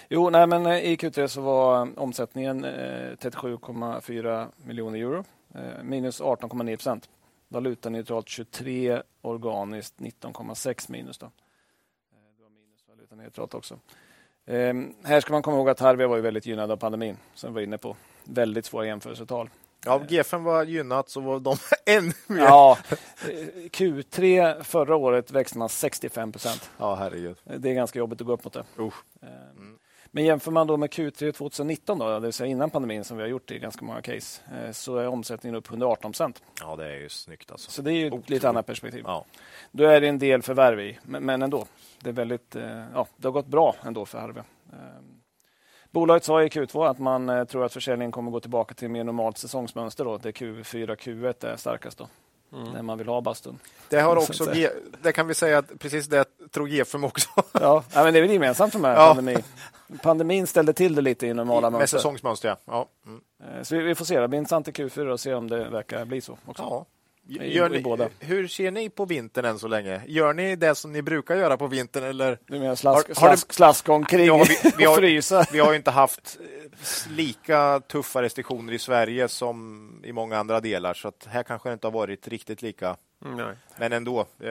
[0.09, 5.23] Jo, nej, men i Q3 så var omsättningen 37,4 miljoner euro,
[5.83, 7.09] minus 18,9 procent.
[7.47, 11.17] Valutaneutralt 23, organiskt 19,6 minus.
[11.17, 11.31] Då.
[12.11, 13.79] Det var minus valutaneutralt också.
[14.47, 14.73] Eh,
[15.03, 17.53] här ska man komma ihåg att Harvia var ju väldigt gynnad av pandemin, som vi
[17.53, 17.95] var inne på.
[18.23, 19.49] Väldigt svåra jämförelsetal.
[19.85, 22.43] Ja, G5 var gynnat så var de ännu mer.
[22.43, 26.69] Ja, eh, Q3 förra året växte man 65 procent.
[26.77, 27.37] Ja, herregud.
[27.57, 28.63] Det är ganska jobbigt att gå upp mot det.
[28.79, 28.93] Usch.
[29.21, 29.27] Eh,
[30.15, 33.23] Men jämför man då med Q3 2019, då, det vill säga innan pandemin som vi
[33.23, 36.43] har gjort i ganska många case, eh, så är omsättningen upp 118 procent.
[36.61, 37.71] Ja, det är ju snyggt alltså.
[37.71, 38.29] Så det är ju ett Otroligt.
[38.29, 39.03] lite annat perspektiv.
[39.07, 39.25] Ja.
[39.71, 41.65] Då är det en del förvärv i, men, ändå.
[42.01, 44.43] Det, är väldigt, eh, ja, det har gått bra ändå för Harvey.
[44.73, 44.77] Eh,
[45.91, 49.37] Bolaget sa i Q2 att man tror att försäljningen kommer gå tillbaka till mer normalt
[49.37, 50.05] säsongsmönster.
[50.05, 51.97] Då, där Q4 Q1 är starkast.
[51.97, 52.07] Då,
[52.73, 53.59] När man vill ha bastun.
[53.89, 54.53] Det har Så också,
[55.01, 57.29] det kan vi säga att precis det tror G5 också.
[57.35, 59.17] Ja, ja, men det är väl gemensamt för mig, Ja.
[59.87, 59.99] pandemi.
[60.03, 61.97] Pandemin ställde till det lite i normala Med mönster.
[61.97, 62.87] säsongsmönster, ja.
[63.05, 63.21] Mm.
[63.57, 64.19] Eh, Så vi, vi får se.
[64.19, 66.37] Det blir intressant i Q4 och se om det verkar bli så.
[66.45, 66.63] Också.
[66.63, 66.85] ja.
[67.27, 68.09] I- ni, båda.
[68.19, 70.01] hur ser ni på vintern än så länge?
[70.07, 72.39] Gör ni det som ni brukar göra på vintern eller?
[72.47, 75.45] Du menar slask, Har- har du- slask, slask omkring Ja, vi- vi har- och frysa?
[75.51, 80.59] Vi har ju inte haft eh, lika tuffa restriktioner i Sverige som i många andra
[80.59, 82.97] delar, så att här kanske det inte har varit riktigt lika.
[83.25, 83.55] Mm.
[83.77, 84.49] Men ändå, eh,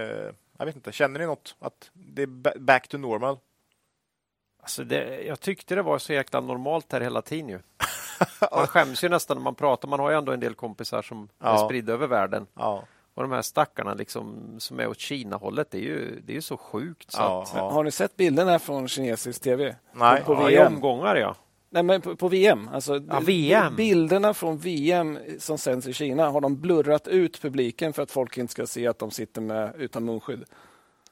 [0.58, 1.56] jag vet inte, känner ni något?
[1.60, 3.38] Att det är ba- back to normal?
[4.64, 7.48] Alltså det, jag tyckte det var så jäkla normalt här hela tiden.
[7.48, 7.58] Ju.
[8.52, 9.88] Man skäms ju nästan när man pratar.
[9.88, 11.58] Man har ju ändå en del kompisar som är Ja.
[11.58, 12.46] spridda över världen.
[12.54, 12.84] Ja.
[13.14, 16.42] Och de här stackarna liksom, som är åt Kina-hållet, det är ju, det är ju
[16.42, 17.10] så sjukt.
[17.12, 17.48] Så Ja, att.
[17.72, 19.76] Har ni sett bilderna från kinesisk tv?
[19.92, 20.22] Nej.
[20.22, 20.74] På ja, I VM.
[20.74, 21.34] omgångar ja.
[21.70, 22.70] Nej, men på, på VM.
[22.72, 23.76] Alltså, Ja, VM.
[23.76, 28.38] Bilderna från VM som sänds i Kina har de blurrat ut publiken för att folk
[28.38, 30.44] inte ska se att de sitter med utan munskydd.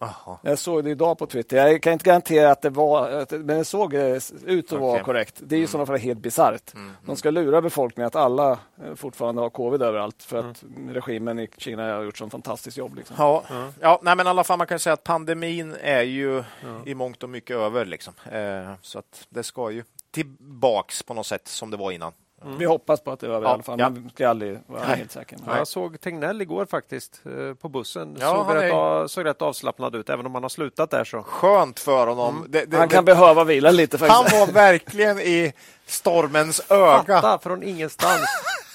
[0.03, 0.39] Aha.
[0.43, 1.57] Jag såg det idag på Twitter.
[1.57, 5.41] Jag kan inte garantera att det var, men det såg eh, ut att vara korrekt.
[5.41, 6.73] Det är ju i sådana fall helt bisarrt.
[7.07, 11.49] De ska lura befolkningen att alla eh, fortfarande har covid överallt för att regimen i
[11.57, 12.95] Kina har gjort sån fantastiskt jobb.
[12.95, 13.17] Liksom.
[13.19, 13.45] Ja,
[13.81, 16.45] ja nej, men i alla fall man kan säga att pandemin är ju
[16.87, 17.85] i mångt och mycket över.
[17.85, 18.15] Liksom.
[18.33, 22.13] Eh, så att det ska ju tillbaks på något sätt som det var innan.
[22.59, 23.89] Vi hoppas på att det är över Ja, i alla fall, ja.
[23.91, 24.97] men vi ska aldrig vara Nej.
[24.99, 25.39] helt säkra.
[25.47, 28.17] Ja, jag såg Tegnell igår faktiskt eh, på bussen.
[28.21, 30.91] Ja, såg, han rätt, är- av- såg rätt avslappnad ut, även om han har slutat
[30.91, 31.05] där.
[31.05, 31.23] så.
[31.23, 32.47] Skönt för honom.
[32.49, 34.41] Det, det, Han kan det, behöva vila lite han faktiskt.
[34.47, 35.53] var verkligen i
[35.87, 37.21] stormens öga.
[37.21, 38.21] Fatta från ingenstans.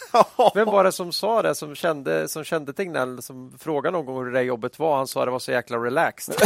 [0.56, 4.18] Vem var det som sa det, som kände, som kände Tegnell, som frågade någon gång
[4.18, 4.98] hur det där jobbet var?
[4.98, 6.36] Han sa det var så jäkla relaxed.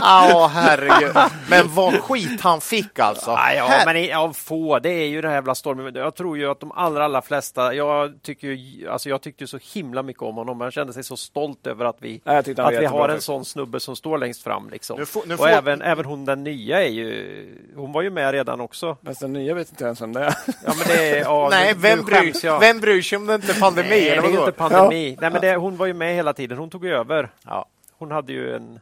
[0.00, 1.16] Ja, herregud.
[1.50, 3.30] Men vad skit han fick alltså.
[3.30, 5.94] Ja, ja, Her- men ja, få, det är ju den här jävla stormen.
[5.94, 9.48] Jag tror ju att de allra, allra flesta, jag tycker ju, alltså jag tyckte ju
[9.48, 10.60] så himla mycket om honom.
[10.60, 12.20] Han kände sig så stolt över att vi,
[12.66, 14.70] att vi jättebra har en sån snubbe som står längst fram.
[14.70, 14.98] Liksom.
[14.98, 18.10] Nu får- nu och får- även, även hon den nya är ju, hon var ju
[18.10, 18.96] med redan också.
[19.00, 20.34] Men den nya vet inte ens vem det är.
[20.46, 22.60] Ja, men det är, ja, Nej, vem bryr, skäms jag.
[22.60, 23.88] vem bryr sig om det inte är pandemi?
[23.88, 24.46] Nej, det eller är ju vadå?
[24.46, 25.16] inte pandemi.
[25.20, 26.58] Nej, men det, hon var ju med hela tiden.
[26.58, 27.30] Hon tog över.
[27.46, 27.66] Ja.
[27.98, 28.80] Hon hade ju en,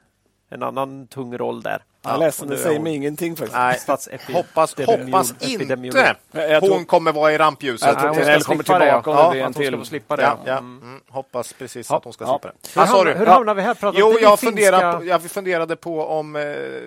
[0.51, 1.82] en annan tung roll där.
[2.04, 3.56] Jag är ledsen, det säger mig ingenting faktiskt.
[3.58, 5.74] Nej, statsepi- hoppas, hoppas inte
[6.32, 7.88] Jag- jag tror- hon kommer vara i rampljuset.
[7.88, 9.84] Jag tror hon ska kommer tillbaka om Ja, det en Att hon ska till.
[9.86, 10.22] slippa det.
[10.22, 10.58] Ja, ja.
[10.58, 10.80] Mm.
[10.82, 12.38] Mm, hoppas precis Ja, att hon ska ja.
[12.42, 12.80] slippa det.
[12.80, 13.12] Hur, Ah, sorry.
[13.14, 13.32] hur Ja.
[13.32, 13.74] hamnar vi här?
[13.74, 16.42] Pratar Jo, jag, finska- funderade på, jag funderade på om, eh,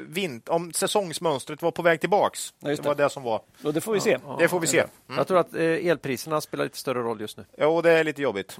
[0.07, 2.53] vint, om säsongsmönstret var på väg tillbaks.
[2.59, 3.41] Det var det som var.
[3.63, 4.17] Och det får vi se.
[4.39, 4.83] Det får vi se.
[5.17, 7.45] Jag tror att eh, elpriserna spelar lite större roll just nu.
[7.57, 8.57] Jo, det är lite jobbigt.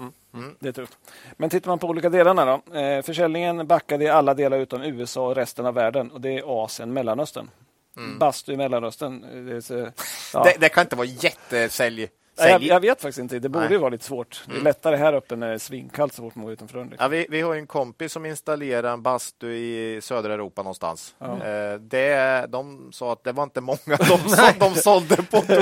[0.59, 0.93] Det är tufft.
[1.37, 2.77] Men tittar man på olika delarna då.
[2.79, 6.11] Eh, försäljningen backade i alla delar utom USA och resten av världen.
[6.11, 7.49] Och det är Asien, Mellanöstern.
[8.19, 9.45] Bastu i Mellanöstern.
[9.45, 9.91] Det, så,
[10.33, 10.43] ja.
[10.43, 12.09] Det, det kan inte vara jättesälj.
[12.37, 13.39] Jag, jag vet faktiskt inte.
[13.39, 13.73] Det borde Nej.
[13.73, 14.43] ju vara lite svårt.
[14.47, 16.93] Det är lättare här uppe när det är svinkallt så fort man går utanför dörren.
[16.99, 21.15] Ja, vi, vi har en kompis som installerar en bastu i södra Europa någonstans.
[21.19, 21.45] Ja.
[21.45, 25.43] Eh, det, de sa att det var inte många de, så, de sålde på.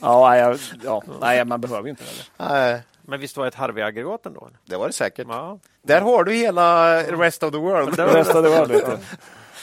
[0.00, 2.44] Ja, jag, ja, nej, man behöver inte det.
[2.44, 4.48] Nej, Men visst var det ett Harvey-aggregat ändå?
[4.64, 5.26] det var det säkert.
[5.30, 5.58] Ja.
[5.82, 7.96] Där har du hela rest of the world.
[7.96, 8.98] Det Det resten var lite.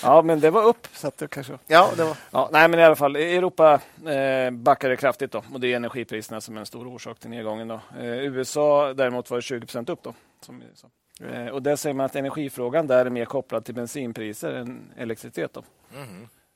[0.03, 0.87] Ja, men det var upp.
[0.93, 1.57] Så att det kanske...
[1.67, 2.17] Ja, det var.
[2.31, 6.41] Ja, nej, men i alla fall, Europa eh, backade kraftigt då, och det är energipriserna
[6.41, 7.67] som är en stor orsak till nedgången.
[7.67, 7.79] Då.
[7.99, 10.03] Eh, USA däremot var det 20% upp.
[10.03, 10.63] Då, som.
[11.33, 15.53] Eh, och där säger man att energifrågan där är mer kopplad till bensinpriser än elektricitet.
[15.53, 15.63] Då.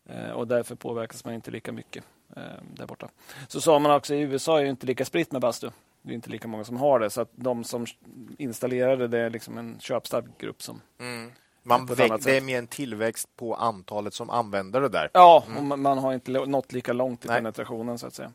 [0.10, 2.04] Eh, och därför påverkas man inte lika mycket
[2.36, 2.42] eh,
[2.74, 3.10] där borta.
[3.48, 5.70] Så sa man också i USA är ju inte lika spritt med bastu.
[6.06, 7.86] Det är inte lika många som har det, så att de som
[8.38, 10.82] installerade det är liksom en köpstark grupp som
[11.64, 15.10] Man På ett väg, det är mer en tillväxt på antalet som använder det där.
[15.14, 17.38] Ja, och man, man har inte nått lika långt i Nej.
[17.38, 18.32] penetrationen så att säga.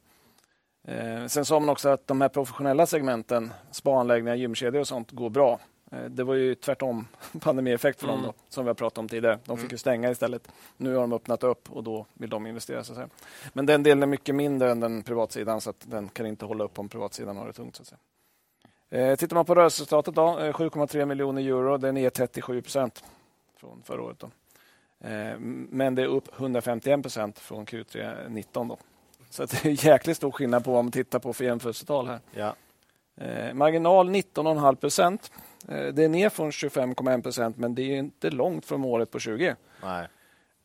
[0.89, 5.31] Eh, sen sa man också att de här professionella segmenten, spaanläggningar, gymkedjor och sånt, går
[5.31, 5.61] bra.
[5.91, 7.09] Eh, det var ju tvärtom
[7.41, 9.39] pandemieffekt för dem då, som vi har pratat om tidigare.
[9.45, 10.49] De fick ju stänga istället.
[10.77, 12.85] Nu har de öppnat upp och då vill de investera.
[12.85, 13.09] Så.
[13.53, 16.79] Men den delen är mycket mindre än den privatsidan så den kan inte hålla upp
[16.79, 17.77] om privatsidan har det tungt.
[17.77, 17.99] Så att säga.
[18.91, 23.05] Eh, tittar man på rörelseresultatet då, eh, 7,3 miljoner euro, den är 37 procent
[23.57, 24.19] från förra året.
[24.19, 24.31] Då.
[25.09, 25.39] Eh,
[25.71, 28.69] Men det är upp 151 procent från Q3 19.
[28.69, 28.79] Då.
[29.31, 32.21] Så det är jäkligt stor skillnad på om man tittar på för jämförelsetal här.
[32.33, 32.55] Ja.
[33.17, 35.33] Eh, marginal 19,5 procent.
[35.69, 39.19] Eh, det är ner från 25,1 procent men det är inte långt från målet på
[39.19, 39.57] 20.
[39.83, 40.07] Nej.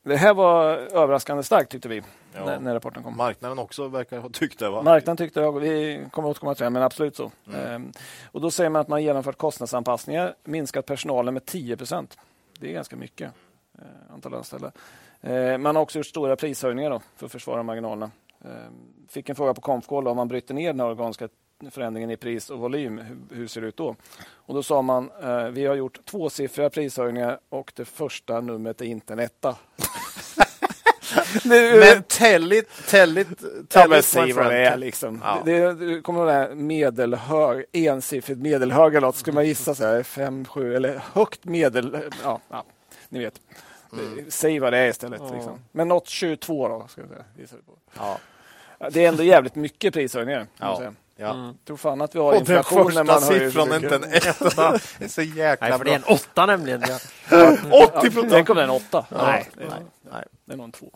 [0.03, 2.01] Det här var överraskande starkt tyckte vi
[2.33, 2.45] Ja.
[2.45, 3.17] när, när rapporten kom.
[3.17, 4.69] Marknaden också verkar ha tyckt det.
[4.69, 4.81] Va?
[4.81, 7.31] Marknaden tyckte jag, vi kommer återkomma till det, men absolut så.
[7.55, 7.91] Ehm,
[8.31, 12.17] och då säger man att man genomfört kostnadsanpassningar, minskat personalen med 10 procent.
[12.59, 13.31] Det är ganska mycket
[13.77, 14.71] eh, antal anställda.
[15.21, 18.11] Eh, man har också gjort stora prishöjningar då, för att försvara marginalerna.
[18.45, 18.49] Eh,
[19.09, 21.29] fick en fråga på Konfkål om man bryter ner den organiska
[21.71, 23.95] förändringen i pris och volym, hur, hur ser det ut då?
[24.33, 28.85] Och då sa man, eh, vi har gjort tvåsiffriga prishöjningar och det första numret är
[28.85, 29.55] inte en etta.
[31.43, 31.97] Det- Men
[32.53, 33.43] it, tell it,
[34.33, 35.21] Ja, vad det är liksom.
[35.23, 35.41] Ja.
[35.45, 39.15] Det, det kommer ihåg det här medelhög, ensiffrigt medelhög eller något.
[39.15, 41.97] Skulle man gissa så här, fem, sju eller högt medel...
[42.23, 42.63] Ja, ja
[43.09, 43.41] ni vet.
[43.93, 44.25] Mm.
[44.29, 45.21] Säg vad det är istället.
[45.23, 45.33] Ja.
[45.33, 45.59] Liksom.
[45.71, 46.87] Men något 22 då.
[46.87, 47.59] Ska jag säga.
[47.97, 48.17] Ja.
[48.91, 50.47] Det är ändå jävligt mycket prishöjningar.
[50.57, 50.91] Ja.
[51.17, 51.33] Ja.
[51.33, 51.53] Mm.
[51.67, 54.03] Tror fan att vi har Och den inflation när man första siffran är inte en
[54.13, 54.71] etta.
[54.97, 56.83] Det är så jäkla Nej, för det är en åtta nämligen.
[57.31, 57.57] Ja.
[57.97, 58.31] 80 procent!
[58.31, 59.05] Tänk om det är en åtta.
[59.09, 59.17] Ja.
[59.25, 59.67] Nej, Nej.
[60.11, 60.23] Nej.
[60.45, 60.91] det är nog en två.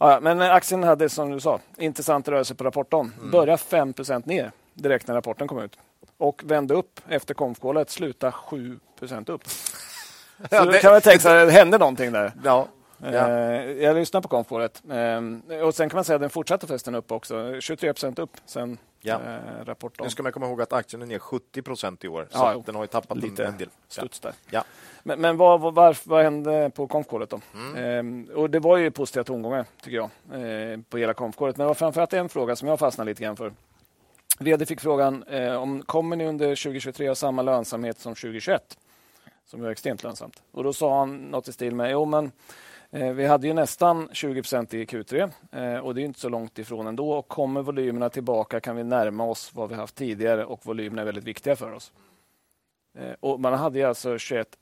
[0.00, 3.12] Ja, men aktien hade som du sa, intressant rörelse på rapporten.
[3.18, 3.30] Mm.
[3.30, 3.94] Började 5
[4.24, 5.76] ner direkt när rapporten kom ut.
[6.18, 9.48] Och vände upp efter konfkålet, sluta 7% upp.
[9.48, 12.32] Så Ja, det, det- kan man tänka sig, det hände någonting där.
[12.44, 12.68] Ja.
[13.02, 13.08] Ja.
[13.08, 14.82] Eh, jag lyssnade på konfkåret.
[14.90, 17.60] Eh, och sen kan man säga att den fortsatte förresten upp också.
[17.60, 19.14] 23 procent upp sen ja.
[19.14, 20.04] eh, rapporten.
[20.04, 22.26] Nu ska man komma ihåg att aktien är ner 70 procent i år.
[22.30, 23.68] Så ja, den har ju tappat lite en del.
[23.88, 24.32] studs där.
[24.50, 24.64] Ja.
[25.02, 27.40] Men, men vad, vad, vad, vad hände på konfkåret då?
[27.54, 28.28] Mm.
[28.34, 30.10] och det var ju positiva tongångar tycker jag
[30.88, 31.56] på hela konfkåret.
[31.56, 33.52] Men det var framförallt en fråga som jag fastnade lite grann för.
[34.38, 35.24] VD fick frågan
[35.58, 38.78] om kommer ni under 2023 ha samma lönsamhet som 2021?
[39.46, 40.42] Som var extremt lönsamt.
[40.52, 42.32] Och då sa han något i stil med, jo men
[42.90, 46.58] vi hade ju nästan 20 procent i Q3 eh, och det är inte så långt
[46.58, 47.12] ifrån ändå.
[47.12, 51.06] Och kommer volymerna tillbaka kan vi närma oss vad vi haft tidigare och volymerna är
[51.06, 51.92] väldigt viktiga för oss.
[52.98, 54.56] Eh, och man hade alltså 21,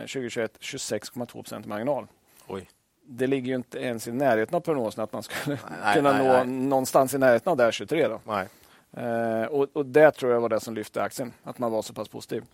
[0.00, 2.06] 2021 26,2 procent marginal.
[2.46, 2.68] Oj.
[3.06, 6.26] Det ligger ju inte ens i närheten av prognosen att man skulle nej, kunna nej,
[6.26, 6.46] nå nej.
[6.46, 8.08] någonstans i närheten av det här 23.
[8.08, 8.20] Då.
[8.24, 9.46] Nej.
[9.46, 12.08] och, och det tror jag var det som lyfte aktien, att man var så pass
[12.08, 12.44] positiv.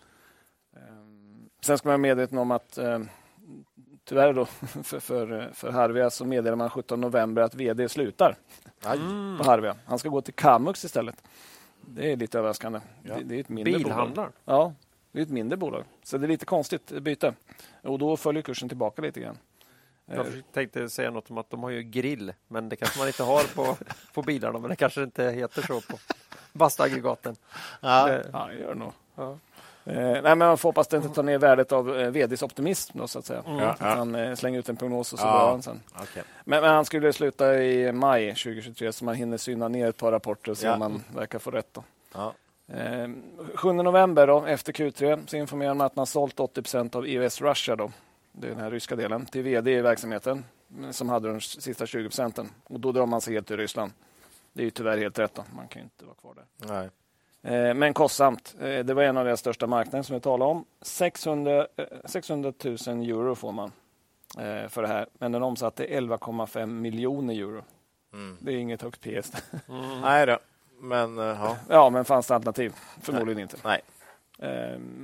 [1.61, 2.99] Sen ska man vara medveten om att eh,
[4.03, 4.45] tyvärr då,
[4.83, 8.35] för, för, för Harvia så meddelar man 17 november att vd slutar
[8.85, 9.37] mm.
[9.37, 9.75] på Harvia.
[9.85, 11.23] Han ska gå till Kamux istället.
[11.81, 12.79] Det är lite överraskande.
[13.03, 13.15] Ja.
[13.15, 14.07] Det, det, är ett mindre Bilhandlar?
[14.15, 14.31] Bolag.
[14.45, 14.73] Ja,
[15.11, 15.83] det är ett mindre bolag.
[16.03, 17.33] Så det är lite konstigt byte.
[17.81, 19.37] Och då följer kursen tillbaka lite grann.
[20.05, 23.23] Jag tänkte säga något om att de har ju grill, men det kanske man inte
[23.23, 23.77] har på,
[24.13, 24.59] på bilarna.
[24.59, 25.99] Men det kanske inte heter så på
[26.53, 27.35] bastaggregaten.
[27.81, 28.93] Ja, det, ja, det gör det nog.
[29.15, 29.37] Ja.
[29.85, 32.43] Eh, nej, men man får hoppas att det inte tar ner värdet av eh, vds
[32.43, 32.97] optimism.
[32.97, 33.43] Då, så att säga.
[33.47, 33.69] Mm.
[33.69, 35.31] Att han eh, slänger ut en prognos och så ja.
[35.31, 35.81] drar han sen.
[35.95, 36.23] Okay.
[36.43, 40.11] Men, men, han skulle sluta i maj 2023 så man hinner syna ner ett par
[40.11, 40.77] rapporter så ja.
[40.77, 41.73] man verkar få rätt.
[41.73, 41.83] Då.
[42.13, 42.33] Ja.
[42.67, 43.09] Eh,
[43.55, 47.41] 7 november då, efter Q3 så informerar man att man sålt 80 procent av EOS
[47.41, 47.75] Russia.
[47.75, 47.91] Då.
[48.31, 50.45] Det är den här ryska delen till vd i verksamheten
[50.91, 52.49] som hade de sista 20 procenten.
[52.63, 53.91] Och då drar man sig helt till Ryssland.
[54.53, 55.35] Det är ju tyvärr helt rätt.
[55.35, 55.43] Då.
[55.55, 56.73] Man kan ju inte vara kvar där.
[56.73, 56.89] Nej.
[57.43, 58.55] Eh, men kostsamt.
[58.59, 60.65] Eh, det var en av deras största marknader som vi talade om.
[60.81, 61.67] 600,
[62.05, 63.71] 600 000 euro får man
[64.37, 65.07] eh, för det här.
[65.13, 67.63] Men den omsatte 11,5 miljoner euro.
[68.13, 68.37] Mm.
[68.39, 69.31] Det är inget högt PS.
[69.69, 70.01] Mm.
[70.01, 70.37] Nej då.
[70.79, 71.57] Men, ja.
[71.69, 72.73] ja, men fanns det alternativ?
[73.01, 73.41] Förmodligen Nej.
[73.41, 73.57] inte.
[73.63, 73.81] Nej.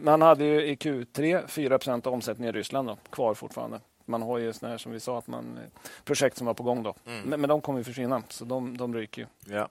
[0.04, 3.80] Man hade ju i Q3 4 av omsättningen i Ryssland då, kvar fortfarande.
[4.06, 5.60] Man har ju såna här, som vi sa, att man,
[6.04, 6.96] projekt som var på gång då.
[7.06, 7.22] Mm.
[7.22, 9.54] Men, men de kommer ju försvinna, så de, de ryker ju.
[9.56, 9.70] Ja.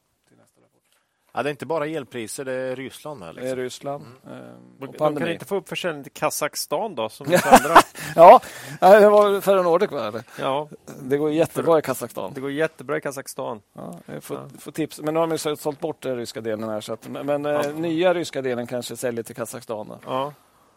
[1.37, 3.23] Ja, det är inte bara elpriser, det är Ryssland.
[3.23, 3.47] Här, liksom.
[3.47, 4.05] Det är Ryssland.
[4.27, 4.39] Mm.
[4.39, 7.09] Eh, de kan inte få upp försäljning till Kazakstan då?
[7.09, 7.81] Som andra.
[8.15, 8.41] ja,
[8.81, 10.23] det var förra Nordic va?
[10.39, 10.69] Ja.
[11.03, 12.33] Det går jättebra i Kazakstan.
[12.35, 13.63] Det går jättebra i Kazakstan.
[13.73, 14.59] Ja, jag får, ja.
[14.59, 15.01] får tips.
[15.01, 16.81] Men nu har de sålt bort den ryska delen här.
[16.81, 17.73] Så att, men eh, ja.
[17.73, 19.99] nya ryska delen kanske säljer till Kazakstan.
[20.07, 20.33] Ja.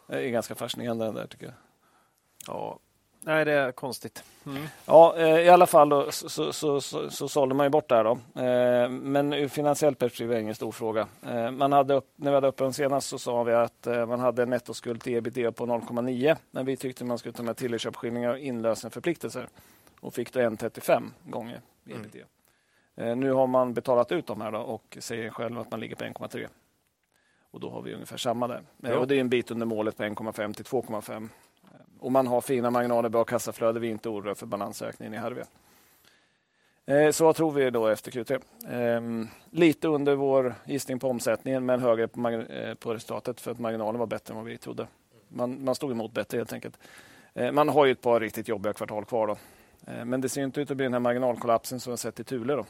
[0.06, 1.54] Det är ganska fascinerande där tycker jag.
[2.46, 2.78] Ja,
[3.22, 4.24] Nej, det är konstigt.
[4.46, 4.62] Mm.
[4.86, 7.88] Ja, eh, i alla fall då, så, så, så, så, så sålde man ju bort
[7.88, 8.04] det här.
[8.04, 8.42] Då.
[8.42, 11.08] Eh, men ur finansiellt perspektiv är det ingen stor fråga.
[11.26, 14.20] Eh, man hade upp, när vi hade uppe den senast så sa vi att man
[14.20, 16.36] hade en nettoskuld till ebitda på 0,9.
[16.50, 19.48] Men vi tyckte man skulle ta med tilläggsköpskillingar och inlösenförpliktelser
[20.00, 22.18] och fick då 1,35 gånger ebitda.
[22.96, 23.20] Mm.
[23.20, 26.04] Nu har man betalat ut de här då och säger själv att man ligger på
[26.04, 26.48] 1,3.
[27.50, 28.62] Och då har vi ungefär samma där.
[28.76, 28.98] Ja.
[28.98, 31.28] Och det är en bit under målet på 1,5 till 2,5
[32.00, 33.80] och man har fina marginaler, bra kassaflöde.
[33.80, 35.46] Vi är inte oroliga för balansökningen i Harvia.
[36.86, 38.42] Eh, så vad tror vi då efter Q3?
[38.68, 43.98] Ehm, lite under vår gissning på omsättningen men högre eh, på, resultatet för att marginalen
[43.98, 44.86] var bättre än vad vi trodde.
[45.28, 46.78] Man, man stod emot bättre helt enkelt.
[47.34, 49.26] Eh, man har ju ett par riktigt jobbiga kvartal kvar.
[49.26, 49.36] Då.
[50.04, 52.24] Men det ser inte ut att bli den här marginalkollapsen som vi har sett i
[52.24, 52.54] Thule.
[52.54, 52.64] Då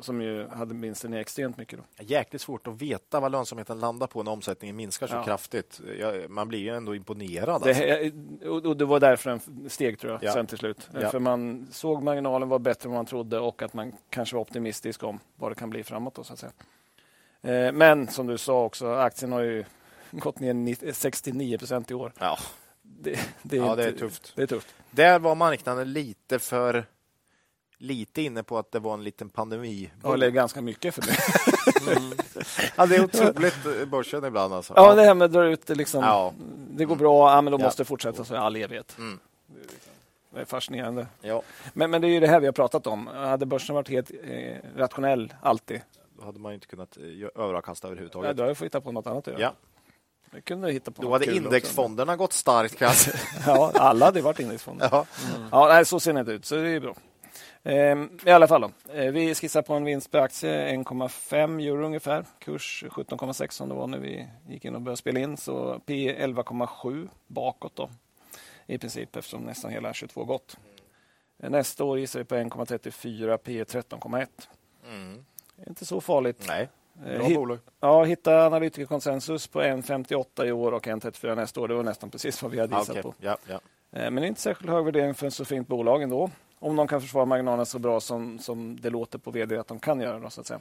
[0.00, 1.78] som ju hade vinsten ner extremt mycket.
[1.78, 2.04] Då.
[2.04, 5.24] Jäkligt svårt att veta vad lönsamheten landar på när omsättningen minskar så ja.
[5.24, 5.80] kraftigt.
[6.28, 7.62] Man blir ju ändå imponerad.
[7.62, 8.68] Det, alltså.
[8.68, 10.32] och det var därför den steg tror jag, ja.
[10.32, 10.90] sen till slut.
[11.00, 11.10] Ja.
[11.10, 15.02] För man såg marginalen var bättre än man trodde och att man kanske var optimistisk
[15.02, 16.14] om vad det kan bli framåt.
[16.14, 16.52] Då, så att säga.
[17.42, 19.64] Eh, men som du sa också, aktien har ju
[20.10, 22.12] gått ner 69 procent i år.
[22.18, 22.38] Ja.
[22.82, 24.32] Det, det, är ja, inte, det är tufft.
[24.36, 24.74] Det är tufft.
[24.90, 26.86] Där var marknaden lite för
[27.78, 29.90] lite inne på att det var en liten pandemi.
[30.02, 31.16] Ja, eller ganska mycket för mig.
[31.96, 32.18] mm.
[32.76, 34.54] ja, det är otroligt börsen ibland.
[34.54, 34.72] Alltså.
[34.76, 36.04] Ja, det här med att dra ut det liksom.
[36.04, 36.32] Ja.
[36.70, 38.94] Det går bra, ja, men då måste det fortsätta så i all evighet.
[38.98, 39.18] Mm.
[40.30, 41.06] Det är fascinerande.
[41.20, 41.42] Ja.
[41.72, 43.06] Men, men det är ju det här vi har pratat om.
[43.06, 45.80] Hade börsen varit helt eh, rationell alltid.
[46.18, 48.28] Då hade man inte kunnat eh, överavkasta överhuvudtaget.
[48.28, 49.28] Ja, då hade jag fått hitta på något annat.
[49.38, 49.52] Ja.
[50.30, 52.18] Vi kunde hitta på Då hade indexfonderna också.
[52.18, 53.12] gått starkt kanske.
[53.46, 54.88] ja, alla hade varit indexfonder.
[54.92, 55.06] Ja.
[55.36, 55.48] Mm.
[55.52, 56.94] Ja, nej, så ser det inte ut, så det är bra.
[57.62, 58.92] Ehm, I alla fall, då.
[58.92, 62.24] Eh, vi skissar på en vinst per aktie 1,5 euro ungefär.
[62.38, 65.36] Kurs 17,6 som det var när vi gick in och började spela in.
[65.36, 67.90] Så P 11,7 bakåt då.
[68.66, 70.56] I princip eftersom nästan hela 22 gått.
[71.38, 74.26] Eh, nästa år gissar vi på 1,34 P 13,1.
[74.88, 75.24] Mm.
[75.66, 76.44] Inte så farligt.
[76.48, 76.68] Nej.
[77.06, 77.58] Eh, Bra bolag.
[77.80, 81.68] Ja, hitta analytikerkonsensus på 1,58 i år och 1,34 nästa år.
[81.68, 83.02] Det var nästan precis vad vi hade gissat okay.
[83.02, 83.14] på.
[83.20, 83.60] Ja, ja.
[83.90, 86.30] Men inte särskilt hög värdering för ett så fint bolag ändå.
[86.58, 89.78] Om de kan försvara marginalerna så bra som, som det låter på vd att de
[89.78, 90.18] kan göra.
[90.18, 90.60] Då, så att säga.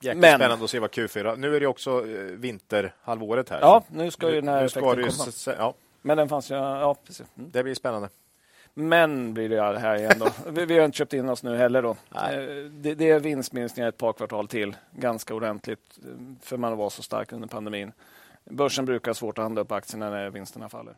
[0.00, 1.36] Jäkligt Men, spännande att se vad Q4...
[1.36, 2.00] Nu är det också
[2.36, 3.60] vinterhalvåret här.
[3.60, 5.54] Ja, nu ska ju den här effekten komma.
[5.58, 5.74] Ja.
[6.02, 6.54] Men den fanns ju...
[6.54, 7.26] Ja, precis.
[7.36, 7.50] Mm.
[7.50, 8.08] Det blir spännande.
[8.74, 10.28] Men blir det här igen då.
[10.50, 11.96] vi, vi har inte köpt in oss nu heller då.
[12.70, 14.76] Det, det, är vinstminskningar ett par kvartal till.
[14.90, 15.98] Ganska ordentligt
[16.40, 17.92] för man var så stark under pandemin.
[18.44, 20.94] Börsen brukar ha svårt att handla upp aktierna när vinsterna faller.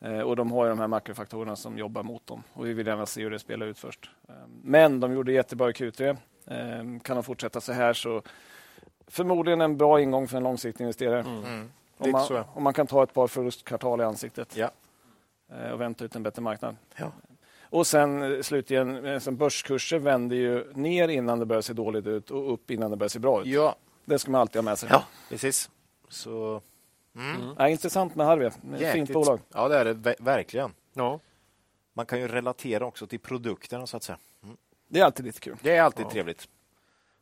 [0.00, 2.86] Eh, och de har ju de här makrofaktorerna som jobbar mot dem och vi vill
[2.86, 4.10] gärna se hur det spelar ut först.
[4.28, 6.16] Eh, men de gjorde jättebra i Q3.
[6.46, 8.22] Eh, kan de fortsätta så här så
[9.06, 11.20] förmodligen en bra ingång för en långsiktig investerare.
[11.20, 11.44] Mm.
[11.44, 11.70] Mm.
[11.98, 14.56] Om, man, om man kan ta ett par förlustkvartal i ansiktet.
[14.56, 14.70] Ja.
[15.52, 16.76] Eh, och vänta ut en bättre marknad.
[16.96, 17.12] Ja.
[17.62, 22.30] Och sen eh, slutligen, eh, börskurser vänder ju ner innan det börjar se dåligt ut
[22.30, 23.46] och upp innan det börjar se bra ut.
[23.46, 23.76] Ja.
[24.04, 24.88] Det ska man alltid ha med sig.
[24.92, 25.70] Ja, precis.
[26.08, 26.62] Så...
[27.16, 27.42] Mm.
[27.42, 27.54] Mm.
[27.58, 28.50] Ja, intressant med Harvey.
[28.92, 29.40] Fint bolag.
[29.54, 30.74] Ja, det är det verkligen.
[30.92, 31.20] Ja.
[31.94, 34.18] Man kan ju relatera också till produkterna så att säga.
[34.42, 34.56] Mm.
[34.88, 35.56] Det är alltid lite kul.
[35.62, 36.10] Det är alltid ja.
[36.10, 36.48] trevligt.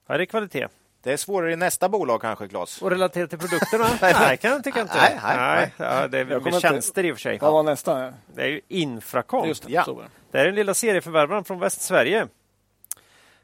[0.07, 0.69] Det är kvalitet.
[1.03, 2.83] Det är svårare i nästa bolag kanske, Claes?
[2.83, 3.89] Och relatera till produkterna?
[4.01, 4.97] nej, kan jag tycka inte.
[4.97, 5.73] Nej, nej, nej.
[5.77, 7.39] Ja, det är med tjänster i och för sig.
[7.39, 8.15] Vad var nästa?
[8.35, 9.49] Det är ju Infracom.
[9.49, 9.99] Just det, ja.
[10.31, 12.29] det är den lilla serieförvärvaren från Västsverige.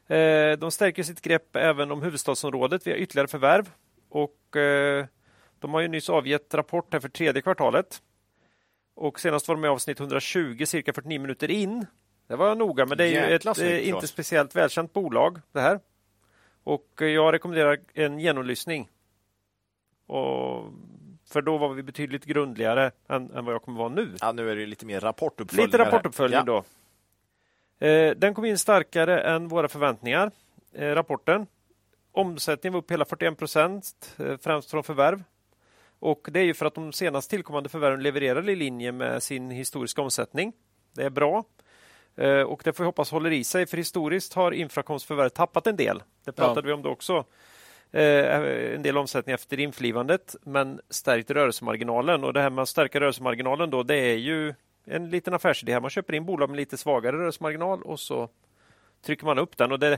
[0.07, 3.69] Eh, de stärker sitt grepp även om huvudstadsområdet via ytterligare förvärv.
[4.09, 5.05] Och eh,
[5.61, 8.01] de har ju nyss avgett rapport här för tredje kvartalet.
[8.95, 11.85] Och senast var de med avsnitt 120, cirka 49 minuter in.
[12.27, 15.61] Det var jag noga, men det är ju ett eh, inte speciellt välkänt bolag det
[15.61, 15.79] här.
[16.63, 18.89] Och jag rekommenderar en genomlyssning.
[20.07, 20.65] Och
[21.25, 24.15] för då var vi betydligt grundligare än, än vad jag kommer vara nu.
[24.21, 25.65] Ja, nu är det lite mer rapportuppföljning.
[25.65, 26.63] Lite rapportuppföljning ja.
[27.79, 27.87] då.
[27.87, 30.31] Eh, den kom in starkare än våra förväntningar,
[30.73, 31.47] eh, rapporten.
[32.11, 35.23] Omsättningen var upp hela 41 procent, eh, främst från förvärv.
[36.01, 39.49] Och Det är ju för att de senast tillkommande förvärven levererar i linje med sin
[39.49, 40.53] historiska omsättning.
[40.95, 41.43] Det är bra.
[42.15, 45.67] Eh, och det får vi hoppas håller i sig, för historiskt har Infracoms förvärv tappat
[45.67, 46.03] en del.
[46.25, 46.65] Det pratade ja.
[46.65, 47.25] vi om då också.
[47.91, 52.23] Eh, en del omsättning efter inflivandet, men stärkt rörelsemarginalen.
[52.23, 54.53] Och det här med att stärka rörelsemarginalen då, det är ju
[54.85, 55.79] en liten affärsidé.
[55.79, 58.29] Man köper in bolag med lite svagare rörelsemarginal och så
[59.05, 59.71] trycker man upp den.
[59.71, 59.97] Och det,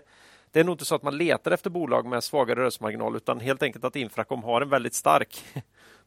[0.52, 3.64] det är nog inte så att man letar efter bolag med svagare rörelsemarginal, utan helt
[3.64, 5.44] enkelt att Infracom har en väldigt stark.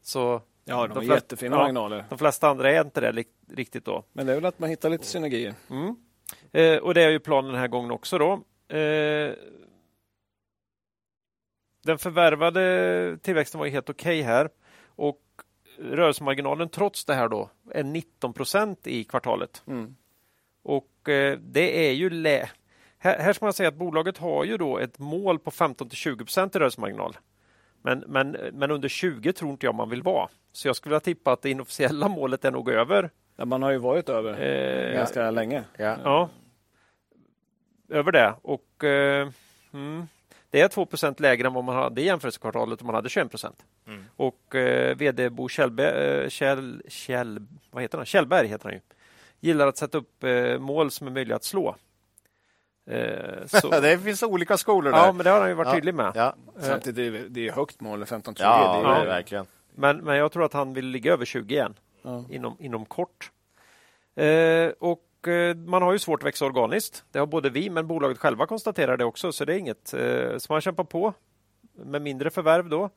[0.07, 2.05] Så Ja, de, de flesta, jättefina ja, marginaler.
[2.09, 4.03] De flesta andra är inte det riktigt då.
[4.13, 5.53] Men det är väl att man hittar lite synergier.
[5.69, 5.95] Mm.
[6.51, 8.33] Eh, och det är ju planen den här gången också då.
[8.77, 9.33] Eh,
[11.83, 14.49] den förvärvade tillväxten var ju helt okej okay här
[14.85, 15.21] och
[15.79, 19.63] rörelsemarginalen trots det här då är 19 procent i kvartalet.
[19.67, 19.95] Mm.
[20.63, 22.49] Och eh, det är ju lä
[22.99, 25.97] här, här ska man säga att bolaget har ju då ett mål på 15 till
[25.97, 27.17] 20 procent i rörelsemarginal.
[27.87, 30.29] Men, men, men under 20 tror inte jag man vill vara.
[30.51, 33.09] Så jag skulle vilja tippa att det inofficiella målet är nog över.
[33.35, 35.31] Ja, man har ju varit över eh, ganska ja.
[35.31, 35.63] länge.
[35.77, 35.97] Ja.
[36.03, 36.29] ja.
[37.89, 38.33] Över det.
[38.41, 39.29] Och eh,
[39.73, 40.07] mm,
[40.49, 43.35] Det är 2% lägre än vad man hade i jämförelsekvartalet om man hade 21
[43.87, 44.05] mm.
[44.15, 47.39] Och eh, VD Bo Kjellberg, eh, Kjell, Kjell,
[47.71, 48.05] vad heter han?
[48.05, 48.81] Kjellberg heter han ju.
[49.39, 51.75] gillar att sätta upp eh, mål som är möjliga att slå.
[52.87, 53.69] Eh, så...
[53.69, 54.97] det finns olika skolor där.
[54.97, 55.73] Ja, men det har han ju varit ja.
[55.73, 56.11] tydlig med.
[56.15, 56.35] Ja.
[56.59, 58.35] Samtidigt är det, är högt mål, 15-20.
[58.39, 59.03] Ja, det är ja.
[59.03, 59.45] verkligen.
[59.75, 62.23] Men, men jag tror att han vill ligga över 20 igen ja.
[62.29, 63.31] inom, inom kort.
[64.15, 67.03] Eh, och eh, man har ju svårt att växa organiskt.
[67.11, 69.93] Det har både vi, men bolaget själva konstaterar det också, så det är inget.
[69.93, 71.13] Eh, så man kämpar på
[71.73, 72.89] med mindre förvärv då.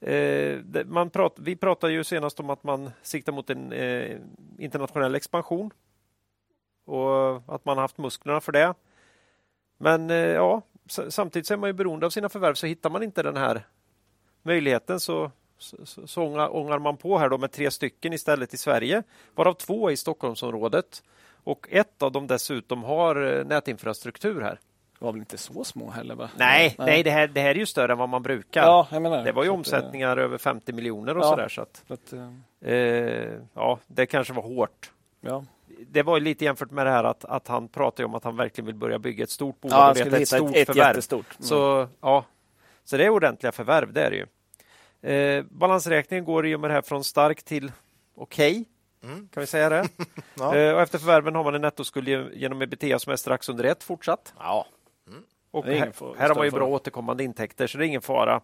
[0.00, 4.16] Eh, man prat, vi pratade ju senast om att man siktar mot en eh,
[4.58, 5.70] internationell expansion
[6.86, 8.74] och att man har haft musklerna för det.
[9.78, 10.62] Men eh, ja,
[11.08, 13.66] samtidigt är man ju beroende av sina förvärv, så hittar man inte den här
[14.42, 19.02] möjligheten så, så, så ångar man på här då med tre stycken istället i Sverige,
[19.34, 21.02] varav två i Stockholmsområdet.
[21.44, 24.60] Och ett av dem dessutom har eh, nätinfrastruktur här.
[24.98, 26.14] Var väl inte så små heller?
[26.14, 26.30] Va?
[26.36, 26.86] Nej, nej.
[26.86, 28.62] nej det, här, det här är ju större än vad man brukar.
[28.62, 30.22] Ja, jag menar, det var ju omsättningar det...
[30.22, 31.48] över 50 miljoner och ja, sådär.
[31.48, 32.12] Så att, att,
[32.60, 32.72] eh,
[33.54, 34.92] ja, det kanske var hårt.
[35.20, 35.44] Ja
[35.86, 38.66] det var lite jämfört med det här att, att han pratade om att han verkligen
[38.66, 39.78] vill börja bygga ett stort bolag.
[39.78, 41.26] Ja, han skulle ett, stort ett, ett jättestort.
[41.38, 41.48] Mm.
[41.48, 42.24] Så, ja,
[42.84, 44.26] så det är ordentliga förvärv, det är det ju.
[45.12, 47.72] Eh, balansräkningen går i och med det här från stark till
[48.14, 48.50] okej.
[48.50, 48.64] Okay.
[49.12, 49.28] Mm.
[49.28, 49.88] Kan vi säga det?
[50.34, 50.56] ja.
[50.56, 53.84] eh, och efter förvärven har man en nettoskuld genom ebitda som är strax under ett
[53.84, 54.34] fortsatt.
[54.38, 54.66] Ja.
[55.08, 55.22] Mm.
[55.50, 58.40] Och här, här har man ju bra återkommande intäkter, så det är ingen fara.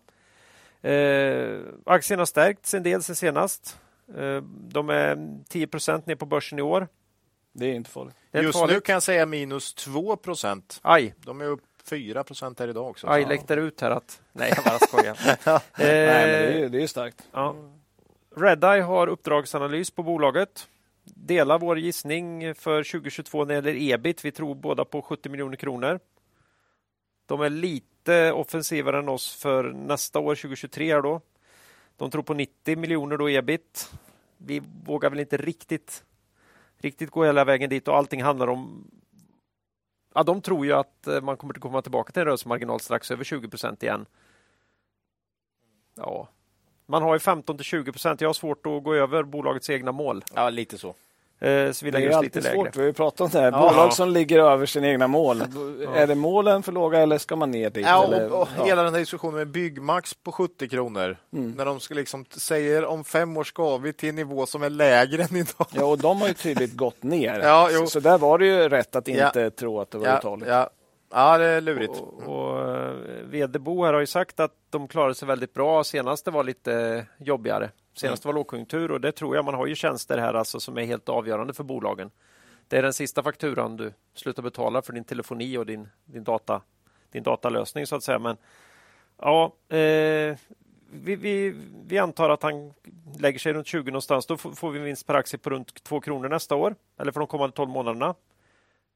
[0.83, 3.79] Eh, aktien har stärkts en del sen senast.
[4.17, 6.89] Eh, de är 10% ner på börsen i år.
[7.57, 8.15] Det är inte farligt.
[8.33, 8.75] Är Just farligt.
[8.75, 10.81] nu kan jag säga minus 2 procent.
[10.83, 11.15] Aj.
[11.19, 13.07] De är upp 4 procent här idag också.
[13.07, 14.21] Aj, läckte ut här att...
[14.33, 15.17] Nej, jag bara skojar.
[15.27, 15.37] eh,
[15.79, 17.29] Nej, men det är, det är starkt.
[17.33, 17.57] Ja.
[18.37, 20.69] Redeye har uppdragsanalys på bolaget.
[21.05, 24.25] Delar vår gissning för 2022 när det gäller ebit.
[24.25, 26.01] Vi tror båda på 70 miljoner kronor.
[27.27, 30.95] De är lite offensivare än oss för nästa år, 2023.
[30.95, 31.21] Då.
[31.97, 33.91] De tror på 90 miljoner då ebit.
[34.37, 36.05] Vi vågar väl inte riktigt,
[36.85, 38.91] riktigt gå hela vägen dit och allting handlar om
[40.15, 43.11] Ja, de tror ju att eh, man kommer att komma tillbaka till en rörelsemarginal strax
[43.11, 44.07] över 20 procent igen.
[45.95, 46.29] Ja,
[46.87, 48.21] man har ju 15 till 20 procent.
[48.21, 50.25] Jag har svårt att gå över bolagets egna mål.
[50.35, 50.95] Ja, lite så.
[51.41, 52.77] Eh, så vi det är alltid lite svårt.
[52.77, 53.53] Vi har ju pratat om det här.
[53.53, 53.69] Ja.
[53.69, 55.43] Bolag som ligger över sina egna mål.
[55.85, 55.95] Ja.
[55.95, 57.87] Är det målen för låga eller ska man ner dit?
[57.87, 58.65] Ja, och, och ja.
[58.65, 61.17] Hela den här diskussionen med Byggmax på 70 kronor.
[61.33, 61.51] Mm.
[61.51, 64.71] När de ska liksom säger om fem år ska vi till en nivå som är
[64.71, 65.67] lägre än idag.
[65.71, 67.41] Ja, och de har ju tydligt gått ner.
[67.41, 70.19] ja, så, så, där var det ju rätt att inte tro att det var ja,
[70.19, 70.51] uthålligt.
[70.51, 70.71] Ja.
[71.15, 71.93] Ja, det är lurigt.
[72.01, 72.95] Och, och eh,
[73.25, 75.85] VD Bo här har ju sagt att de klarade sig väldigt bra.
[75.85, 77.71] Senaste var lite jobbigare.
[77.95, 79.45] Senast var lågkonjunktur och det tror jag.
[79.45, 82.11] Man har ju tjänster här alltså som är helt avgörande för bolagen.
[82.69, 86.63] Det är den sista fakturan du slutar betala för din telefoni och din, din, data,
[87.11, 88.19] din datalösning så att säga.
[88.19, 88.37] Men
[89.19, 90.37] ja, eh,
[90.91, 91.55] vi, vi,
[91.87, 92.75] vi, antar att han
[93.19, 94.27] lägger sig runt 20 någonstans.
[94.27, 97.27] Då får vi vinst per aktie på runt 2 kronor nästa år eller för de
[97.27, 98.15] kommande 12 månaderna.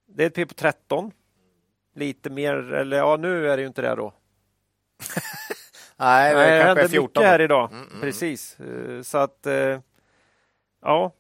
[0.07, 1.13] Det är ett P på 13
[1.95, 4.13] lite mer, eller ja nu är det ju inte det då.
[5.99, 7.03] Nej, det, Nej, kanske är 14.
[7.03, 7.73] mycket här idag.
[7.73, 8.01] Mm, mm.
[8.01, 8.61] Precis.
[8.61, 9.79] Eh, så att, eh,
[10.83, 11.13] ja.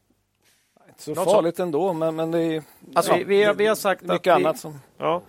[0.96, 1.62] Så Något farligt så.
[1.62, 2.62] ändå, men, men det är
[2.94, 4.80] alltså, vi, vi, har, vi har sagt mycket att vi, annat som...
[4.98, 5.22] Ja.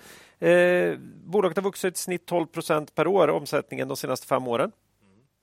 [0.48, 4.72] Eh, bolaget har vuxit i snitt 12 procent per år, omsättningen de senaste fem åren.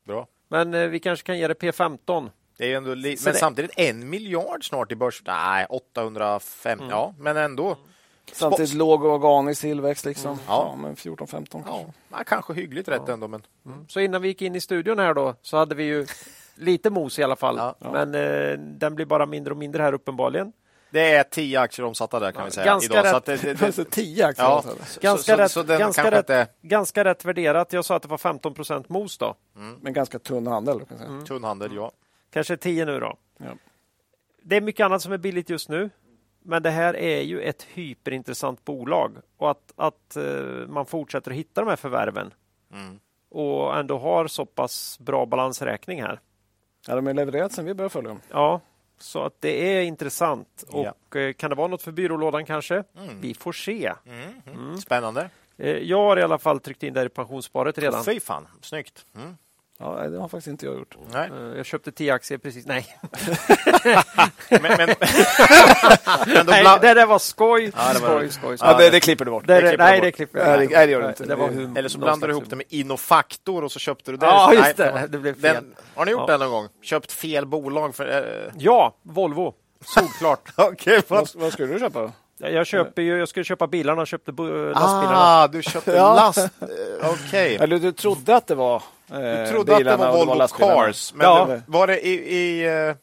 [0.06, 0.26] Bra.
[0.48, 2.30] Men eh, vi kanske kan ge det P15.
[2.58, 3.16] Det är ändå men det...
[3.16, 5.22] samtidigt en miljard snart i börs.
[5.26, 6.78] Nej, 805.
[6.78, 6.90] Mm.
[6.90, 7.76] Ja, men ändå.
[8.32, 10.32] Samtidigt låg organisk tillväxt, liksom.
[10.32, 10.44] Mm.
[10.48, 10.68] Ja.
[10.70, 10.76] ja.
[10.76, 11.84] men 14-15 ja.
[12.10, 12.24] ja.
[12.26, 13.28] Kanske hyggligt rätt ändå.
[13.28, 13.42] Men...
[13.66, 13.88] Mm.
[13.88, 16.06] Så innan vi gick in i studion här då så hade vi ju
[16.54, 17.56] lite mos i alla fall.
[17.56, 17.74] Ja.
[17.92, 20.52] Men eh, den blir bara mindre och mindre här uppenbarligen.
[20.90, 22.66] Det är tio aktier omsatta där kan vi säga.
[22.66, 23.04] Ganska idag.
[23.04, 23.40] rätt.
[23.40, 24.64] Så det, det, det, tio aktier ja.
[25.00, 26.48] Ganska, så, rätt, så, så ganska, rätt, inte...
[26.62, 27.72] ganska rätt värderat.
[27.72, 29.34] Jag sa att det var 15 procent mos då.
[29.56, 29.78] Mm.
[29.80, 30.84] Men ganska tunn handel.
[30.84, 31.10] Kan säga.
[31.10, 31.24] Mm.
[31.24, 31.92] Tunn handel, ja.
[32.32, 33.16] Kanske 10 nu då.
[33.38, 33.46] Ja.
[34.42, 35.90] Det är mycket annat som är billigt just nu.
[36.48, 41.36] Men det här är ju ett hyperintressant bolag och att, att uh, man fortsätter att
[41.36, 42.34] hitta de här förvärven
[42.72, 42.98] mm.
[43.28, 46.20] och ändå har så pass bra balansräkning här.
[46.86, 48.20] Ja, de har levererat sen vi började följa dem.
[48.30, 48.60] Ja,
[48.98, 50.64] så att det är intressant.
[50.68, 51.20] Och ja.
[51.20, 52.74] uh, kan det vara något för byrålådan kanske?
[52.74, 53.20] Mm.
[53.20, 53.92] Vi får se.
[54.06, 54.42] Mm.
[54.46, 54.76] mm.
[54.76, 55.30] Spännande.
[55.60, 58.04] Uh, jag har i alla fall tryckt in där i pensionssparet redan.
[58.04, 59.06] Fy fan, snyggt.
[59.78, 60.96] Ja, det har faktiskt inte jag gjort.
[61.12, 61.30] Nej.
[61.30, 62.66] Eh, jag köpte tio aktier precis.
[62.66, 62.86] Nej.
[64.50, 64.78] men, men,
[66.26, 67.72] men nej, det där var skoj.
[67.76, 68.68] Ja, det var skoj, skoj, skoj.
[68.70, 69.46] Ja, det, det, klipper du bort.
[69.46, 70.58] Det, det nej, det klipper jag.
[70.58, 71.24] Nej, det gör du inte.
[71.24, 74.26] Det var Eller så blandar du ihop det med Innofaktor och så köpte du det.
[74.26, 75.08] Ja, just det.
[75.08, 75.54] det blev fel.
[75.54, 76.32] Den, har ni gjort ja.
[76.32, 76.68] det någon gång?
[76.82, 77.94] Köpt fel bolag?
[77.94, 78.52] För, uh...
[78.58, 79.54] Ja, Volvo.
[79.84, 80.52] Solklart.
[80.72, 82.12] okay, vad, vad skulle du köpa?
[82.38, 85.16] Jag, köper ju, jag skulle köpa bilarna och köpte lastbilarna.
[85.16, 86.38] Ah, du köpte last...
[86.38, 86.44] Eh,
[87.00, 87.10] okej.
[87.12, 87.54] Okay.
[87.54, 91.14] Eller du trodde att det var Du trodde att det var Volvo det var Cars,
[91.14, 91.46] men ja.
[91.46, 92.36] det, var det i...
[92.36, 92.96] i uh...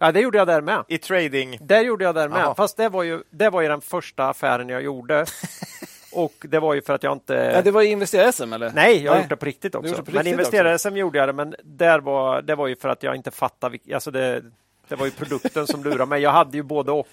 [0.00, 0.84] Ja, det gjorde jag där med.
[0.88, 1.58] I trading?
[1.60, 2.44] Det gjorde jag där med.
[2.44, 2.54] Aha.
[2.54, 5.26] Fast det var, ju, det var ju den första affären jag gjorde.
[6.12, 7.34] Och det var ju för att jag inte...
[7.34, 8.70] Ja, det var investera SM eller?
[8.70, 9.94] Nej, jag har gjort det på riktigt också.
[9.94, 12.88] På riktigt men investera SM gjorde jag det, men där var, det var ju för
[12.88, 13.78] att jag inte fattade.
[13.94, 14.42] Alltså det,
[14.88, 16.22] det var ju produkten som lurade mig.
[16.22, 17.08] Jag hade ju både och.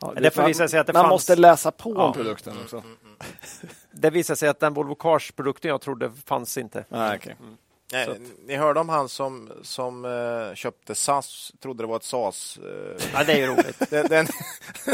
[0.00, 1.10] Ja, det, det visade sig att det man fanns...
[1.10, 2.02] måste läsa på ja.
[2.02, 2.76] om produkten också.
[2.76, 3.74] Mm, mm, mm.
[4.00, 6.84] Det visade sig att den Volvo Cars-produkten jag trodde fanns inte.
[6.90, 7.34] Ah, okay.
[7.40, 7.56] mm.
[7.92, 12.58] Nej, ni hörde om han som, som uh, köpte SAS, trodde det var ett SAS.
[12.64, 13.90] Uh, ja, det är ju roligt.
[13.90, 14.26] den, den...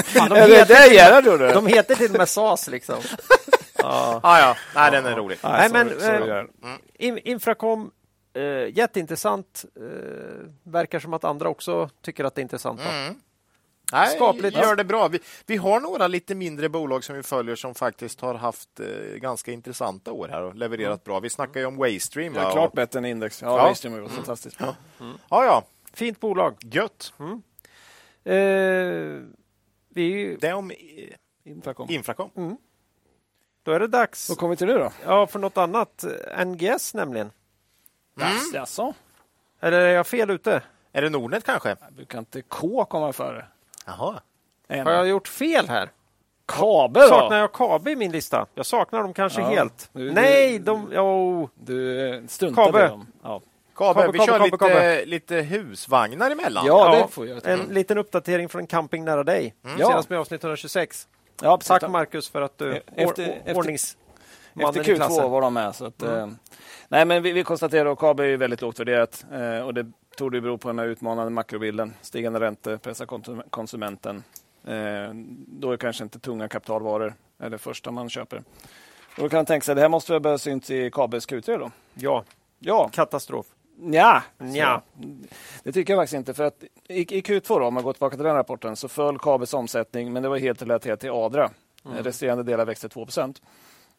[0.04, 2.96] Fan, de, heter, det det, de heter till och med SAS liksom.
[3.82, 4.20] ah.
[4.22, 5.38] ah, ja, nej, den är rolig.
[5.42, 6.44] Nej, men, uh,
[6.94, 7.90] in, Infracom,
[8.36, 9.64] uh, jätteintressant.
[9.80, 12.80] Uh, verkar som att andra också tycker att det är intressant.
[12.80, 13.14] Mm.
[13.94, 14.56] Nej, Skapligt.
[14.56, 15.08] gör det bra.
[15.08, 18.86] Vi, vi, har några lite mindre bolag som vi följer som faktiskt har haft eh,
[19.16, 21.00] ganska intressanta år här och levererat mm.
[21.04, 21.20] bra.
[21.20, 22.34] Vi snackar ju om Waystream.
[22.34, 23.42] Ja, klart bättre än Index.
[23.42, 23.64] Ja, ja.
[23.64, 24.24] Waystream har gått mm.
[24.24, 24.76] fantastiskt bra.
[25.00, 25.18] Mm.
[25.30, 25.64] Ja, ja.
[25.92, 26.56] Fint bolag.
[26.60, 27.12] Gött.
[27.18, 27.42] Mm.
[28.24, 29.22] Eh,
[29.88, 30.36] vi...
[30.40, 30.72] Det om
[31.44, 31.90] Infracom.
[31.90, 32.30] Infracom.
[32.36, 32.56] Mm.
[33.62, 34.28] Då är det dags.
[34.28, 34.92] Vad kommer vi till nu då?
[35.04, 36.04] Ja, för något annat.
[36.46, 37.30] NGS nämligen.
[38.20, 38.32] Mm.
[38.54, 38.94] Jaså?
[39.60, 40.62] Eller är jag fel ute?
[40.92, 41.76] Är det Nordnet kanske?
[41.90, 43.46] Brukar inte K komma före?
[43.84, 44.20] Jaha.
[44.68, 45.90] Har jag gjort fel här?
[46.46, 47.08] Kabe då?
[47.08, 48.46] Saknar jag Kabe i min lista?
[48.54, 49.48] Jag saknar dem kanske ja.
[49.48, 49.90] helt.
[49.92, 50.92] Du, Nej, de...
[50.92, 51.48] Oh.
[51.54, 52.88] Du struntar Kabe.
[52.88, 53.06] dem.
[53.22, 53.40] Ja.
[53.76, 55.04] Kabe, Kabe, vi Kabe, kör Kabe, lite, Kabe.
[55.04, 56.66] lite husvagnar emellan.
[56.66, 57.46] Ja, det får jag.
[57.46, 57.70] En mm.
[57.70, 59.54] liten uppdatering från en camping nära dig.
[59.64, 59.78] Mm.
[59.78, 61.08] Senast med avsnitt 126.
[61.42, 63.96] Ja, Tack Marcus för att du efter, or, ordnings...
[64.60, 65.74] Efter Q2 var de med.
[65.74, 66.18] Så att, mm.
[66.18, 66.28] eh,
[66.88, 70.30] nej, men vi, vi konstaterar att KABE är väldigt lågt värderat eh, och det tror
[70.30, 71.94] det beror på den här utmanande makrobilden.
[72.00, 73.06] Stigande räntor pressar
[73.50, 74.24] konsumenten.
[74.64, 75.14] Eh,
[75.46, 78.42] då är kanske inte tunga kapitalvaror är det första man köper.
[79.16, 81.58] Och då kan man tänka sig, det här måste väl börja synas i KABs Q3
[81.58, 81.70] då?
[81.94, 82.24] Ja.
[82.58, 82.90] Ja.
[82.92, 83.46] Katastrof.
[83.76, 84.82] Ja, ja.
[85.62, 86.34] det tycker jag faktiskt inte.
[86.34, 89.18] För att i, i Q2, då, om man går tillbaka till den rapporten, så föll
[89.18, 91.50] KABs omsättning, men det var helt relaterat till Adra.
[91.84, 92.02] Mm.
[92.02, 93.06] Resterande delar växte 2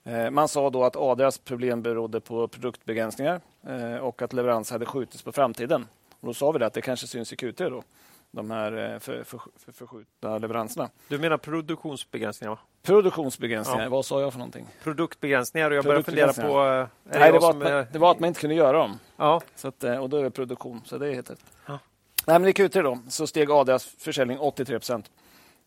[0.03, 4.85] eh, Man sa då att Adras problem berodde på produktbegränsningar eh, och att leverans hade
[4.85, 5.87] skjutits på framtiden.
[6.25, 7.83] Och då sa vi det att det kanske syns i Q3 då
[8.31, 10.89] de här eh, för, för, för, förskjutna leveranserna.
[11.07, 12.57] Du menar produktionsbegränsningar?
[12.83, 13.89] Produktionsbegränsningar, ja.
[13.89, 14.67] vad sa jag för någonting?
[14.83, 16.63] Produktbegränsningar och jag börjar fundera på...
[16.63, 16.87] Eh,
[17.19, 18.99] Nej, det, var man, det var att man inte kunde göra dem.
[19.17, 19.41] Ja.
[19.55, 21.31] Så att, eh, och då är det produktion, så det rätt.
[21.65, 21.79] Ja.
[22.27, 25.11] Nej, men I Q3 då, så steg Adias försäljning 83 procent.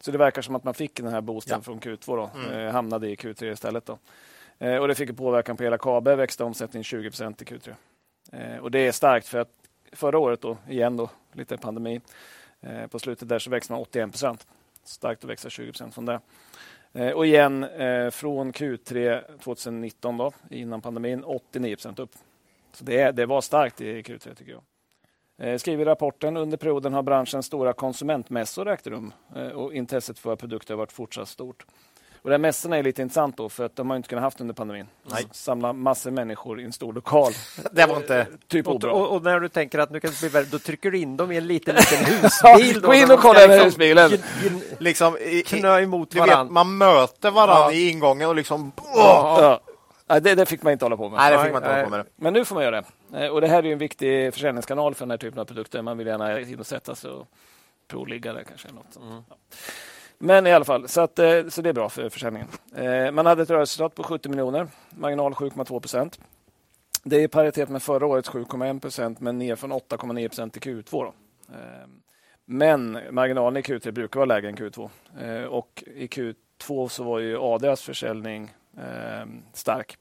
[0.00, 1.62] Så det verkar som att man fick den här boosten ja.
[1.62, 2.66] från Q2 då, mm.
[2.66, 3.86] eh, hamnade i Q3 istället.
[3.86, 3.98] Då.
[4.58, 7.74] Eh, och det fick påverkan på hela KABE, växte omsättningen 20 procent i Q3.
[8.32, 9.48] Eh, och det är starkt för att
[9.92, 12.00] förra året, då, igen då, lite pandemi,
[12.60, 14.46] Eh, på slutet där så växte man 81 procent.
[14.84, 16.20] Starkt att växa 20 procent från det.
[16.92, 22.10] Eh, och igen eh, från Q3 2019, då, innan pandemin, 89 procent upp.
[22.72, 24.62] Så det, det var starkt i Q3 tycker jag.
[25.48, 30.18] Eh, skriver i rapporten under perioden har branschens stora konsumentmässor ägt rum eh, och intresset
[30.18, 31.66] för produkter har varit fortsatt stort.
[32.22, 34.54] Och den mässorna är lite intressant då, för att de har inte kunnat haft under
[34.54, 34.86] pandemin.
[35.02, 35.26] Nej.
[35.32, 37.32] Samla massor människor i en stor lokal.
[37.72, 38.26] Det var inte...
[38.48, 40.98] Typ och, och, och, när du tänker att nu kan det bli då trycker du
[40.98, 42.80] in dem i en liten, liten husbil.
[42.80, 44.10] Gå in och kolla liksom, husbilen.
[44.78, 46.52] Liksom, i, knö emot varandra.
[46.52, 47.72] man möter varandra ja.
[47.72, 48.72] i ingången och liksom...
[48.94, 49.60] Ja.
[50.08, 50.20] Ja.
[50.20, 51.16] det, det, fick man inte hålla på med.
[51.16, 52.06] Nej, det fick man inte hålla på med.
[52.16, 53.24] Men nu får man göra det.
[53.24, 55.82] Eh, och det här är en viktig försäljningskanal för den här typen av produkter.
[55.82, 57.28] Man vill gärna in och sätta sig och
[57.88, 58.68] provligga det kanske.
[58.68, 59.06] Något sånt.
[59.06, 59.22] Mm.
[60.18, 62.48] Men i alla fall, så, att, eh, så det är bra för försäljningen.
[62.74, 66.20] Eh, man hade ett rörelseresultat på 70 miljoner, marginal 7,2 procent.
[67.02, 70.60] Det är i paritet med förra årets 7,1 procent, men ner från 8,9 procent i
[70.60, 70.90] Q2.
[70.90, 71.14] Då.
[71.54, 71.88] Eh,
[72.44, 74.90] men marginalen i Q3 brukar vara lägre än Q2.
[75.46, 78.54] Och i Q2 så var ju Adrias försäljning
[79.52, 79.96] stark.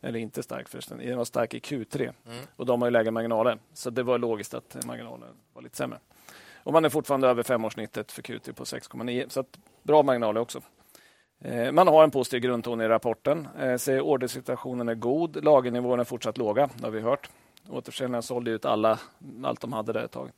[0.00, 0.98] Eller inte stark förresten.
[0.98, 2.38] Den var stark i Q3 mm.
[2.56, 3.58] och de har ju lägre marginaler.
[3.72, 5.98] Så det var logiskt att marginalen var lite sämre.
[6.68, 9.28] Och man är fortfarande över femårssnittet för Q3 på 6,9.
[9.28, 9.44] Så
[9.82, 10.60] bra marginaler också.
[11.40, 13.48] Eh, man har en positiv grundton i rapporten.
[13.58, 15.44] Eh, säger ordersituationen är god.
[15.44, 17.30] Lagernivåerna är fortsatt låga, det har vi hört.
[17.68, 18.98] Återförsäljarna sålde ut alla,
[19.44, 20.30] allt de hade där ett tag.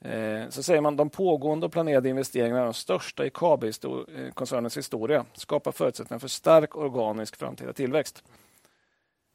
[0.00, 5.24] Eh, så säger man de pågående och planerade investeringarna är de största i Kabi-koncernens historia.
[5.32, 8.24] Skapar förutsättningar för stark organisk framtida tillväxt.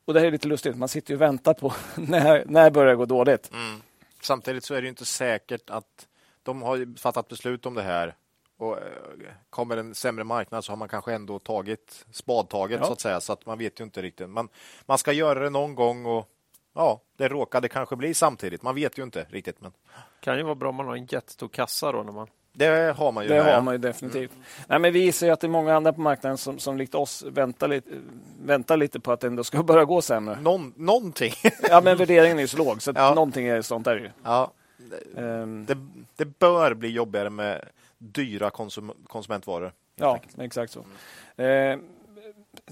[0.05, 0.77] Och Det här är lite lustigt.
[0.77, 3.51] Man sitter och väntar på när, när börjar det gå dåligt.
[3.53, 3.81] Mm.
[4.21, 6.07] Samtidigt så är det inte säkert att
[6.47, 8.15] de har fattat beslut om det här
[8.57, 8.83] och eh,
[9.49, 12.87] kommer en sämre marknad så har man kanske ändå tagit spadtaget ja.
[12.87, 13.21] så att säga.
[13.21, 14.29] Så att man vet ju inte riktigt.
[14.29, 14.49] Man,
[14.85, 16.29] man ska göra det någon gång och
[16.75, 18.63] ja, det råkade kanske bli samtidigt.
[18.63, 19.61] Man vet ju inte riktigt.
[19.61, 19.71] Men...
[20.19, 23.11] kan ju vara bra om man har en jättestor kassa då när man det har
[23.11, 23.29] man ju.
[23.29, 24.31] Det har man ju definitivt.
[24.31, 24.43] Mm.
[24.67, 27.23] Nej, men vi ser att det är många andra på marknaden som, som likt oss
[27.27, 27.89] väntar lite,
[28.45, 30.37] väntar lite på att det ändå ska börja gå sämre.
[30.41, 31.33] Någon, någonting.
[31.69, 33.13] ja, men värderingen är ju så låg, så ja.
[33.13, 34.11] någonting är sånt är det ju.
[34.23, 34.51] Ja.
[35.15, 35.77] Um, det,
[36.15, 39.73] det, bör bli jobbigare med dyra konsum konsumentvaror.
[39.95, 40.39] Ja, enkelt.
[40.39, 40.85] exakt så.
[41.37, 41.79] Mm.
[41.79, 41.85] Eh,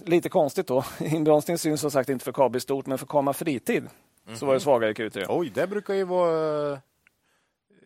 [0.05, 0.85] lite konstigt då.
[0.99, 3.87] Inbromsning syns som sagt inte för KB stort, men för Kama Fritid
[4.25, 4.37] mm.
[4.37, 4.63] så var det mhm.
[4.63, 5.25] svagare i Q3.
[5.29, 6.79] Oj, det brukar ju vara eh,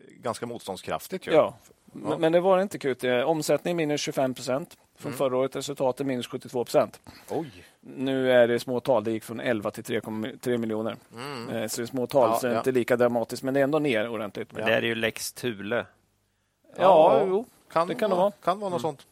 [0.08, 1.26] ganska motståndskraftigt.
[1.26, 1.32] Ju.
[1.32, 1.56] Ja,
[1.92, 2.18] Ja.
[2.18, 3.22] Men det var inte Q3.
[3.22, 5.18] Omsättning minus 25 procent från mm.
[5.18, 5.56] förra året.
[5.56, 7.00] Resultatet minus 72 procent.
[7.80, 9.04] Nu är det små tal.
[9.04, 10.96] Det gick från 11 till 3,3 miljoner.
[11.14, 11.48] Mm.
[11.48, 12.58] Eh, så det är små tal, ja, så det är ja.
[12.58, 13.42] inte lika dramatiskt.
[13.42, 14.52] Men det är ändå ner ordentligt.
[14.52, 15.86] Men det är ju lex Thule.
[16.76, 18.30] Ja, ja jo, kan det kan det vara.
[18.30, 18.96] Kan vara något mm.
[18.96, 19.06] sånt.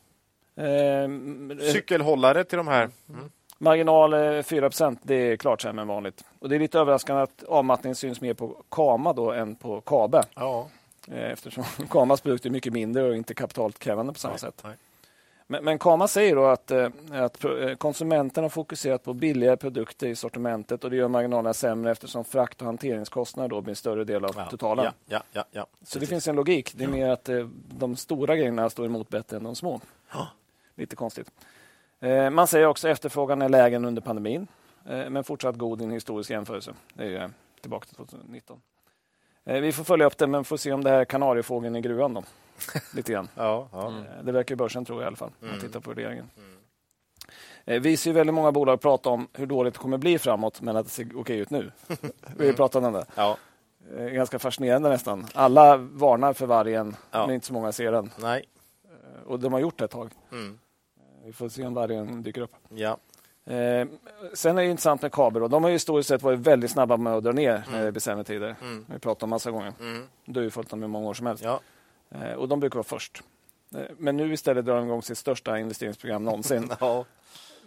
[1.60, 2.90] Eh, Cykelhållare till de här.
[3.08, 3.30] Mm.
[3.58, 6.24] Marginal 4 eh, procent, det är klart sämre än vanligt.
[6.38, 10.22] Och Det är lite överraskande att avmattningen syns mer på Kama då än på Kabe.
[10.34, 10.68] Ja.
[11.08, 14.60] Eh, eftersom Kamas produkter är mycket mindre och inte kapitalkrävande på samma nej, sätt.
[14.64, 14.74] Nej.
[15.50, 20.06] Men, men Kama säger då att, eh, att eh, konsumenten har fokuserat på billigare produkter
[20.06, 24.04] i sortimentet och det gör marginalerna sämre eftersom frakt och hanteringskostnader då blir en större
[24.04, 24.84] del av ja, totalen.
[24.84, 26.72] Ja, ja, ja, ja, Så det finns en logik.
[26.74, 27.28] Det är mer att
[27.78, 29.80] de stora grejerna står emot bättre än de små.
[30.74, 31.30] Lite konstigt.
[32.32, 34.46] Man säger också att efterfrågan är lägre än under pandemin
[34.84, 36.74] men fortsatt god i en historisk jämförelse.
[36.94, 37.30] Det är
[37.60, 38.60] tillbaka till 2019.
[39.48, 42.14] Eh, vi får följa upp det, men får se om det här kanariefågeln i gruvan.
[42.14, 42.22] Då.
[42.94, 43.28] Lite grann.
[43.34, 43.88] ja, ja.
[43.88, 44.04] Mm.
[44.22, 45.60] Det verkar börsen tro i alla fall, om man mm.
[45.60, 46.30] tittar på värderingen.
[46.36, 46.58] Mm.
[47.64, 50.76] Eh, vi ser väldigt många bolag prata om hur dåligt det kommer bli framåt, men
[50.76, 51.72] att det ser okej ut nu.
[52.36, 53.06] vi pratar om det.
[53.14, 53.36] Ja.
[53.96, 55.26] Ganska fascinerande nästan.
[55.34, 57.26] Alla varnar för vargen, ja.
[57.26, 58.10] men inte så många ser den.
[58.16, 58.44] Nej.
[59.26, 60.10] Och de har gjort det ett tag.
[60.32, 60.58] Mm.
[61.24, 62.52] Vi får se om vargen dyker upp.
[62.68, 62.98] Ja.
[63.54, 63.86] Eh,
[64.34, 65.50] sen är det intressant med kabel.
[65.50, 67.62] De har ju historiskt sett varit väldigt snabba med att dra ner Mm.
[67.72, 68.56] när det blir sämre tider.
[68.86, 69.72] Vi pratat om massa gånger.
[70.24, 71.44] Du har ju följt dem i många år som helst.
[71.44, 71.60] Ja.
[72.10, 73.22] Eh, och de brukar vara först.
[73.74, 76.70] Eh, Men nu istället drar de igång sitt största investeringsprogram någonsin.
[76.80, 77.04] Ja.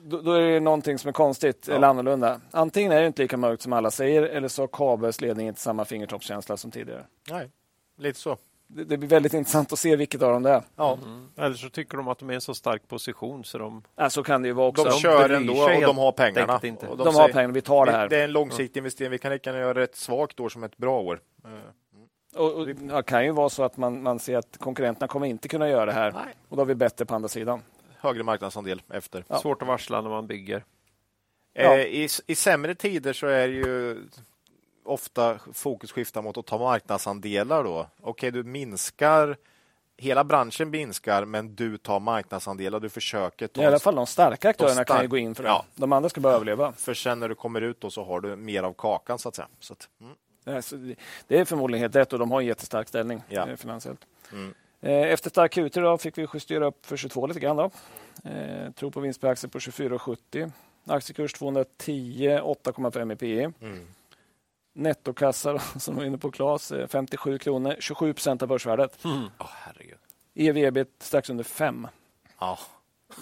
[0.03, 2.41] då, då är det någonting som är konstigt eller annorlunda.
[2.51, 5.61] Antingen är det inte lika mörkt som alla säger eller så har Kabels ledning inte
[5.61, 7.05] samma fingertoppskänsla som tidigare.
[7.29, 7.49] Nej,
[7.97, 8.37] lite så.
[8.67, 10.63] Det, det blir väldigt intressant att se vilket av dem det är.
[10.75, 10.97] Ja.
[11.37, 13.83] Eller så tycker de att de är i en så stark position så de...
[13.95, 14.83] Ja, så kan det ju vara också.
[14.83, 16.53] De de kör bryr ändå och de har pengarna.
[16.89, 18.09] Och de har säger- pengar, vi tar det här.
[18.09, 19.11] Det är en långsiktig investering.
[19.11, 21.19] Vi kan lika gärna göra ett svagt år som ett bra år.
[22.35, 25.47] Och, och, det kan ju vara så att man, man ser att konkurrenterna kommer inte
[25.47, 26.11] kunna göra det här.
[26.11, 26.35] Nej.
[26.49, 27.61] Och då har vi bättre på andra sidan.
[27.97, 29.23] Högre marknadsandel efter.
[29.27, 29.39] Ja.
[29.39, 30.63] Svårt att varsla när man bygger.
[31.53, 31.77] Ja.
[31.77, 33.97] Eh, I, I sämre tider så är det ju
[34.83, 37.63] ofta fokus skiftar mot att ta marknadsandelar.
[37.63, 37.87] då.
[38.01, 39.37] Okej, du minskar
[40.01, 42.79] Hela branschen minskar, men du tar marknadsandelar.
[42.79, 45.43] Du försöker ta I alla fall de starka aktörerna stark- kan ju gå in för
[45.43, 45.49] det.
[45.49, 45.65] Ja.
[45.75, 46.73] De andra ska bara överleva.
[46.73, 49.35] För sen när du kommer ut då så har du mer av kakan så att
[49.35, 49.47] säga.
[49.59, 50.13] Så att, mm.
[50.45, 50.59] Eh,
[51.27, 53.47] det- är förmodligen helt rätt och de har en jättestark ställning Ja.
[53.49, 54.05] eh, finansiellt.
[54.31, 54.53] Mm.
[54.81, 57.55] Eh, Efter stark Q3 då fick vi justera upp för 22 lite grann.
[57.57, 57.71] Då.
[58.29, 60.51] Eh, Tror på vinst per aktie på 24,70.
[60.87, 63.51] Aktiekurs 210, 8,5 i PE.
[63.61, 63.87] Mm.
[64.73, 68.97] Nettokassa, som var inne på Klas, eh, 57 kronor, 27 procent av börsvärdet.
[69.05, 69.97] Åh, herregud.
[70.35, 71.87] EV-EBIT strax under 5.
[72.39, 72.59] Ja.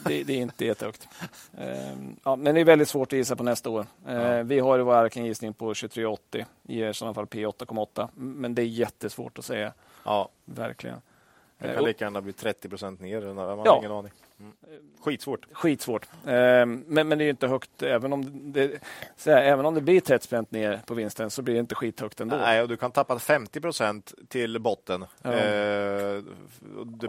[0.06, 1.08] Det, det är inte jättehögt.
[1.58, 1.94] Eh,
[2.24, 3.86] ja, men det är väldigt svårt att gissa på nästa år.
[4.08, 4.44] Eh, Ja.
[4.44, 6.46] Vi har i vår Arken gissning på 23,80.
[6.64, 8.08] Ger i sådana fall P 8,8.
[8.16, 9.74] Men det är jättesvårt att säga.
[10.06, 11.02] ja, Verkligen.
[11.58, 13.22] det Eh, kan och- lika gärna bli 30 procent ner.
[13.34, 13.78] Man har Ja.
[13.78, 14.12] ingen aning.
[14.40, 14.52] Mm.
[15.02, 15.48] Skitsvårt.
[15.52, 16.06] Skitsvårt.
[16.26, 16.32] Eh,
[16.66, 17.84] Men, men det är inte högt.
[17.84, 18.72] Även om det,
[19.26, 22.22] här, även om det blir 30 spänn ner på vinsten så blir det inte skithögt
[22.22, 22.36] ändå.
[22.36, 25.06] Nej, och du kan tappa 50 procent till botten.
[25.22, 25.34] Ja.
[25.34, 26.24] Eh,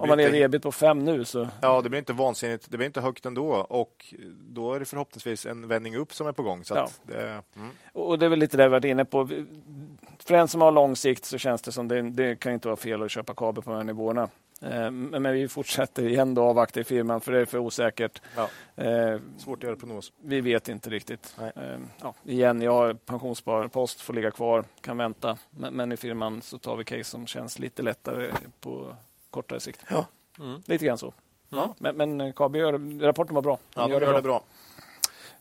[0.01, 1.49] om man är inte- ebit på 5 nu så...
[1.63, 2.71] Ja, det blir inte vansinnigt.
[2.71, 4.15] Det blir inte högt ändå och
[4.49, 6.65] då är det förhoppningsvis en vändning upp som är på gång.
[6.65, 6.89] Så Ja.
[7.03, 7.71] det, mm.
[7.93, 9.27] Och det är väl lite det vi varit inne på.
[10.19, 12.77] För den som har lång sikt så känns det som det, det kan inte vara
[12.77, 14.29] fel att köpa kabel på de här nivåerna.
[14.63, 18.23] Eh, Men vi fortsätter igen då avvakta i firman för det är för osäkert.
[18.37, 18.49] Ja.
[18.85, 20.13] Eh, Svårt att göra prognos.
[20.21, 21.37] Vi vet inte riktigt.
[21.57, 25.39] Eh, Ja, igen, jag har pensionssparpost, får ligga kvar, kan vänta.
[25.51, 28.31] Men, i firman så tar vi case som känns lite lättare
[28.61, 28.97] på
[29.31, 29.81] kortare sikt.
[29.91, 30.07] Ja.
[30.39, 30.63] Mm.
[30.67, 31.13] Lite grann så.
[31.49, 31.75] Ja.
[31.79, 33.59] Men, men KB gör, rapporten var bra.
[33.75, 34.43] Ja, de gör det bra.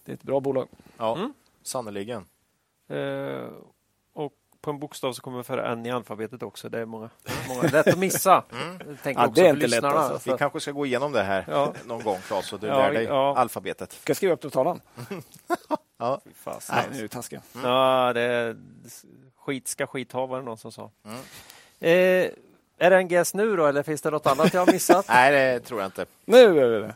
[0.05, 0.67] Det är ett bra bolag.
[0.97, 1.33] Ja, Mm.
[1.63, 2.25] sannerligen.
[2.87, 3.47] Eh,
[4.61, 6.69] på en bokstav så kommer vi föra en i alfabetet också.
[6.69, 7.09] Det är många,
[7.47, 8.43] många lätt att missa.
[8.87, 10.31] Jag tänker Ja, också det är inte lätt, alltså.
[10.31, 11.73] Vi kanske ska gå igenom det här Ja.
[11.85, 13.37] någon gång, Claes, så du Ja, lär dig ja.
[13.37, 13.91] alfabetet.
[13.93, 14.81] Ska jag skriva upp det på tavlan?
[16.01, 16.21] Ja.
[16.35, 16.75] Fasen.
[16.75, 17.41] Nej, nu är det taskiga.
[17.63, 18.55] Ja, det är,
[19.37, 20.91] skit ska skit ha, var det någon som sa.
[21.05, 21.17] Mm.
[21.79, 22.31] Eh,
[22.77, 25.05] är det en guess nu då, eller finns det något annat jag har missat?
[25.09, 26.05] Nej, det tror jag inte.
[26.25, 26.95] Nu är det det.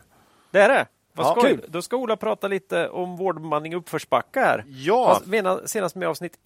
[0.50, 0.86] det är det?
[1.12, 1.50] Vad Ja, skoj.
[1.50, 1.64] kul.
[1.68, 4.64] Då ska Ola prata lite om vårdbemanning i uppförsbacke här.
[4.68, 6.38] Ja, menar senast med avsnitt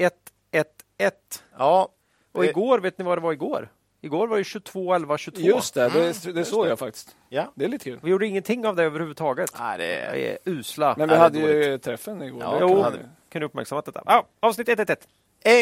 [0.53, 1.17] 111.
[1.59, 1.89] ja.
[2.33, 3.69] Och Eh, igår, vet ni vad det var igår?
[4.01, 5.41] Igår var det 22, 11, 22.
[5.41, 7.17] Just det, det, det såg jag faktiskt.
[7.29, 7.53] ja.
[7.55, 7.99] Det är lite kul.
[8.03, 9.51] Vi gjorde ingenting av det överhuvudtaget.
[9.59, 10.33] Nej, det Vi är...
[10.33, 10.95] är usla.
[10.99, 11.83] Men vi det är hade ju dåligt.
[11.83, 12.43] träffen igår.
[12.43, 12.99] Ja, Det jo, kan- hade
[13.29, 14.03] du uppmärksamma detta?
[14.07, 14.97] Ja, avsnitt 111.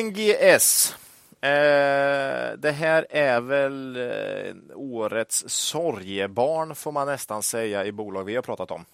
[0.02, 0.96] NGS.
[1.40, 1.48] Eh,
[2.58, 8.42] det här är väl eh, årets sorgebarn får man nästan säga i bolag vi har
[8.42, 8.84] pratat om.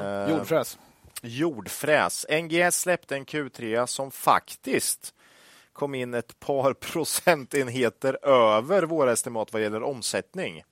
[0.00, 0.78] Eh, Jordfräs.
[1.22, 2.26] Jordfräs.
[2.42, 5.14] NGS släppte en Q3 som faktiskt
[5.72, 10.62] kom in ett par procentenheter över våra estimat vad gäller omsättning.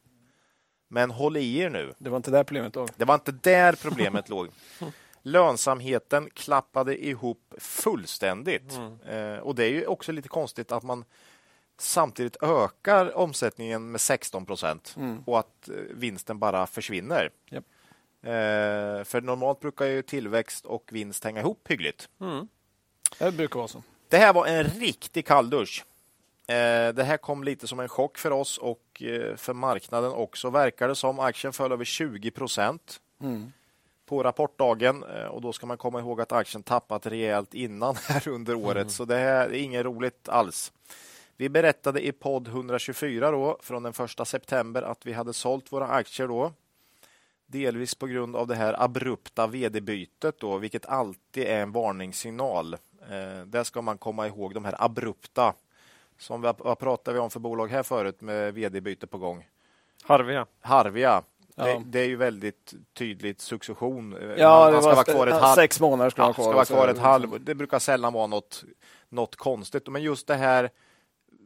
[0.88, 1.94] Men håll i er nu.
[1.98, 2.88] Det var inte där problemet låg.
[2.96, 4.48] Det var inte där problemet låg.
[5.22, 8.78] Lönsamheten klappade ihop fullständigt.
[9.06, 11.04] Eh, och det är ju också lite konstigt att man
[11.78, 14.96] samtidigt ökar omsättningen med 16 procent
[15.26, 17.30] och att eh, vinsten bara försvinner.
[17.50, 17.64] Japp.
[18.22, 22.08] Eh, för normalt brukar ju tillväxt och vinst hänga ihop hyggligt.
[23.18, 23.82] Det brukar vara så.
[24.10, 25.84] Det här var en riktig kalldusch.
[26.46, 30.50] Eh, det här kom lite som en chock för oss och eh, för marknaden också.
[30.50, 33.00] Verkar det som aktien föll över 20 procent
[34.06, 38.28] på rapportdagen eh, och då ska man komma ihåg att aktien tappat rejält innan här
[38.28, 38.90] under året.
[38.90, 40.72] Så det här är inget roligt alls.
[41.36, 45.88] Vi berättade i podd 124 då, från den 1 september att vi hade sålt våra
[45.88, 46.52] aktier då.
[47.46, 52.76] Delvis på grund av det här abrupta vd-bytet då, vilket alltid är en varningssignal.
[53.02, 55.54] Eh, där ska man komma ihåg de här abrupta.
[56.18, 59.48] Som vi, vad pratade vi om för bolag här förut med vd-byte på gång?
[60.02, 60.46] Harvia.
[60.60, 61.22] Harvia.
[61.54, 61.64] Ja.
[61.64, 64.16] Det, det är ju väldigt tydligt succession.
[64.16, 66.22] Eh, Ja, man, det man ska var vara kvar ett ja, halvt sex månader ska
[66.22, 67.38] ja, man ska vara kvar ett halvår.
[67.38, 68.64] Det brukar sällan vara något,
[69.08, 69.88] något konstigt.
[69.88, 70.70] Men just det här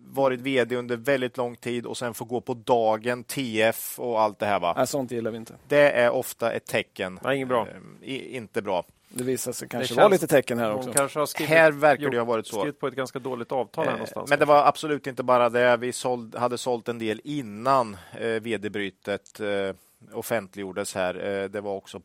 [0.06, 4.39] varit vd under väldigt lång tid och sen få gå på dagen, TF och allt
[4.39, 4.60] det här.
[4.60, 4.74] Va?
[4.76, 5.55] Nej, sånt gillar vi inte.
[5.68, 7.20] Det är ofta ett tecken.
[7.22, 7.68] Nej, inget bra.
[7.68, 8.85] Eh, i, inte bra.
[9.16, 10.93] Det visar sig kanske vara lite tecken här också.
[10.93, 12.57] Kanske har skrivit, här verkar det ha varit så.
[12.57, 14.31] Skrivit på ett ganska dåligt avtal här Eh, någonstans.
[14.31, 15.77] Men det var absolut inte bara det.
[15.77, 19.74] Vi såld, hade sålt en del innan eh, vd-brytet eh,
[20.12, 21.15] offentliggjordes här.
[21.15, 22.01] Eh, det var också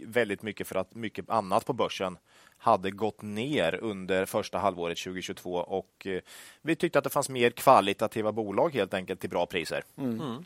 [0.00, 2.18] väldigt mycket för att mycket annat på börsen
[2.58, 6.20] hade gått ner under första halvåret 2022 och eh,
[6.62, 9.84] vi tyckte att det fanns mer kvalitativa bolag helt enkelt till bra priser.
[9.98, 10.44] Mm.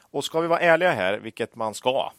[0.00, 2.12] Och ska vi vara ärliga här, vilket man ska,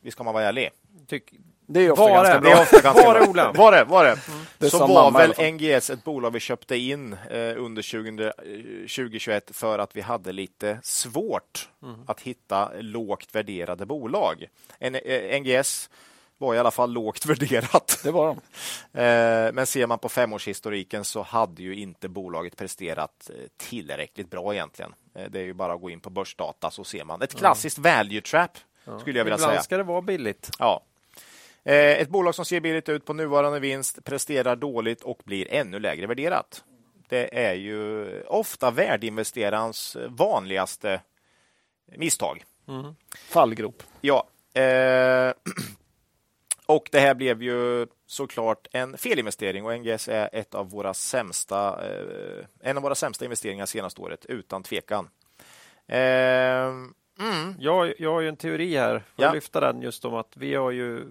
[0.00, 0.70] vi ska man vara ärlig.
[1.06, 1.32] Tyck,
[1.70, 2.50] Det är ofta Var ganska är bra.
[2.50, 3.28] Det är ofta ganska Var det, bra.
[3.30, 3.52] Ola?
[3.52, 3.84] Var det?
[3.84, 4.18] Var det?
[4.58, 5.52] Det så var väl.
[5.54, 8.30] NGS ett bolag vi köpte in eh, under 20, eh,
[8.80, 11.68] 2021 för att vi hade lite svårt
[12.06, 14.46] att hitta lågt värderade bolag.
[14.78, 15.90] En, eh, NGS
[16.38, 18.00] var i alla fall lågt värderat.
[18.04, 18.40] Det var de.
[19.00, 24.94] Eh, men ser man på femårshistoriken så hade ju inte bolaget presterat tillräckligt bra egentligen.
[25.14, 27.22] Eh, Det är ju bara att gå in på börsdata så ser man.
[27.22, 28.58] Ett klassiskt value trap
[29.00, 29.62] skulle jag vilja Ibland säga.
[29.62, 30.50] ska det vara billigt.
[30.58, 30.82] Ja.
[31.64, 35.78] Eh, Ett bolag som ser billigt ut på nuvarande vinst presterar dåligt och blir ännu
[35.78, 36.64] lägre värderat.
[37.08, 41.00] Det är ju ofta värdeinvesterarens vanligaste
[41.96, 42.44] misstag.
[43.28, 43.82] Fallgrop.
[44.00, 44.26] Ja.
[44.60, 45.32] Eh,
[46.66, 51.86] och det här blev ju såklart en felinvestering och NGS är ett av våra sämsta,
[51.90, 55.08] eh, en av våra sämsta investeringar senaste året, utan tvekan.
[55.86, 55.98] Eh,
[57.20, 59.24] mm, Jag, jag har ju en teori här, får Ja.
[59.24, 61.04] jag lyfta den just om att vi har ju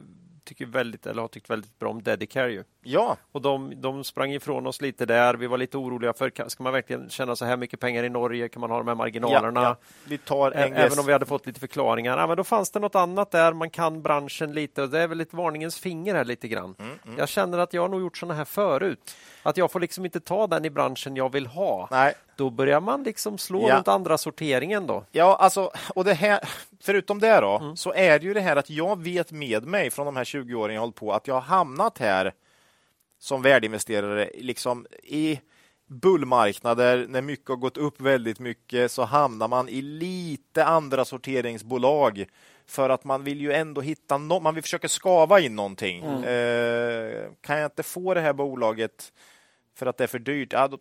[0.47, 4.31] tycker väldigt, eller har tyckt väldigt bra om Dedicare ju ja, Och de, de sprang
[4.31, 5.33] ifrån oss lite där.
[5.33, 8.49] Vi var lite oroliga för, ska man verkligen tjäna så här mycket pengar i Norge?
[8.49, 9.61] Kan man ha de här marginalerna?
[9.63, 9.75] ja, ja.
[10.07, 10.51] Vi tar.
[10.51, 12.17] Även om vi hade fått lite förklaringar.
[12.17, 13.53] Ja, men då fanns det något annat där.
[13.53, 14.81] Man kan branschen lite.
[14.81, 16.75] Och det är väl ett varningens finger här lite grann.
[16.79, 19.15] Mm, Jag känner att jag har nog gjort sådana här förut.
[19.43, 21.87] Att jag får liksom inte ta den i branschen jag vill ha.
[21.91, 23.75] Nej, Då börjar man liksom slå Ja.
[23.75, 25.03] runt andra sorteringen då.
[25.11, 26.39] Ja, alltså, och det här,
[26.83, 27.75] förutom det då, Mm.
[27.77, 30.55] så är det ju det här att jag vet med mig från de här 20
[30.55, 32.33] åren jag hållit på att jag har hamnat här
[33.19, 35.39] som värdeinvesterare liksom i
[35.87, 42.25] bullmarknader när mycket har gått upp väldigt mycket så hamnar man i lite andra sorteringsbolag
[42.65, 46.03] för att man vill ju ändå hitta no man vill försöka skava in någonting.
[46.23, 49.13] Eh, kan jag inte få det här bolaget
[49.75, 50.77] för att det är för dyrt, ja, då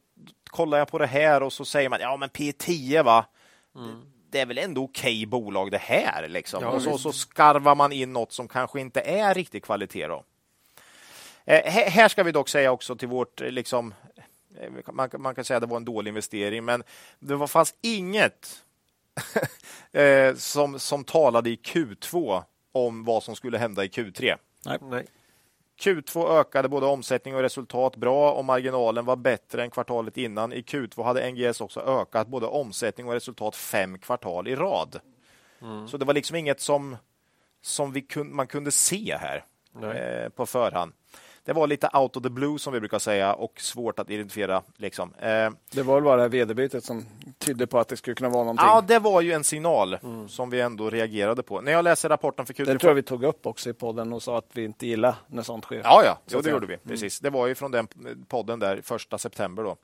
[0.50, 3.26] kollar jag på det här och så säger man ja men P10 va,
[4.30, 6.62] det är väl ändå okej bolag det här liksom.
[6.62, 10.24] Ja, och så, så skarvar man in något som kanske inte är riktig kvalitet då.
[11.46, 13.94] Eh, här- ska vi dock säga också till vårt eh, liksom
[14.60, 16.82] eh, man, kan- man kan säga att det var en dålig investering, men
[17.18, 18.62] det var, fanns inget
[19.92, 22.42] eh, som, som talade i Q2
[22.72, 24.36] om vad som skulle hända i Q3.
[24.82, 25.06] Nej.
[25.80, 30.52] Q2 ökade både omsättning och resultat bra och marginalen var bättre än kvartalet innan.
[30.52, 35.00] I Q2 hade NGS också ökat både omsättning och resultat fem kvartal i rad.
[35.88, 36.96] Så det var liksom inget som,
[37.62, 39.98] som vi kun, man kunde se här Nej.
[39.98, 40.92] eh, på förhand.
[41.46, 44.62] Det var lite out of the blue som vi brukar säga och svårt att identifiera.
[44.76, 45.14] Liksom.
[45.18, 47.04] Eh, Det var väl bara det här vd-bytet som
[47.38, 48.66] tydde på att det skulle kunna vara någonting.
[48.66, 49.98] ja, det var ju en signal
[50.28, 51.60] som vi ändå reagerade på.
[51.60, 54.12] När jag läser rapporten för Q2 Det tror jag vi tog upp också i podden
[54.12, 55.80] och sa att vi inte gillar när sånt sker.
[55.84, 56.76] Ja, ja, Så jo, det gjorde vi.
[56.76, 57.20] Precis.
[57.20, 57.88] Det var ju från den
[58.28, 59.62] podden där första september.
[59.62, 59.76] Då.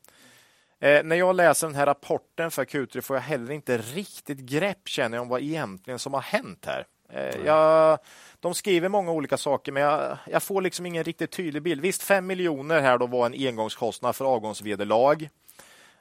[0.86, 4.88] Eh, när jag läser den här rapporten för Q3 får jag heller inte riktigt grepp
[4.88, 6.86] känner jag om vad egentligen som har hänt här.
[7.12, 7.98] Eh, jag,
[8.40, 11.80] de skriver många olika saker, men jag, jag får liksom ingen riktigt tydlig bild.
[11.80, 15.28] Visst, 5 miljoner här då var en engångskostnad för avgångsvederlag.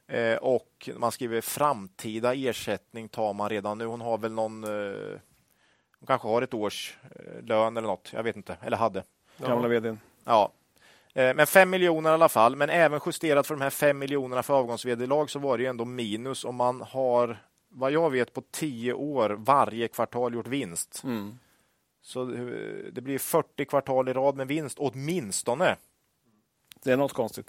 [0.08, 3.86] Eh, och man skriver framtida ersättning tar man redan nu.
[3.86, 5.20] Hon har väl någon, eh,
[6.00, 8.10] hon kanske har ett års eh, lön eller något.
[8.14, 9.04] Jag vet inte, eller hade.
[9.38, 10.00] Gamla vdn.
[10.26, 10.52] Ja.
[11.14, 12.56] Eh, Men 5 miljoner i alla fall.
[12.56, 15.86] Men även justerat för de här 5 miljonerna för avgångsvederlag så var det ju ändå
[15.86, 17.38] minus om man har,
[17.72, 21.02] vad jag vet, på 10 år varje kvartal gjort vinst.
[21.04, 21.40] Mm.
[22.02, 22.46] Så eh,
[22.92, 25.76] det blir 40 kvartal i rad med vinst åtminstone.
[26.84, 27.48] Det är något konstigt.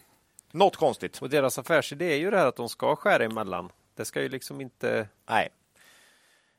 [0.51, 1.23] Något konstigt.
[1.23, 3.73] Och deras affärsidé är ju det här att de ska skära emellan.
[3.95, 5.09] Det ska ju liksom inte...
[5.29, 5.49] Nej.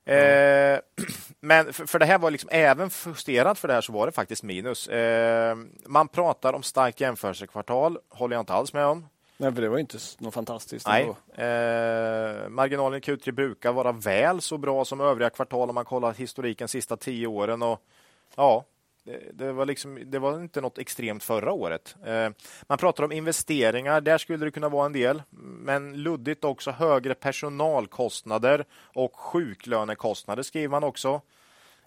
[0.06, 0.80] Eh,
[1.40, 4.12] men för, för det här var liksom även justerat för det här så var det
[4.12, 4.88] faktiskt minus.
[4.88, 9.08] Eh, man pratar om starkt jämförelsekvartal, håller jag inte alls med om.
[9.44, 10.88] Nej, för det var inte något fantastiskt.
[10.88, 11.04] Nej.
[11.48, 16.14] Eh, marginalen i Q3 brukar vara väl så bra som övriga kvartal om man kollar
[16.14, 17.62] historiken sista tio åren.
[17.62, 17.80] Och,
[18.36, 18.66] ja,
[19.04, 21.96] det, det, var liksom, det var inte något extremt förra året.
[22.06, 22.30] Eh,
[22.68, 25.22] man pratar om investeringar, där skulle det kunna vara en del.
[25.40, 31.22] Men luddigt också högre personalkostnader och sjuklönekostnader skriver man också.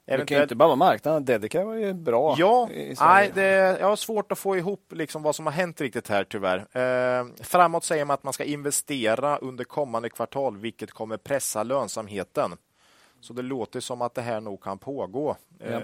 [0.06, 1.24] Det kan ju Eventuellt- inte bara vara marknaden.
[1.24, 2.34] Dedicare var ju bra.
[2.38, 2.68] Ja,
[3.00, 3.42] nej, det,
[3.80, 6.58] jag har svårt att få ihop liksom vad som har hänt riktigt här tyvärr.
[6.58, 12.52] Eh, framåt säger man att man ska investera under kommande kvartal, vilket kommer pressa lönsamheten.
[13.20, 15.80] Så det låter som att det här nog kan pågå eh, Ja.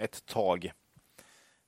[0.00, 0.72] ett tag.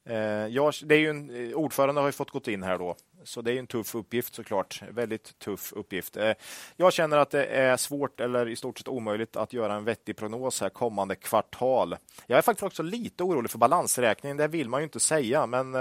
[0.05, 0.17] Eh,
[0.47, 3.43] jag, det är ju en, eh, ordförande har ju fått gått in här då, så
[3.43, 4.83] det är en tuff uppgift såklart.
[4.91, 6.17] Väldigt tuff uppgift.
[6.17, 6.33] Eh,
[6.77, 10.17] jag känner att det är svårt eller i stort sett omöjligt att göra en vettig
[10.17, 11.97] prognos här kommande kvartal.
[12.27, 14.37] Jag är faktiskt också lite orolig för balansräkningen.
[14.37, 15.77] Det vill man ju inte säga, men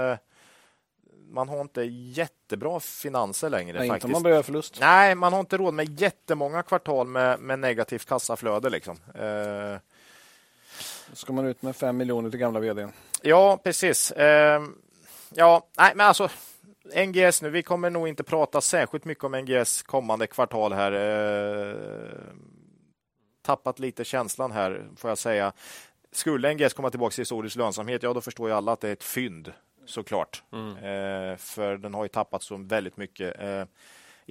[1.28, 3.78] man har inte jättebra finanser längre.
[3.78, 4.04] Nej, faktiskt.
[4.04, 4.78] inte om man börjar förlust.
[4.80, 8.70] Nej, man har inte råd med jättemånga kvartal med, med negativt kassaflöde.
[8.70, 8.98] Liksom.
[11.12, 12.88] Då ska man ut med fem miljoner till gamla vd.
[13.22, 14.10] ja, precis.
[14.10, 14.62] Eh,
[15.34, 16.28] ja, nej, men alltså
[17.06, 17.50] NGS nu.
[17.50, 20.92] Vi kommer nog inte prata särskilt mycket om NGS kommande kvartal här.
[20.92, 22.18] Eh,
[23.42, 25.52] tappat lite känslan här, får jag säga.
[26.12, 28.92] Skulle NGS komma tillbaka till historisk lönsamhet, ja, då förstår ju alla att det är
[28.92, 29.52] ett fynd
[29.86, 30.42] såklart.
[30.76, 33.34] Eh, för den har ju tappat så väldigt mycket.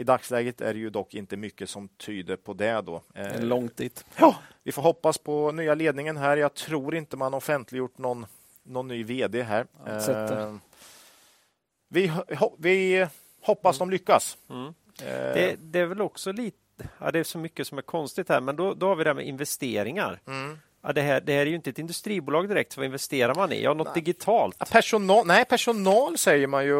[0.02, 2.82] I dagsläget är det ju dock inte mycket som tyder på det.
[2.82, 3.02] Då.
[3.15, 4.06] Eh, långt dit.
[4.18, 6.38] Ja, vi får hoppas på nya ledningen här.
[6.38, 8.26] Jag tror inte man offentliggjort någon,
[8.64, 9.65] någon ny vd här.
[9.88, 10.56] Eh,
[11.90, 13.07] vi, ho- vi
[13.41, 14.38] hoppas de lyckas.
[14.49, 14.65] Mm.
[14.68, 14.73] Eh,
[15.34, 16.57] Det, det är väl också lite,
[16.99, 19.10] ja, det är så mycket som är konstigt här, men då, då har vi det
[19.10, 20.19] här med investeringar.
[20.28, 20.60] mm.
[20.84, 23.64] Ja, det, här, det här är ju inte ett industribolag direkt, vad investerar man i?
[23.64, 24.56] Ja, något digitalt.
[24.60, 26.76] Ja, Personal, nej, personal säger man ju.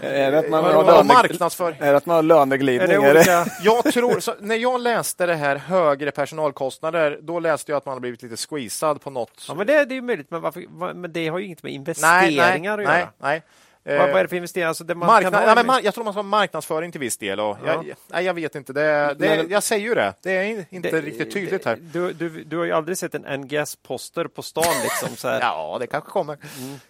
[0.00, 1.76] Är det att man har löne- marknadsför.
[1.80, 2.90] Är det att man har löneglidning?
[2.90, 3.46] Är det olika...
[3.62, 7.92] Jag tror, så, när jag läste det här högre personalkostnader, då läste jag att man
[7.92, 9.44] har blivit lite squeezad på något.
[9.48, 11.62] Ja, men det, det är ju möjligt, men, varför, vad- men det har ju inget
[11.62, 13.08] med nej, investeringar nej, att nej, göra.
[13.18, 13.42] nej.
[13.88, 14.68] Eh, Vad, vad är det för investeringar?
[14.68, 17.16] Alltså det man Marknad, nej, men mar- jag tror man ska ha marknadsföring till viss
[17.16, 17.40] del.
[17.40, 17.82] Och Ja.
[17.86, 18.72] jag, nej, jag vet inte.
[18.72, 20.14] Det, det, Men- jag säger ju det.
[20.22, 21.78] Det är inte det- riktigt tydligt här.
[21.80, 25.16] Du, du, du har ju aldrig sett en NGS-poster på stan liksom.
[25.16, 25.40] Så här.
[25.48, 26.38] Ja, det kanske kommer.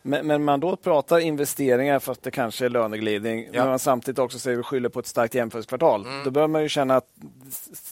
[0.02, 3.60] Men, men man då pratar investeringar fast det kanske är löneglidning, Ja.
[3.60, 6.06] men man samtidigt också säger vi skyller på ett starkt jämförelsekvartal.
[6.24, 7.06] Då bör man ju känna att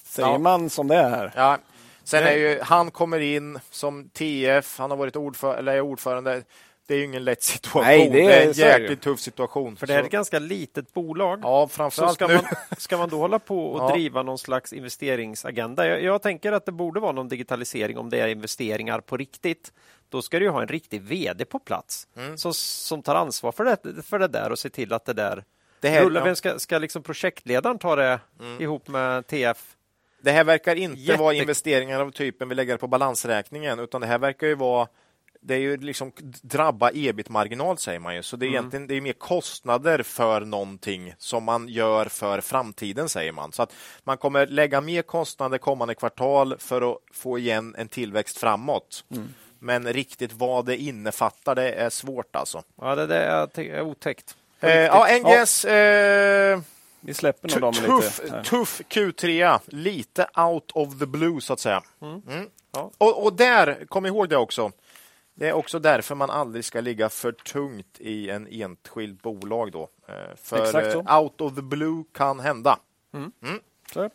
[0.05, 0.39] säger Ja.
[0.39, 1.33] man som det är här.
[1.37, 1.59] Ja.
[2.05, 6.43] Sen är ju, han kommer in som TF, han har varit ordförande, eller är ordförande.
[6.89, 7.83] Det är ju ingen lätt situation.
[7.83, 8.83] Nej, det är- är en så är det ju.
[8.83, 9.77] jäkligt tuff situation.
[9.77, 11.41] För det är Så- ett ganska litet bolag.
[11.43, 12.35] Ja, framförallt ska nu.
[12.35, 12.45] man,
[12.79, 13.95] ska man då hålla på och Ja.
[13.95, 15.87] driva någon slags investeringsagenda?
[15.89, 19.73] Jag, jag tänker att det borde vara någon digitalisering om det är investeringar på riktigt.
[20.09, 22.39] Då ska du ju ha en riktig VD på plats Mm.
[22.39, 25.45] som, som tar ansvar för det, för det där och ser till att det där
[25.81, 26.21] Det här, rullar.
[26.21, 26.25] ja.
[26.25, 28.63] Vem ska, ska liksom projektledaren ta det Mm.
[28.63, 29.77] ihop med TF?
[30.23, 34.07] Det här verkar inte Jätte- vara investeringar av typen vi lägger på balansräkningen, utan det
[34.07, 34.89] här verkar ju vara
[35.41, 38.55] det är ju liksom drabba ebit-marginal säger man ju, så det är Mm.
[38.59, 43.53] egentligen det är mer kostnader för någonting som man gör för framtiden säger man.
[43.53, 43.73] Så att
[44.05, 49.05] man kommer lägga mer kostnader kommande kvartal för att få igen en tillväxt framåt.
[49.11, 49.29] Mm.
[49.59, 52.63] Men riktigt vad det innefattar, det är svårt alltså.
[52.81, 53.17] Ja, det, det
[53.71, 54.37] är, otäckt.
[54.61, 56.61] Eh, ja, NGS eh,
[57.01, 58.37] Vi släpper nog dem tuff, lite.
[58.37, 58.43] här.
[58.43, 61.83] tuff Q3, lite out of the blue så att säga.
[62.03, 62.23] Mm.
[62.73, 62.91] Ja.
[62.99, 64.73] Och, och där, kom ihåg det också.
[65.39, 69.73] Det är också därför man aldrig ska ligga för tungt i en enskild bolag.
[69.73, 69.89] Då.
[70.09, 71.01] Eh, För Exakt så.
[71.01, 72.79] eh, out of the blue kan hända.
[73.93, 74.11] Så.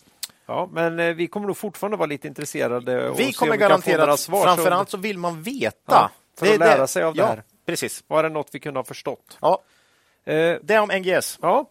[0.45, 3.14] Ja, men eh, vi kommer nog fortfarande vara lite intresserade.
[3.18, 4.43] Vi kommer garanterat, svar.
[4.43, 5.76] framförallt så vill man veta.
[5.85, 7.43] Ja, för att lära sig av det ja, här.
[7.65, 8.03] Precis.
[8.07, 9.38] Var det något vi kunde ha förstått?
[9.41, 9.61] Ja,
[10.26, 11.39] Eh, det om NGS.
[11.41, 11.69] ja.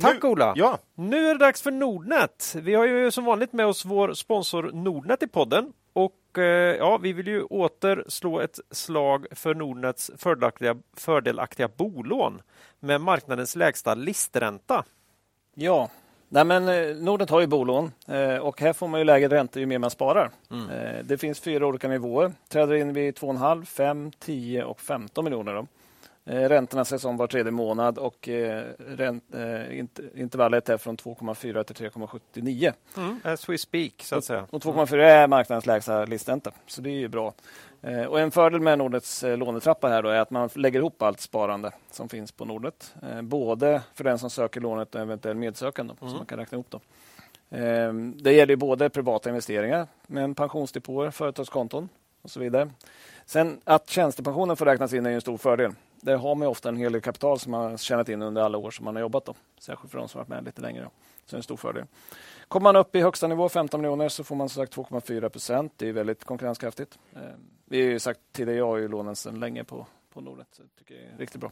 [0.00, 0.52] Tack Nu- Ola!
[0.56, 2.54] Ja, Nu är det dags för Nordnet.
[2.58, 5.72] Vi har ju som vanligt med oss vår sponsor Nordnet i podden.
[6.36, 12.42] Eh, ja, vi vill ju åter slå ett slag för Nordnets fördelaktiga, fördelaktiga bolån
[12.80, 14.84] med marknadens lägsta listränta.
[15.54, 15.90] Ja,
[16.30, 19.60] Nej, men eh, Nordnet har ju bolån eh, och här får man ju lägre räntor
[19.60, 20.30] ju mer man sparar.
[20.50, 22.32] Eh, Det finns fyra olika nivåer.
[22.48, 25.54] Träder in vid 2,5, 5, 10 och 15 miljoner.
[25.54, 25.66] Då.
[26.28, 30.96] Eh, Räntorna sätts om var tredje månad och eh, ränt, eh, int- intervallet är från
[30.96, 32.72] 2,4 till 3,79.
[33.22, 34.46] As we speak, så att säga.
[34.50, 37.34] Och 2,4 är marknadens lägsta listränta, så det är ju bra.
[38.08, 41.70] Och en fördel med Nordnets lånetrappa här då är att man lägger ihop allt sparande
[41.90, 42.94] som finns på Nordnet.
[43.22, 46.80] Både för den som söker lånet och eventuell medsökande, så man kan räkna ihop dem.
[48.22, 51.88] Det gäller både privata investeringar, men pensionsdepåer, företagskonton
[52.22, 52.70] och så vidare.
[53.26, 55.72] Sen att tjänstepensionen får räknas in är en stor fördel.
[56.00, 58.42] Där har man ju ofta en hel del kapital som man har tjänat in under
[58.42, 59.24] alla år som man har jobbat.
[59.24, 59.34] Då.
[59.58, 60.82] Särskilt för de som har varit med lite längre.
[60.82, 60.88] Då.
[61.24, 61.84] Så det är en stor fördel.
[62.48, 65.72] Kommer man upp i högsta nivå, 15 miljoner, så får man som sagt 2,4 procent.
[65.76, 66.98] Det är väldigt konkurrenskraftigt.
[67.14, 67.20] Eh,
[67.64, 70.46] Vi har ju sagt tidigare, jag har ju lånen sedan länge på, på Nordnet.
[70.52, 71.50] Så tycker det är riktigt bra.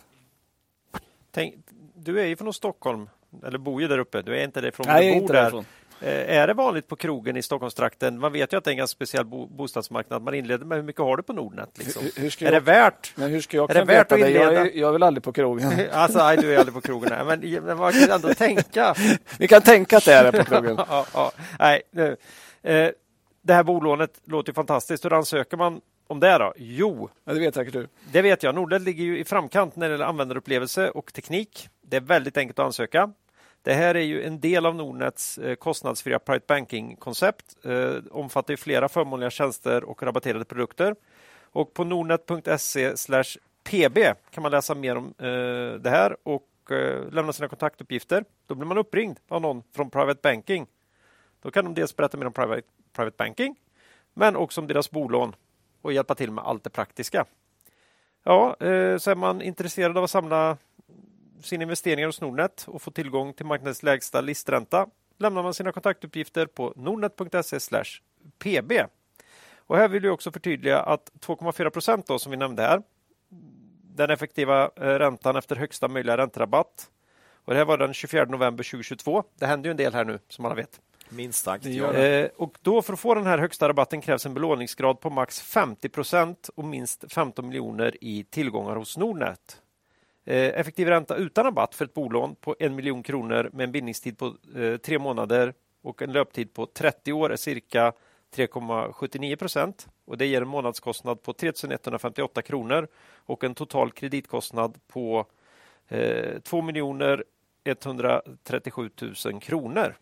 [1.30, 1.54] Tänk,
[1.94, 3.08] du är ju från Stockholm,
[3.44, 4.22] eller bor ju där uppe.
[4.22, 5.40] Du är inte därifrån, Nej, du bor inte där.
[5.42, 5.64] därifrån.
[6.00, 8.18] Eh, Är det vanligt på krogen i Stockholmstrakten?
[8.18, 10.22] Man vet ju att det är en ganska speciell bo bostadsmarknad.
[10.22, 11.68] Man inleder med hur mycket har du på Nordnet?
[11.78, 12.02] Liksom.
[12.02, 13.12] Hur, hur ska Är det jag, värt?
[13.16, 14.20] men hur ska jag är det värt att?
[14.20, 14.70] Jag är, inleda?
[14.70, 15.72] jag är väl aldrig på krogen.
[15.92, 17.10] Alltså, nej, du är aldrig på krogen.
[17.26, 18.94] Nej, Men, men man kan ändå tänka.
[19.38, 20.76] Vi kan tänka att det är det på krogen.
[20.88, 21.32] ja, ja.
[21.58, 22.16] Nej, nu.
[22.62, 22.90] Eh,
[23.42, 25.04] det här bolånet låter fantastiskt.
[25.04, 26.52] Hur ansöker man om det då?
[26.56, 27.88] Jo, Ja, det vet säkert du.
[28.12, 28.54] det vet jag.
[28.54, 31.68] Nordnet ligger ju i framkant när det gäller användarupplevelse och teknik.
[31.82, 33.10] Det är väldigt enkelt att ansöka.
[33.66, 37.64] Det här är ju en del av Nordnets eh, kostnadsfria private banking-koncept.
[37.64, 40.96] Eh, omfattar ju flera förmånliga tjänster och rabatterade produkter.
[41.40, 42.94] Och på nordnet.se
[43.64, 43.98] pb
[44.30, 48.24] kan man läsa mer om eh, det här och eh, lämna sina kontaktuppgifter.
[48.46, 50.66] Då blir man uppringd av någon från Private Banking.
[51.42, 52.62] Då kan de dels berätta mer om Private,
[52.92, 53.56] private Banking,
[54.14, 55.34] men också om deras bolån
[55.82, 57.24] och hjälpa till med allt det praktiska.
[58.24, 60.56] Ja, eh, så är man intresserad av att samla
[61.42, 64.86] sina investeringar hos Nordnet och få tillgång till marknadens lägsta listränta
[65.18, 67.82] lämnar man sina kontaktuppgifter på nordnet.se
[68.38, 68.72] pb.
[69.56, 72.82] Och här vill vi också förtydliga att 2,4 procent som vi nämnde här,
[73.82, 76.90] den effektiva eh, räntan efter högsta möjliga räntrabatt.
[77.44, 79.24] Och det här var den 24 november 2022.
[79.38, 80.80] Det händer ju en del här nu som alla vet.
[81.08, 81.64] Minst sagt.
[81.64, 85.10] Det Eh, och då för att få den här högsta rabatten krävs en belåningsgrad på
[85.10, 89.60] max 50 procent och minst 15 miljoner i tillgångar hos Nordnet.
[90.28, 94.18] Eh, effektiv ränta utan rabatt för ett bolån på en miljon kronor med en bindningstid
[94.18, 97.92] på eh, tre månader och en löptid på 30 år är cirka
[98.34, 99.88] 3,79 procent.
[100.04, 105.26] Och det ger en månadskostnad på 3 158 kronor och en total kreditkostnad på
[105.88, 106.62] eh, 2
[107.64, 108.90] 137
[109.24, 109.96] 000 kronor.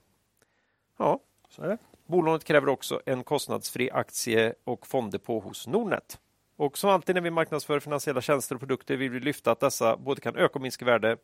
[0.98, 1.78] Ja, Så är det.
[2.06, 6.18] Bolånet kräver också en kostnadsfri aktie och fonddepå hos Nordnet.
[6.56, 9.96] Och som alltid när vi marknadsför finansiella tjänster och produkter vill vi lyfta att dessa
[9.96, 11.16] både kan öka och minska värde.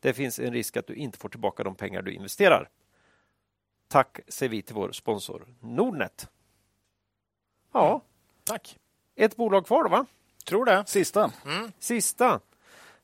[0.00, 2.68] Det finns en risk att du inte får tillbaka de pengar du investerar.
[3.88, 6.28] Tack säger vi till vår sponsor Nordnet.
[7.72, 8.00] Ja,
[8.44, 8.78] Tack.
[9.16, 10.06] ett bolag kvar då va?
[10.44, 10.84] Tror det.
[10.86, 11.32] Sista.
[11.78, 12.40] Sista.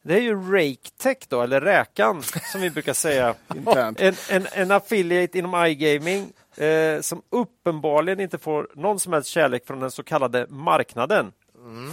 [0.02, 3.34] Det är ju RakeTech då, eller Räkan som vi brukar säga.
[3.98, 9.66] En, en, en affiliate inom iGaming eh, som uppenbarligen inte får någon som helst kärlek
[9.66, 11.32] från den så kallade marknaden.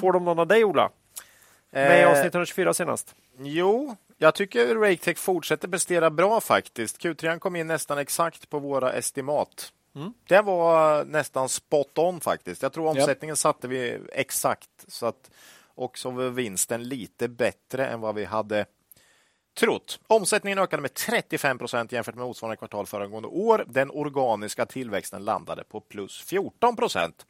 [0.02, 0.90] Får de någon av dig Ola?
[1.72, 3.16] Med Eh, avsnitt 124 senast.
[3.40, 7.02] Jo, jag tycker RakeTech fortsätter prestera bra faktiskt.
[7.02, 9.74] Q3 kom in nästan exakt på våra estimat.
[10.28, 12.62] Det var nästan spot on faktiskt.
[12.62, 15.32] Jag tror omsättningen satte vi exakt så att
[15.76, 18.66] också var vinsten lite bättre än vad vi hade
[19.60, 20.00] trott.
[20.08, 23.66] Omsättningen ökade med 35 procent jämfört med motsvarande kvartal föregående år.
[23.68, 27.26] Den organiska tillväxten landade på plus 14 procent.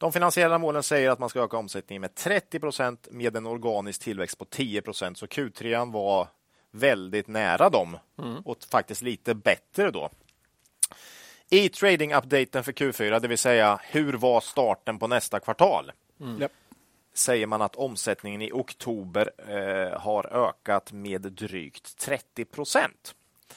[0.00, 4.02] De finansiella målen säger att man ska öka omsättningen med 30 procent med en organisk
[4.02, 5.18] tillväxt på 10 procent.
[5.18, 6.28] Så Q3 var
[6.70, 7.98] väldigt nära dem
[8.44, 10.10] och faktiskt lite bättre då.
[11.50, 15.92] I trading-updaten för Q4, det vill säga hur var starten på nästa kvartal,
[16.40, 16.52] Japp.
[17.14, 23.14] säger man att omsättningen i oktober eh, har ökat med drygt 30 procent.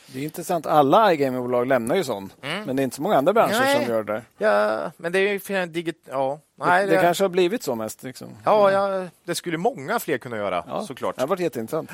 [0.07, 0.65] Det är intressant.
[0.65, 2.35] Alla iGaming-bolag lämnar ju sånt.
[2.41, 3.85] Men det är inte så många andra branscher Nej.
[3.85, 4.21] som gör det.
[4.37, 6.07] Ja, men det är ju för en digit...
[6.09, 8.03] Ja, nej, det, det kanske har blivit så mest.
[8.03, 8.27] Liksom.
[8.45, 11.15] ja, ja, det skulle många fler kunna göra Ja, såklart.
[11.15, 11.91] Det har varit jätteintressant.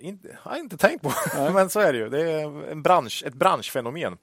[0.00, 1.12] Inte, har jag inte tänkt på,
[1.52, 2.08] men så är det ju.
[2.08, 4.16] Det är en bransch, ett branschfenomen.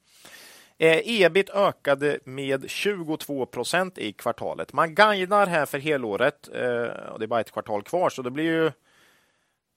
[0.78, 4.74] Eh, ebit ökade med 22 procent i kvartalet.
[4.74, 6.50] Man guidar här för helåret.
[6.54, 8.72] Eh, och det är bara ett kvartal kvar, så det blir ju...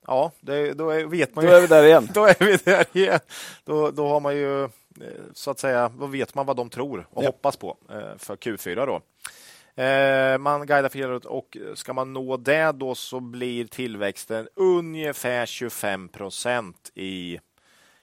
[0.07, 1.57] Ja, det, då är, vet man Då ju.
[1.57, 2.09] är vi där igen.
[2.13, 3.19] Då är vi där igen.
[3.63, 4.69] Då, då har man ju, eh,
[5.33, 7.27] så att säga, då vet man vad de tror och Ja.
[7.27, 9.01] hoppas på eh, för Q4 då.
[9.83, 15.45] Eh, Man guidar för helåret och ska man nå det då så blir tillväxten ungefär
[15.45, 17.39] 25 procent i,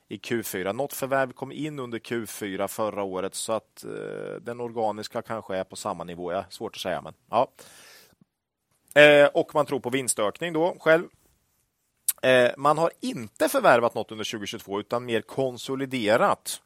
[0.08, 0.72] i Q4.
[0.72, 3.84] Något förvärv kom in under Q4 förra året så att
[4.40, 6.32] den organiska kanske är på samma nivå.
[6.32, 7.48] Ja, svårt att säga, men ja.
[9.34, 11.04] Och man tror på vinstökning då själv.
[12.22, 16.60] Eh, man har inte förvärvat något under 2022 utan mer konsoliderat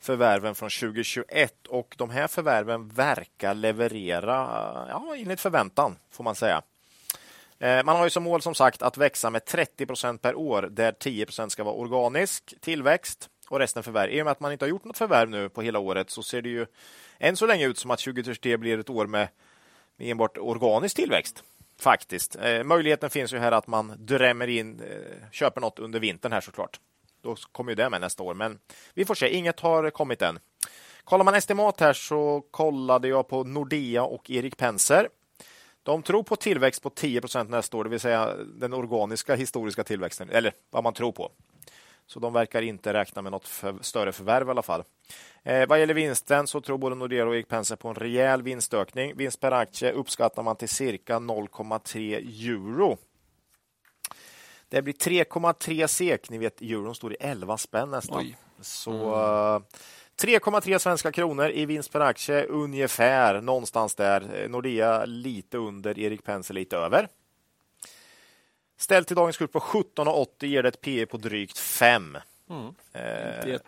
[0.00, 4.34] förvärven från 2021 och de här förvärven verkar leverera
[4.88, 6.62] ja, enligt förväntan får man säga.
[7.58, 10.62] Eh, Man har ju som mål som sagt att växa med 30 procent per år
[10.70, 14.10] där 10 procent ska vara organisk tillväxt och resten förvärv.
[14.10, 16.22] I och med att man inte har gjort något förvärv nu på hela året så
[16.22, 16.66] ser det ju
[17.18, 19.28] än så länge ut som att 2023 blir ett år med
[19.96, 21.42] med enbart organisk tillväxt.
[21.80, 22.36] Faktiskt.
[22.36, 26.40] Eh, möjligheten finns ju här att man drämmer in, eh, köper något under vintern här
[26.40, 26.80] såklart.
[27.22, 28.58] Då kommer ju det med nästa år, men
[28.94, 29.28] vi får se.
[29.36, 30.38] Inget har kommit än.
[31.04, 35.08] Kollar man estimat här så kollade jag på Nordea och Erik Penser.
[35.82, 40.30] De tror på tillväxt på 10% nästa år, det vill säga den organiska historiska tillväxten,
[40.30, 41.32] eller vad man tror på.
[42.06, 44.84] Så de verkar inte räkna med något för, större förvärv i alla fall.
[45.42, 49.16] Eh, vad gäller vinsten så tror både Nordea och Erik Penser på en rejäl vinstökning.
[49.16, 52.16] Vinst per aktie uppskattar man till cirka 0,3
[52.48, 52.98] euro.
[54.68, 56.30] Det blir 3,3 sek.
[56.30, 58.18] Ni vet, euron står i 11 spänn nästan.
[58.18, 58.36] Oj.
[58.60, 59.60] Så eh,
[60.22, 64.42] 3,3 svenska kronor i vinst per aktie, ungefär någonstans där.
[64.42, 67.08] Eh, Nordea lite under, Erik Penser lite över.
[68.82, 72.18] Ställt till dagens kurs på 17,80 ger det ett P på drygt 5.
[72.50, 72.74] Mm.
[72.92, 73.62] Eh.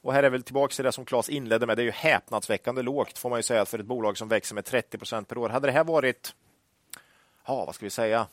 [0.00, 1.76] Och här är väl tillbaka till det som Claes inledde med.
[1.76, 4.64] Det är ju häpnadsväckande lågt får man ju säga för ett bolag som växer med
[4.64, 5.48] 30 procent per år.
[5.48, 6.34] Hade det här varit,
[7.46, 8.26] ja vad ska vi säga,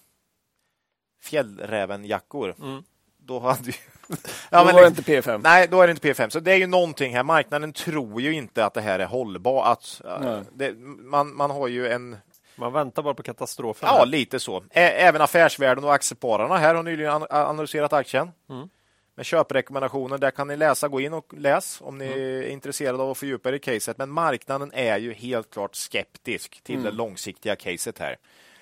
[1.21, 2.83] fjällrävenjackor, mm.
[3.17, 3.73] då hade ju
[4.49, 5.39] Ja, då var det inte P5.
[5.43, 6.29] Nej, då är det inte P5.
[6.29, 7.23] Så det är ju någonting här.
[7.23, 10.01] Marknaden tror ju inte att det här är hållbart.
[10.99, 12.17] man, man har ju en
[12.57, 13.89] man väntar bara på katastrofen.
[13.91, 14.63] Ja, lite så.
[14.71, 18.31] Även affärsvärlden och aktiespararna här har nyligen analyserat aktien.
[18.49, 18.69] Mm.
[19.15, 20.87] Med köprekommendationer, där kan ni läsa.
[20.87, 22.19] Gå in och läs om ni mm.
[22.19, 23.97] är intresserade av att fördjupa er i caset.
[23.97, 26.85] Men marknaden är ju helt klart skeptisk till mm.
[26.85, 28.17] det långsiktiga caset här.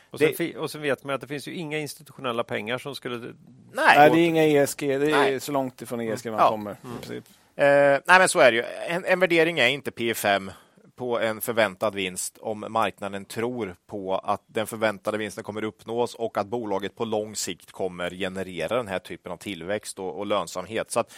[0.09, 0.57] Och sen, det...
[0.57, 3.17] och sen vet man att det finns ju inga institutionella pengar som skulle...
[3.17, 4.79] Nej, nej det är inga ESG.
[4.79, 5.39] Det är nej.
[5.39, 6.49] så långt ifrån ESG man ja.
[6.49, 6.75] kommer.
[6.83, 7.23] Mm.
[7.55, 8.63] Eh, nej, men så är det ju.
[8.87, 10.51] En, en värdering är inte P5
[10.95, 16.37] på en förväntad vinst om marknaden tror på att den förväntade vinsten kommer uppnås och
[16.37, 20.91] att bolaget på lång sikt kommer generera den här typen av tillväxt och, och lönsamhet.
[20.91, 21.13] Så att,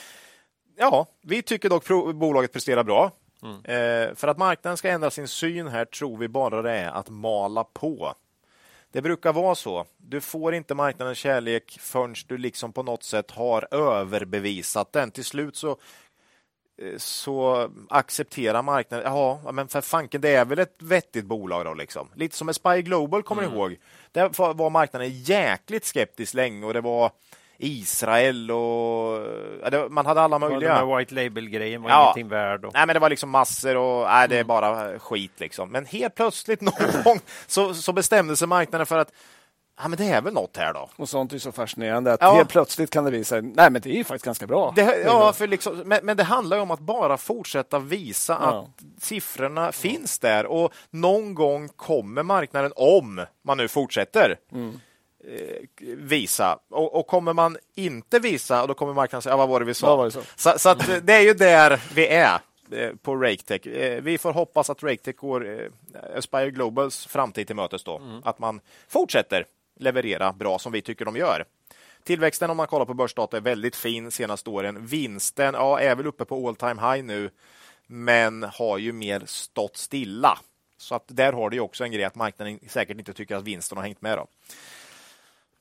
[0.77, 3.11] ja, vi tycker dock bolaget presterar bra.
[3.43, 3.55] Mm.
[3.55, 7.09] Eh, för att marknaden ska ändra sin syn här tror vi bara det är att
[7.09, 8.13] mala på.
[8.91, 9.85] Det brukar vara så.
[9.97, 15.11] Du får inte marknadens kärlek förrän du liksom på något sätt har överbevisat den.
[15.11, 15.77] Till slut så
[16.97, 22.07] så accepterar marknaden, ja men för fanken det är väl ett vettigt bolag då liksom.
[22.15, 23.55] Lite som med Spy Global kommer mm.
[23.55, 23.77] ihåg.
[24.11, 27.11] Där var marknaden jäkligt skeptisk länge och det var
[27.57, 29.27] Israel och
[29.71, 30.69] ja, man hade alla möjliga.
[30.69, 32.03] Ja, den white label-grejen var ja.
[32.03, 32.65] ingenting värd.
[32.65, 32.73] Och...
[32.73, 34.47] Nej, men det var liksom massor och nej, det är mm.
[34.47, 35.71] bara skit liksom.
[35.71, 39.11] Men helt plötsligt någon gång så, så bestämde sig marknaden för att
[39.81, 40.89] ja, men det är väl något här då.
[40.95, 42.33] Och sånt är så fascinerande att ja.
[42.33, 44.73] helt plötsligt kan det visa nej men det är ju faktiskt ganska bra.
[44.75, 48.47] Det, ja, för liksom, men, men, det handlar om att bara fortsätta visa ja.
[48.47, 54.79] att siffrorna finns där och någon gång kommer marknaden, om man nu fortsätter, mm.
[55.27, 56.59] eh, visa.
[56.69, 59.73] Och, och, kommer man inte visa, då kommer marknaden säga, ja, vad var det vi
[59.73, 60.03] sa?
[60.03, 62.39] Det så, så, så att, det är ju där vi är
[62.71, 63.65] eh, på RakeTech.
[63.65, 65.69] Eh, vi får hoppas att RakeTech går
[66.15, 67.97] Aspire Globals framtid till mötes då.
[67.97, 68.21] Mm.
[68.25, 69.45] Att man fortsätter
[69.79, 71.45] leverera bra som vi tycker de gör.
[72.03, 74.85] Tillväxten om man kollar på börsdata är väldigt fin senaste åren.
[74.85, 77.29] Vinsten ja, är väl uppe på all time high nu,
[77.87, 80.37] men har ju mer stått stilla.
[80.77, 83.77] Så att där har det också en grej att marknaden säkert inte tycker att vinsten
[83.77, 84.17] har hängt med.
[84.17, 84.27] Då.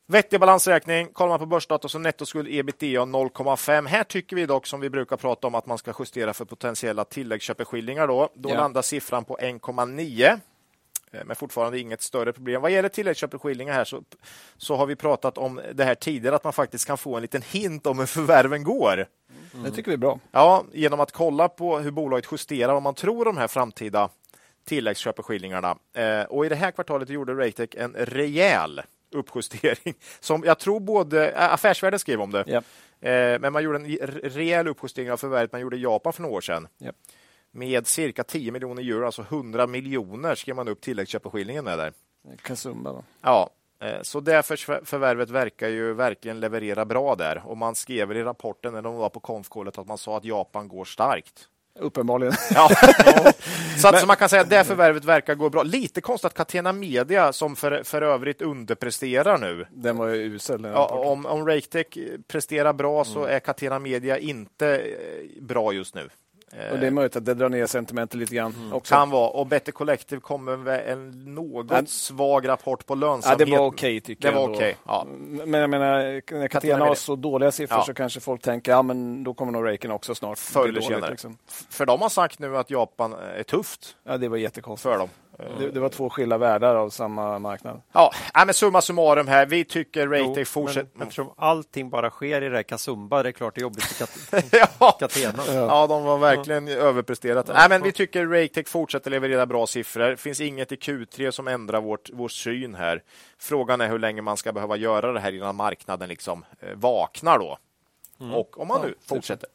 [0.09, 1.09] Vettig balansräkning.
[1.13, 3.87] Kollar man på börsdata så nettoskuld ebitda 0,5.
[3.87, 7.05] Här tycker vi dock som vi brukar prata om att man ska justera för potentiella
[7.05, 8.07] tilläggsköpeskillingar.
[8.07, 8.55] Då, då ja.
[8.55, 10.41] landar siffran på 1,9.
[11.13, 12.63] Eh, men fortfarande inget större problem.
[12.63, 14.03] Vad gäller tilläggsköpeskillingar här så,
[14.57, 17.43] så har vi pratat om det här tidigare, att man faktiskt kan få en liten
[17.43, 18.93] hint om hur förvärven går.
[18.93, 19.65] Mm.
[19.65, 20.21] Det tycker vi är bra.
[20.33, 24.09] Ja, genom att kolla på hur bolaget justerar vad man tror om de här framtida
[24.65, 25.79] tilläggsköpeskillingarna.
[25.95, 31.31] Eh, och I det här kvartalet gjorde Ratec en rejäl uppjustering som jag tror både
[31.31, 32.45] äh, Affärsvärlden skrev om det.
[32.49, 32.65] Yep.
[33.01, 36.37] Eh, men man gjorde en rejäl uppjustering av förvärvet man gjorde i Japan för några
[36.37, 36.69] år sedan.
[36.81, 36.97] Yep
[37.57, 41.93] med cirka 10 miljoner euro, alltså 100 miljoner, skrev man upp tilläggsköpeskillingen med där.
[42.43, 43.05] Kasumba då.
[43.23, 43.51] Ja,
[43.81, 47.43] eh, så därför förvärvet verkar ju verkligen leverera bra där.
[47.45, 50.69] Och man skrev i rapporten när de var på konfkålet att man sa att Japan
[50.69, 51.49] går starkt.
[51.79, 52.35] Uppenbarligen.
[52.55, 52.69] Ja.
[53.79, 55.63] så, att, så man kan säga att det förvärvet verkar gå bra.
[55.63, 59.67] Lite konstigt att Catena Media, som för, för övrigt underpresterar nu.
[59.71, 60.65] Den var ju usel.
[60.65, 61.87] Ja, om, om RakeTech
[62.29, 63.37] presterar bra så mm.
[63.37, 66.09] är Catena Media inte eh, bra just nu.
[66.53, 68.55] Och det är möjligt att det drar ner sentimentet lite grann.
[68.59, 68.73] Mm.
[68.73, 68.95] Också.
[68.95, 69.29] Kan vara.
[69.31, 73.41] Och Better Collective kommer med en något Men, svag rapport på lönsamhet.
[73.41, 74.49] Ja, det var okej okay, tycker det jag.
[74.49, 74.75] Var okay.
[74.87, 75.07] ja.
[75.47, 77.85] Men jag menar, när Catena har så dåliga siffror ja.
[77.85, 80.39] så kanske folk tänker ja men då kommer nog Raken också snart.
[80.39, 81.11] Förr eller senare.
[81.11, 81.39] Liksom.
[81.71, 83.97] För de har sagt nu att Japan är tufft.
[84.05, 84.93] Ja, det var jättekonstigt.
[84.93, 85.09] För dem.
[85.39, 87.83] Det, det, var två skilda världar av samma marknad.
[87.93, 89.47] Ja, men summa summarum här.
[89.47, 90.91] Vi tycker Ratec fortsätter.
[90.93, 93.85] Men eftersom allting bara sker i det här Kasumba, det är klart det är jobbigt
[93.85, 94.07] för
[94.69, 95.43] kat Catena.
[95.55, 96.75] Ja, de var verkligen ja.
[96.75, 97.49] överpresterat.
[97.49, 97.55] Ja.
[97.55, 100.05] Nej, men vi tycker Ratec fortsätter leverera bra siffror.
[100.11, 103.03] Det finns inget i Q3 som ändrar vårt, vår syn här.
[103.39, 107.39] Frågan är hur länge man ska behöva göra det här innan marknaden liksom eh, vaknar
[107.39, 107.59] då.
[108.21, 108.35] Mm.
[108.35, 109.49] Och om man nu fortsätter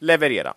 [0.00, 0.54] leverera.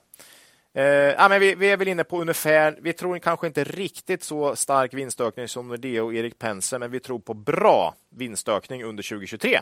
[0.76, 4.24] Eh, ja, men vi, vi, är väl inne på ungefär, vi tror kanske inte riktigt
[4.24, 9.04] så stark vinstökning som Nordea och Erik Penser, men vi tror på bra vinstökning under
[9.04, 9.60] 2023.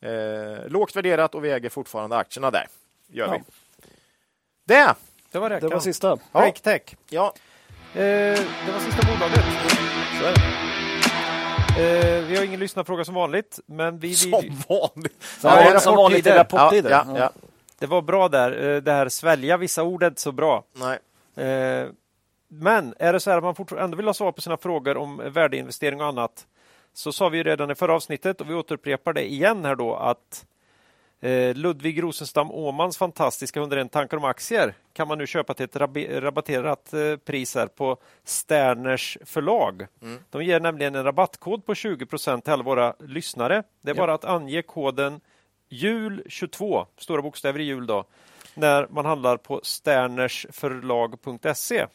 [0.00, 2.66] Eh, lågt värderat och vi äger fortfarande aktierna där.
[3.06, 3.32] Gör ja.
[3.32, 3.42] vi.
[4.64, 4.94] Det!
[5.32, 5.60] Det var, det.
[5.60, 6.18] det var sista.
[6.32, 6.40] Ja.
[6.40, 6.80] Rake
[7.10, 7.34] Ja.
[7.94, 9.44] Eh, det var sista bolaget.
[10.20, 10.68] Så är det.
[11.78, 13.60] Eh, vi har ingen lyssnarfråga som vanligt.
[13.66, 14.30] Men vi, som
[14.68, 15.38] vanligt?
[15.42, 16.90] Ja, ja, som vanligt i rapporttider.
[16.90, 17.47] Ja, ja, ja.
[17.78, 18.64] Det var bra där.
[18.64, 20.64] Eh, det här svälja vissa ord är inte så bra.
[20.72, 20.98] Nej.
[21.46, 21.88] Eh,
[22.48, 24.96] men är det så här att man fortfarande ändå vill ha svar på sina frågor
[24.96, 26.46] om värdeinvestering och annat
[26.92, 30.46] så sa vi redan i förra avsnittet och vi återupprepar det igen här då att
[31.20, 35.76] eh, Ludvig Rosenstam Åmans fantastiska 101 tankar om aktier kan man nu köpa till ett
[35.76, 36.94] rabatterat
[37.24, 39.86] pris här på Sterners förlag.
[40.02, 40.18] Mm.
[40.30, 43.62] De ger nämligen en rabattkod på 20 till alla våra lyssnare.
[43.80, 44.02] Det är ja.
[44.02, 45.20] bara att ange koden
[45.68, 48.04] jul22, stora bokstäver i jul då,
[48.54, 51.86] när man handlar på sternersförlag.se.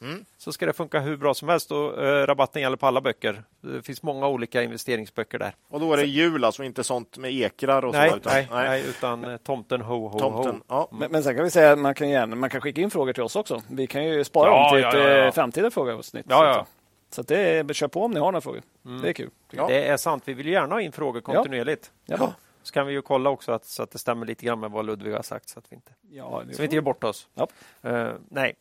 [0.00, 0.24] Mm.
[0.38, 3.42] Så ska det funka hur bra som helst och eh, rabatten gäller på alla böcker.
[3.60, 5.54] Det finns många olika investeringsböcker där.
[5.68, 8.16] Och då är det jul, alltså inte sånt med ekrar och nej, så?
[8.16, 10.60] Utan, nej, nej, utan eh, tomten ho, ho, tomten, ho.
[10.68, 10.88] Ja.
[10.92, 13.12] Men, men sen kan vi säga att man kan, gärna, man kan skicka in frågor
[13.12, 13.62] till oss också.
[13.70, 16.26] Vi kan ju spara ja, dem till ja, ett ja, eh, framtida frågeavsnitt.
[16.28, 16.66] Ja, ja.
[17.10, 18.62] Så det är, kör på om ni har några frågor.
[18.86, 19.02] Mm.
[19.02, 19.30] Det är kul.
[19.50, 20.22] Det är sant.
[20.26, 21.90] Vi vill gärna ha in frågor kontinuerligt.
[22.06, 22.32] Ja.
[22.68, 24.86] Så kan vi ju kolla också att, så att det stämmer lite grann med vad
[24.86, 27.28] Ludvig har sagt så att vi inte, ja, så vi inte gör bort oss.
[27.34, 27.48] Ja.
[27.86, 28.54] Uh, nej.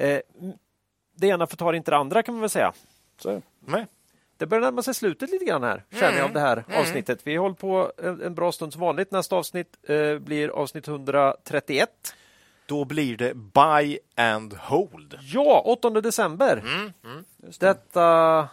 [0.00, 0.18] Uh,
[1.14, 2.72] det ena förtar inte det andra kan man väl säga.
[3.18, 3.42] Så.
[3.60, 3.86] Nej.
[4.36, 6.32] Det börjar närma sig slutet lite grann här, känner jag, av mm.
[6.32, 6.80] det här mm.
[6.80, 7.20] avsnittet.
[7.22, 9.10] Vi håller på en, en, bra stund som vanligt.
[9.10, 12.14] Nästa avsnitt uh, blir avsnitt 131.
[12.66, 15.18] Då blir det Buy and Hold.
[15.22, 16.56] Ja, 8 december.
[16.58, 17.24] Mm, mm,
[17.58, 18.48] Detta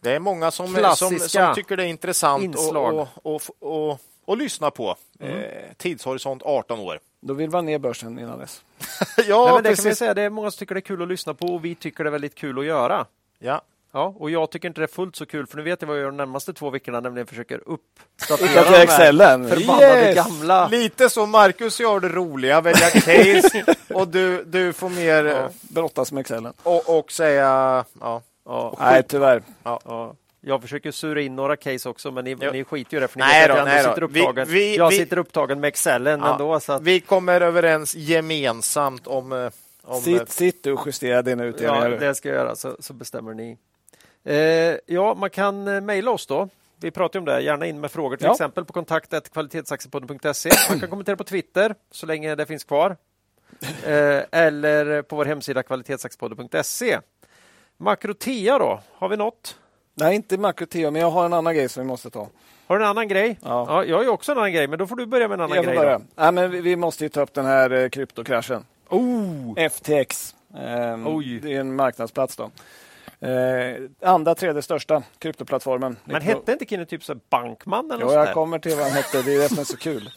[0.00, 2.56] det är många som, som, som, tycker det är intressant
[4.26, 4.96] att lyssna på.
[5.20, 5.38] Mm.
[5.38, 5.44] Eh,
[5.76, 7.00] tidshorisont 18 år.
[7.20, 8.64] Då vill man ner börsen innan dess.
[9.26, 11.02] ja, Nej, men det, kan vi säga, det är många som tycker det är kul
[11.02, 13.06] att lyssna på och vi tycker det är väldigt kul att göra.
[13.38, 13.62] Ja.
[13.92, 15.96] Ja, och jag tycker inte det är fullt så kul för nu vet jag vad
[15.96, 19.48] jag gör de närmaste två veckorna, nämligen försöker uppdatera de Excelen.
[19.48, 20.14] förbannade yes.
[20.14, 20.68] gamla.
[20.68, 26.12] Lite så, Marcus gör det roliga, välja case och du, du får mer ja, brottas
[26.12, 26.52] med Excelen.
[26.62, 29.42] Och, och säga ja, Ja, nej, tyvärr.
[29.62, 29.80] Ja.
[29.84, 30.14] Ja.
[30.48, 33.24] Jag försöker sura in några case också, men ni, ni skiter ju det för ni
[33.24, 34.48] nej vet då, att jag, sitter upptagen.
[34.48, 36.60] Vi, vi, jag vi, sitter upptagen med Excelen ja, ändå.
[36.60, 36.82] Så att...
[36.82, 39.32] Vi kommer överens gemensamt om...
[39.32, 39.50] Eh,
[39.82, 41.90] om sitt, sitt du och justera dina utdelningar.
[41.90, 43.58] Ja, det ska jag göra, så, så bestämmer ni.
[44.24, 46.48] Eh, ja, man kan eh, mejla oss då.
[46.80, 48.32] Vi pratar om det, gärna in med frågor till ja.
[48.32, 50.50] exempel på kontakt kvalitetsaktiepodden.se.
[50.70, 52.96] Man kan kommentera på Twitter så länge det finns kvar.
[53.86, 56.98] Eh, eller på vår hemsida kvalitetsaktiepodden.se.
[57.76, 59.56] Makrotea då, har vi något?
[59.98, 62.28] Nej, inte Makrotea, men jag har en annan grej som vi måste ta.
[62.66, 63.38] Har du en annan grej?
[63.42, 63.66] Ja.
[63.68, 65.62] ja jag har också en annan grej, men då får du börja med en annan
[65.62, 65.76] grej.
[65.76, 66.00] Börja.
[66.16, 68.64] Ja, men vi, vi måste ta upp den här eh, kryptokraschen.
[68.88, 69.68] Oh.
[69.70, 70.34] FTX.
[70.54, 70.98] Eh,
[71.42, 72.36] det är en marknadsplats.
[72.36, 72.50] då.
[73.26, 75.96] Eh, andra, tredje största kryptoplattformen.
[76.04, 77.90] Men hette inte killen typ så Bankman?
[77.90, 79.22] Eller jo, jag kommer till vad han hette.
[79.22, 80.10] Det är det som är så kul.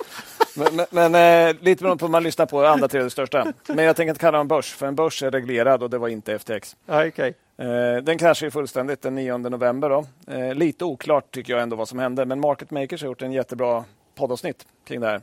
[0.56, 3.54] Men, men, men eh, lite beroende på vad man lyssnar på, andra, tredje största.
[3.68, 6.08] Men jag tänker inte kalla dem börs, för en börs är reglerad och det var
[6.08, 6.76] inte FTX.
[6.86, 7.34] Ah, okay.
[7.60, 9.90] Eh, den kraschade fullständigt den 9 november.
[9.90, 10.06] Då.
[10.34, 13.32] Eh, lite oklart tycker jag ändå vad som hände, men Market Makers har gjort en
[13.32, 15.22] jättebra poddavsnitt kring det här.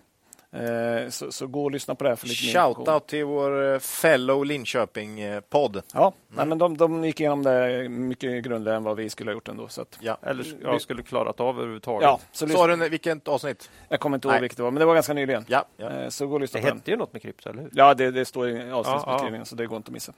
[0.53, 4.45] Eh, så, så, gå och lyssna på det här för lite Shoutout till vår fellow
[4.45, 5.83] Linköping-podd.
[5.95, 6.13] Ja, mm.
[6.37, 9.49] nej, men de, de gick igenom det mycket grundligare än vad vi skulle ha gjort
[9.49, 9.69] ändå.
[9.69, 10.19] Så att, ja.
[10.23, 12.07] Eller jag skulle klarat av överhuvudtaget.
[12.07, 13.71] Ja, så Sa du vilket avsnitt?
[13.89, 15.45] Jag kommer inte ihåg vilket det var, men det var ganska nyligen.
[15.49, 16.11] Ja, ja.
[16.11, 17.71] Så gå och lyssna det hette ju något med krypto, eller hur?
[17.75, 20.13] Ja, det, det står i avsnittsbeskrivningen, ja, så det går inte att missa.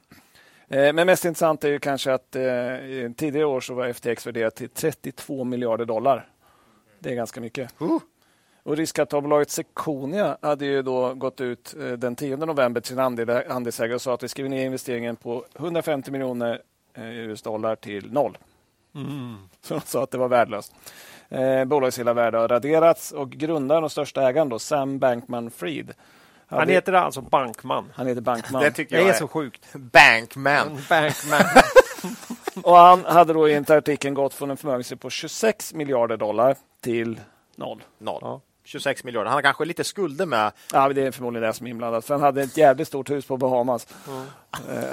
[0.69, 2.43] Men mest intressant är ju kanske att eh,
[3.17, 6.29] tidigare år så var FTX värderat till 32 miljarder dollar.
[6.99, 7.83] Det är ganska mycket.
[7.83, 7.99] Uh.
[8.63, 13.05] Och riskkapitalbolaget Seconia hade ju då gått ut eh, den 10 november till sina
[13.49, 16.63] andelsägare och sa att vi skriver ner investeringen på 150 miljoner
[16.95, 18.39] eh, US-dollar till noll.
[18.95, 19.37] Mm.
[19.61, 20.75] Så de sa att det var värdelöst.
[21.29, 25.93] Eh, bolagets hela värde har raderats och grundaren och största ägaren då, Sam Bankman-Fried
[26.49, 27.93] han heter alltså Bankman.
[27.95, 28.63] Han heter Bankman.
[28.63, 29.67] Det tycker jag det är, är så sjukt.
[29.73, 30.79] Bankman.
[30.89, 31.41] Bankman.
[32.63, 37.21] och han hade då enligt artikeln gått från en förmögenhet på 26 miljarder dollar till
[37.57, 37.83] noll.
[37.99, 38.21] Noll.
[38.23, 38.41] Ja.
[38.69, 39.27] 26 miljarder.
[39.31, 40.53] Han har kanske lite skulder med.
[40.73, 42.05] Ja, det är förmodligen det som är inblandat.
[42.05, 43.87] För han hade ett jävligt stort hus på Bahamas.
[44.09, 44.27] Mm.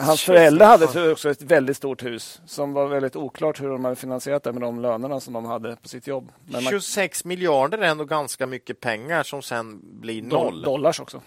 [0.02, 3.96] Hans föräldrar hade också ett väldigt stort hus som var väldigt oklart hur de hade
[3.96, 6.32] finansierat det med de lönerna som de hade på sitt jobb.
[6.46, 10.62] Men 26 miljarder är ändå ganska mycket pengar som sen blir noll.
[10.62, 11.22] Dollars också.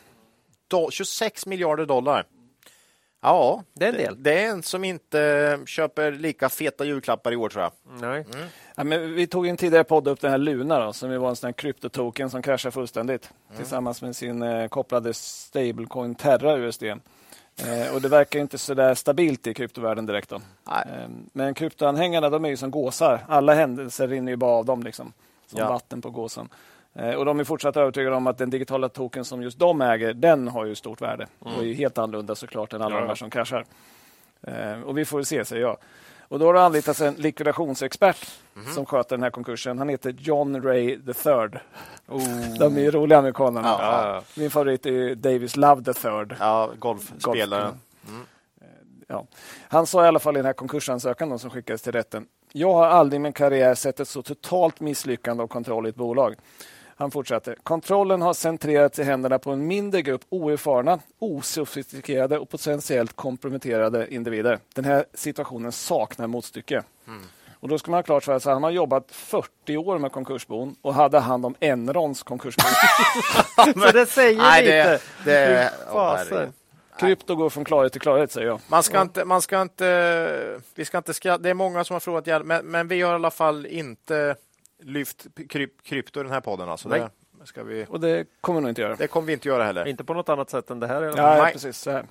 [0.69, 2.25] Do 26 miljarder dollar.
[3.21, 4.23] Ja, det är en del.
[4.23, 7.73] Det, det är en som inte köper lika feta julklappar i år tror jag.
[8.01, 8.27] Nej.
[8.35, 8.49] Mm.
[8.75, 11.37] Ja, men vi tog en tidigare podd upp den här Luna då, som var en
[11.37, 13.59] sån här kryptotoken som kraschade fullständigt mm.
[13.59, 16.83] tillsammans med sin eh, kopplade stablecoin Terra USD.
[16.83, 20.29] Eh, och det verkar inte så där stabilt i kryptovärlden direkt.
[20.29, 20.37] Då.
[20.67, 23.25] Eh, men kryptoanhängarna de är ju som gåsar.
[23.29, 25.13] Alla händelser rinner ju bara av dem liksom,
[25.47, 25.69] som ja.
[25.69, 26.49] vatten på gåsen.
[26.99, 30.15] Eh, och de är fortsatt övertygade om att den digitala token som just de äger,
[30.15, 31.57] den har ju stort värde mm.
[31.57, 33.01] och är helt annorlunda såklart än alla ja.
[33.01, 33.65] de här som kraschar.
[34.43, 35.77] Eh, och vi får se, säger jag.
[36.21, 38.29] Och då har det anlitats en likvidationsexpert
[38.75, 39.79] som sköter den här konkursen.
[39.79, 40.99] Han heter John Ray III.
[42.59, 43.69] De är ju roliga amerikanerna.
[43.69, 44.23] Ja.
[44.37, 46.37] Min favorit är Davis Love the Third.
[46.41, 47.75] Ja, golfspelaren.
[49.07, 49.27] Ja.
[49.69, 52.27] Han sa i alla fall i den här konkursansökan som skickades till rätten.
[52.53, 55.97] Jag har aldrig i min karriär sett ett så totalt misslyckande av kontroll i ett
[55.97, 56.35] bolag.
[56.99, 57.55] Han fortsatte.
[57.63, 64.59] Kontrollen har centrerats i händerna på en mindre grupp oerfarna, osofistikerade och potentiellt komprometterade individer.
[64.75, 66.83] Den här situationen saknar motstycke.
[67.61, 70.13] Och då ska man ha klart för sig att han har jobbat 40 år med
[70.13, 72.63] konkursbon och hade hand om Enrons konkursbo.
[73.81, 75.01] Så det säger Nej, lite.
[75.25, 75.73] det,
[76.31, 76.53] det.
[76.99, 78.61] Krypto går från klarhet till klarhet, säger jag.
[78.69, 81.43] man ska inte, man ska inte, vi ska inte skratta.
[81.43, 84.37] Det är många som har frågat, men, men vi har i alla fall inte
[84.83, 86.69] lyft kryp, krypto i den här podden.
[86.69, 86.89] Alltså.
[86.89, 87.07] Nej.
[87.41, 88.97] Det, ska vi, Och det kommer nog inte göra.
[88.97, 89.87] det kommer vi inte göra heller.
[89.89, 91.03] Inte på något annat sätt än det här.
[91.03, 91.53] Ja, Nej.
[91.53, 91.79] precis.
[91.79, 92.05] Så här.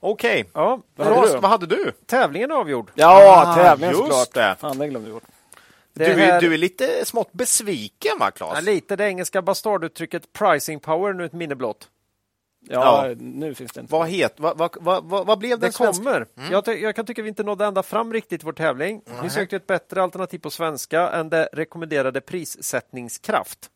[0.00, 1.92] Okej, Ja, Vad hade du vad hade du?
[2.06, 2.90] tävlingen är avgjord.
[2.94, 4.32] Ja, Ah, tävlingen just såklart.
[4.34, 4.56] det.
[4.60, 5.22] Fan, det glömde vi bort.
[5.92, 8.54] Det Du, här- är, du är lite smått besviken va, Claes?
[8.54, 11.88] Ja, lite det engelska bastarduttrycket pricing power, nu ett minne blott.
[12.68, 13.14] Ja, Ja.
[13.18, 13.92] nu finns det inte.
[13.92, 16.26] Vad, het, vad, vad, vad, vad, blev den Det kommer.
[16.50, 19.02] Jag, ty- jag kan tycka vi inte nådde ända fram riktigt i vår tävling.
[19.22, 23.70] Vi sökte ett bättre alternativ på svenska än det rekommenderade prissättningskraft.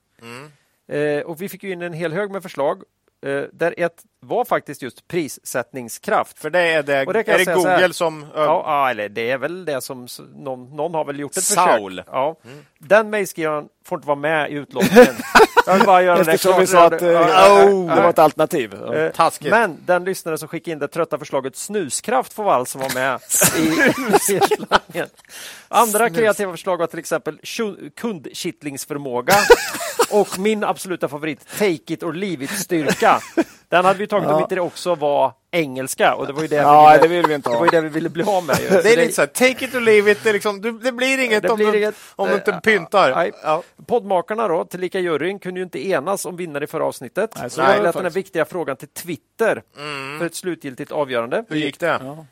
[0.88, 2.82] Eh, och vi fick ju in en hel hög med förslag.
[3.26, 6.38] Eh, där ett var faktiskt just prissättningskraft.
[6.38, 8.26] För det är det, Och det är det Google som...
[8.34, 10.06] Ja, ja, eller det är väl det som
[10.36, 11.92] någon, någon har väl gjort ett Saul.
[11.92, 12.06] försök.
[12.12, 12.36] Ja.
[12.78, 15.14] Den mejlskrivaren får inte vara med i utlottningen.
[15.66, 16.62] Jag vill bara göra det Eftersom klart.
[16.62, 17.64] vi sa att eh, Ja,
[17.94, 18.74] det var ett alternativ.
[18.80, 18.94] Ja.
[18.94, 19.50] Eh, Taskigt.
[19.50, 23.20] Men den lyssnare som skickade in det trötta förslaget snuskraft får alltså vara med
[23.56, 23.60] i,
[24.32, 25.08] i utlottningen.
[25.68, 27.38] Andra kreativa förslag var till exempel
[27.96, 29.34] kundkittlingsförmåga
[30.10, 33.20] och min absoluta favorit, take it or leave it styrka.
[33.68, 34.40] Den hade vi om Ja.
[34.42, 37.28] inte det också var engelska och det var ju det, Ja, vi, det ville, vill
[37.28, 37.64] vi inte det var ha.
[37.66, 38.56] ju det vi ville bli av med.
[38.60, 38.68] ju.
[38.68, 40.24] Det är lite så här, take it or leave it.
[40.24, 43.14] Det, liksom, det blir inget, Det om, blir du, inget, om du inte eh, pyntar.
[43.14, 43.32] nej.
[43.42, 43.62] Ja.
[43.86, 47.34] Poddmakarna då, tillika juryn, kunde ju inte enas om vinnare i förra avsnittet.
[47.40, 49.62] Nej, så det lät den här viktiga frågan till Twitter
[50.18, 51.44] för ett slutgiltigt avgörande.
[51.48, 52.00] Hur gick det?
[52.04, 52.26] Ja.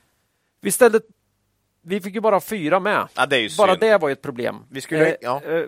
[0.60, 1.00] Vi ställde
[1.82, 3.08] vi fick ju bara fyra med.
[3.14, 3.80] Ja, det är ju Bara synd.
[3.80, 4.56] det var ju ett problem.
[4.70, 5.42] Vi skulle- Eh, ja.
[5.46, 5.64] eh,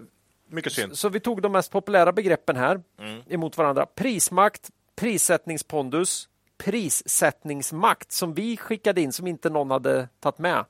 [0.53, 0.99] Mycket synd.
[0.99, 3.23] Så vi tog de mest populära begreppen här Mm.
[3.29, 3.87] emot varandra.
[3.87, 4.71] Prismakt,
[5.01, 6.29] prissättningspondus,
[6.59, 10.65] prissättningsmakt som vi skickade in som inte någon hade tagit med.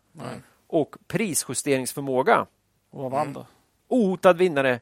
[0.66, 2.47] Och prisjusteringsförmåga.
[2.90, 3.47] Och vad vann då?
[3.89, 4.81] Ohotad vinnare.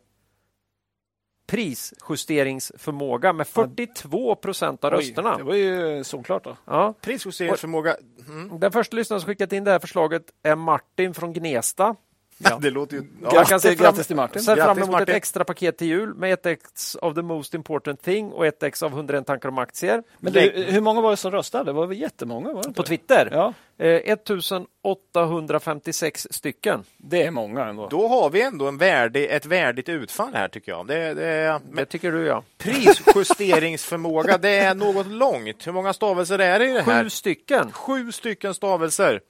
[1.46, 5.36] Prisjusteringsförmåga med 42 procent av Oj, rösterna.
[5.36, 6.56] Det var ju solklart då.
[6.64, 6.94] Ja.
[7.00, 7.96] Prisjusteringsförmåga.
[8.28, 8.60] Mm.
[8.60, 11.96] Den första lyssnaren som skickat in det här förslaget är Martin från Gnesta.
[12.38, 12.58] Ja.
[12.62, 13.02] Det låter ju...
[13.22, 13.30] Ja.
[13.34, 14.42] Jag kan se Grattis, till Martin.
[14.42, 18.02] Se fram emot ett extra paket till jul med ett ex of the most important
[18.02, 20.02] thing och ett ex av 101 tankar om aktier.
[20.18, 21.64] Men du, hur många var det som röstade?
[21.64, 22.52] Det var väl jättemånga?
[22.52, 22.88] Var det På det?
[22.88, 23.28] Twitter.
[23.32, 26.84] Ja, Eh, 1856 stycken.
[26.96, 27.88] det är många ändå.
[27.88, 30.86] Då har vi ändå en värdig, ett värdigt utfall här tycker jag.
[30.86, 32.42] Det, det, Det tycker du ja.
[32.58, 35.66] prisjusteringsförmåga, det är något långt.
[35.66, 37.02] Hur många stavelser är det i det här?
[37.02, 37.72] Sju stycken.
[37.72, 39.20] Sju stycken stavelser.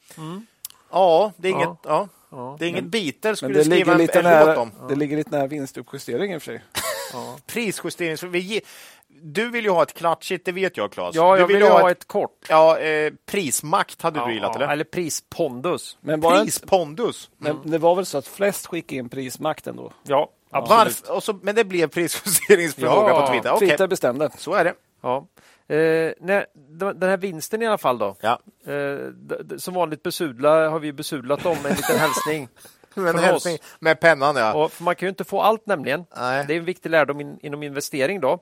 [0.90, 1.78] Ja, det är inget, ja.
[1.84, 2.08] Ja.
[2.58, 4.72] Det är inget biter Men skulle skriva ligger, en, lite en låt nära, om.
[4.88, 6.64] det ligger lite nära vinstuppjustering i och för sig.
[7.46, 8.22] Prisjusterings...
[8.22, 8.60] vi ge-
[9.08, 11.14] Du vill ju ha ett klatschigt, det vet jag Claes.
[11.16, 12.46] Ja, du jag vill ju ha ett kort.
[12.48, 14.68] Ja, eh, prismakt hade du gillat, eller?
[14.68, 15.98] eller prispondus.
[16.00, 17.30] Men, Prispondus.
[17.38, 19.92] men det var väl så att flest skickade in prismakten då?
[20.02, 21.00] Ja, absolut.
[21.08, 23.52] Och så, men det blev prisjusteringsförmåga Ja, på Twitter.
[23.52, 24.30] Okej, Twitter bestämde.
[24.38, 24.74] så är det.
[25.02, 25.26] Ja.
[25.68, 26.46] Eh, nej,
[26.94, 28.16] den här vinsten i alla fall då.
[28.20, 28.38] Ja.
[28.66, 32.48] Eh, som vanligt besudla har vi besudlat dem med en liten hälsning.
[32.96, 34.54] En Från hälsning med pennan, ja.
[34.54, 36.04] Och man kan ju inte få allt nämligen.
[36.16, 36.44] Nej.
[36.48, 38.38] Det är en viktig lärdom in, inom investering då.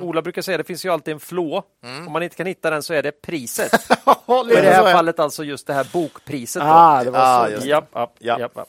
[0.00, 1.62] Ola brukar säga att det finns ju alltid en flå.
[2.06, 3.72] Om man inte kan hitta den så är det priset.
[4.24, 6.62] Och I det här är- fallet alltså just det här bokpriset.
[6.62, 6.68] Då.
[6.68, 7.66] Ah, det var Ah, så.
[7.66, 8.38] Japp, japp, Ja.
[8.38, 8.68] japp, japp.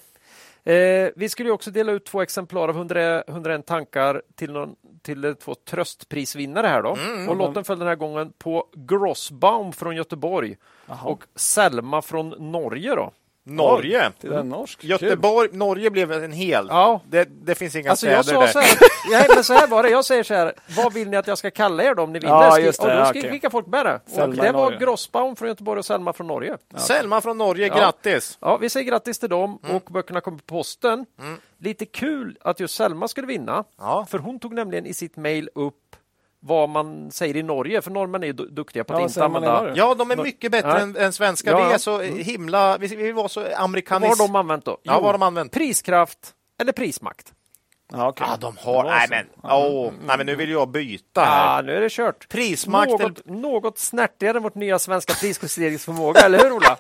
[0.64, 5.36] Eh, vi skulle också dela ut två exemplar av 100, 101 tankar till, någon, till
[5.40, 6.98] två tröstprisvinnare här då.
[7.30, 10.56] Och lotten föll den här gången på Grossbaum från Göteborg
[11.04, 13.12] och Selma från Norge då.
[13.46, 14.12] Norge.
[14.22, 14.84] Det är norsk.
[14.84, 16.68] Göteborg, Norge blev en hel.
[16.70, 17.02] Ja.
[17.10, 18.68] Det, det finns inga Alltså jag städer sa där.
[18.68, 21.18] så här, ja, men så här var det, jag säger så här, vad vill ni
[21.18, 22.34] att jag ska kalla er då om ni vinner?
[22.34, 23.32] Ja, just det, och då ja, skrev okej.
[23.32, 24.00] vilka folk med det.
[24.08, 24.78] Selma det var Norge.
[24.80, 26.58] Grossbaum från Göteborg och Selma från Norge.
[26.78, 27.76] Selma från Norge, Ja.
[27.78, 28.38] grattis!
[28.42, 29.76] Ja, vi säger grattis till dem Mm.
[29.76, 31.06] och böckerna kommer på posten.
[31.58, 33.64] Lite kul att just Selma skulle vinna.
[33.78, 34.06] Ja.
[34.10, 35.76] För hon tog nämligen i sitt mejl upp
[36.42, 39.10] vad man säger i Norge, för norrmän är ju du- duktiga på Ja, att vad
[39.10, 39.74] inte använda...
[39.76, 40.82] Ja, de är mycket bättre Nej.
[40.82, 41.50] än, än svenska.
[41.50, 41.72] Ja, Vi ja.
[41.74, 42.78] är så himla...
[42.78, 44.10] Vi, vi var så Vad amerikanis...
[44.10, 44.78] har de använt då?
[44.84, 45.52] Ja, vad har de använt?
[45.52, 47.34] Priskraft eller prismakt.
[47.92, 48.28] Ja, okay.
[48.30, 48.84] ah, de har...
[48.84, 51.58] Nej men, oh, nej, men nu vill jag byta här.
[51.58, 52.30] Ah, nu är det kört.
[52.30, 52.92] Prismakt...
[52.92, 56.78] Något, något snärtigare än vårt nya svenska prisjusteringsförmåga, eller hur Ola?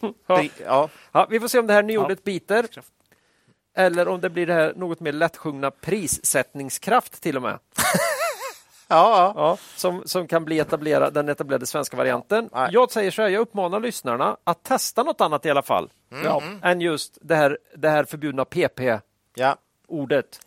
[0.26, 0.42] ja.
[0.64, 0.88] ja.
[1.12, 2.66] Ja, vi får se om det här nyordet biter.
[3.76, 7.58] Eller om det blir det här något mer lättsjungna prissättningskraft till och med.
[8.88, 9.58] Ja, ja.
[9.76, 12.48] Som, som kan bli etablera, den etablerade svenska varianten.
[12.52, 12.68] Nej.
[12.72, 15.90] Jag säger så här, jag uppmanar lyssnarna att testa något annat i alla fall.
[16.24, 19.00] Ja, än just det här, det här förbjudna PP-ordet.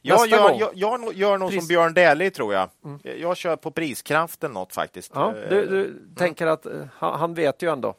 [0.01, 0.15] ja.
[0.15, 0.69] Nästa Jag, jag, jag,
[1.03, 2.69] jag gör nog Pris- som Björn Dählie, tror jag.
[3.03, 5.11] Jag kör på priskraften något faktiskt.
[5.15, 7.95] Ja, Eh, du, du tänker att eh, han, vet ju ändå.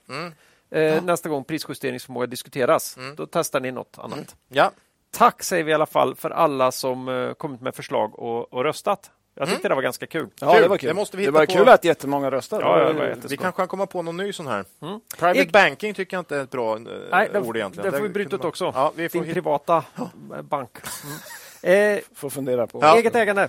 [0.71, 4.37] Eh, Nästa gång prisjusteringsförmåga diskuteras, då testar ni något annat.
[4.49, 4.71] Ja,
[5.13, 8.65] Tack säger vi i alla fall för alla som eh, kommit med förslag och, och
[8.65, 9.11] röstat.
[9.41, 10.29] Jag tyckte det var ganska kul.
[10.41, 10.63] Ja, Kul.
[10.63, 10.89] det var kul.
[10.89, 11.53] Det måste vi det hitta var på.
[11.53, 12.63] kul att jättemånga röstade.
[12.65, 14.65] Ja, det Det vi kanske kan komma på någon ny sån här.
[14.83, 15.01] Mm.
[15.19, 17.91] Private Eg- banking tycker jag inte är ett bra eh, Nej, det, ord egentligen.
[17.93, 18.73] det får vi bryta ut också.
[18.75, 19.85] Ja, vi får Din hit- privata
[20.33, 20.71] eh, bank.
[21.05, 21.17] Mm.
[21.63, 22.79] Eh, Får fundera på.
[22.83, 22.97] Ja.
[22.97, 23.49] Eget ägande.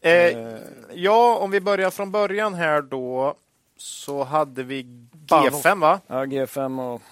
[0.00, 0.38] Eh,
[0.92, 3.34] ja, om vi börjar från början här då
[3.76, 4.82] så hade vi
[5.12, 5.64] Bahnhof.
[5.64, 6.00] G5 va?
[6.06, 7.02] Ja, G5 och,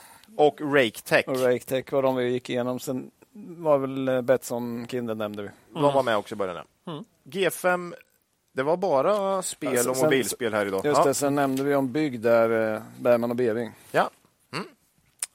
[0.47, 1.25] och RakeTech.
[1.29, 2.79] och RakeTech var de vi gick igenom.
[2.81, 3.11] Sen
[3.59, 5.49] var väl eh, Betsson Kindle nämnde vi.
[5.75, 6.57] De var med också i början.
[6.85, 6.93] ja.
[6.93, 7.05] Mm.
[7.25, 7.95] G5,
[8.57, 10.85] det var bara spel Ja, sen- och mobilspel här idag.
[10.85, 11.05] Just ja.
[11.05, 13.73] det, sen nämnde vi om bygg där, eh, Bergman och Beving.
[13.93, 14.11] Ja.
[14.53, 14.67] Mm.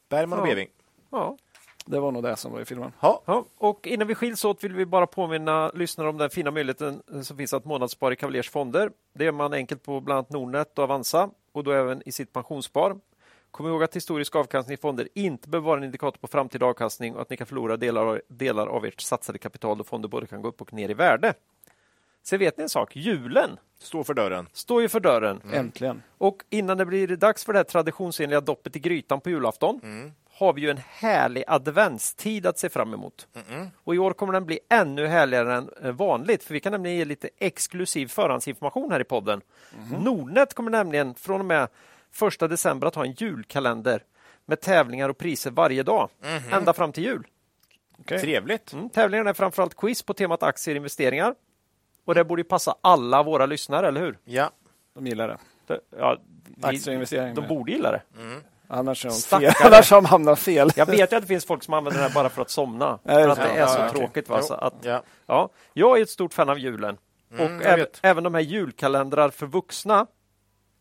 [0.10, 0.50] Bergman och Ja.
[0.50, 0.68] Beving.
[1.12, 1.38] Ja.
[1.86, 2.92] Det var nog det som var i filmen.
[3.00, 3.22] Ja.
[3.26, 7.02] Ja, och innan vi skiljs åt vill vi bara påminna lyssnare om den fina möjligheten
[7.24, 8.92] som finns att månadsspara i Cavaliers fonder.
[9.14, 12.34] Det gör man enkelt på bland annat Nordnet och Avanza och då även i sitt
[12.34, 12.96] pensionsspar.
[13.52, 17.16] Kom ihåg att historisk avkastning i fonder inte behöver vara en indikator på framtida avkastning
[17.16, 20.28] och att ni kan förlora delar av, delar av ert satsade kapital då fonder både
[20.28, 21.34] kan gå upp och ner i värde.
[22.24, 24.48] Sen vet ni en sak, julen Står för dörren.
[24.54, 25.42] står ju för dörren.
[25.54, 26.04] Äntligen.
[26.18, 29.82] Och innan det blir dags för det här traditionsenliga doppet i grytan på julafton
[30.34, 33.28] har vi ju en härlig adventstid att se fram emot.
[33.84, 36.98] Och i år kommer den bli ännu härligare än eh, vanligt för vi kan nämligen
[36.98, 39.42] ge lite exklusiv förhandsinformation här i podden.
[40.00, 41.68] Nordnet kommer nämligen från och med
[42.12, 44.04] första december att ha en julkalender
[44.46, 46.10] med tävlingar och priser varje dag
[46.52, 47.28] ända fram till jul.
[48.08, 48.74] Trevligt.
[48.74, 51.36] Mm, tävlingarna är framförallt quiz på temat aktier och investeringar.
[52.06, 54.18] Och det borde ju passa alla våra lyssnare, eller hur?
[54.24, 54.50] Ja.
[54.96, 55.38] De gillar det.
[55.68, 56.18] Det, ja,
[56.62, 57.36] Aktieinvestering.
[57.36, 58.02] de borde gilla det.
[58.68, 59.52] Annars har de.
[59.66, 60.70] Annars har de hamnat fel.
[60.76, 63.00] Jag vet ju att det finns folk som använder det här bara för att somna.
[63.06, 63.80] För att det är så.
[63.80, 64.30] Ja, tråkigt.
[64.30, 64.42] Va?
[64.42, 65.04] Så att, Ja.
[65.26, 66.98] ja, jag är ett stort fan av julen.
[67.34, 70.06] Mm, och även, även de här julkalendrar för vuxna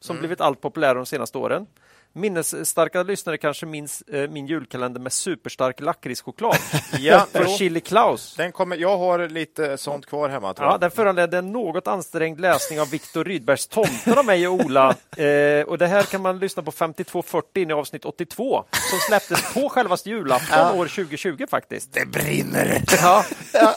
[0.01, 0.21] som Mm.
[0.21, 1.67] blivit allt populärare de senaste åren.
[2.13, 6.57] Minnesstarka lyssnare kanske minns eh, min julkalender med superstark lakritschoklad.
[6.99, 7.57] Ja, För jo.
[7.59, 8.35] Chili Klaus.
[8.37, 10.55] Den kommer, jag har lite sånt kvar hemma.
[10.55, 10.81] Tror Ja, jag.
[10.81, 14.97] den föranledde en något ansträngd läsning av Viktor Rydbergs Tomten av mig och Ola.
[15.21, 19.55] Eh, och det här kan man lyssna på 5240 in i avsnitt 82 som släpptes
[19.55, 21.93] på självaste julafton år 2020 faktiskt.
[21.93, 22.83] Det brinner!
[23.03, 23.25] Ja.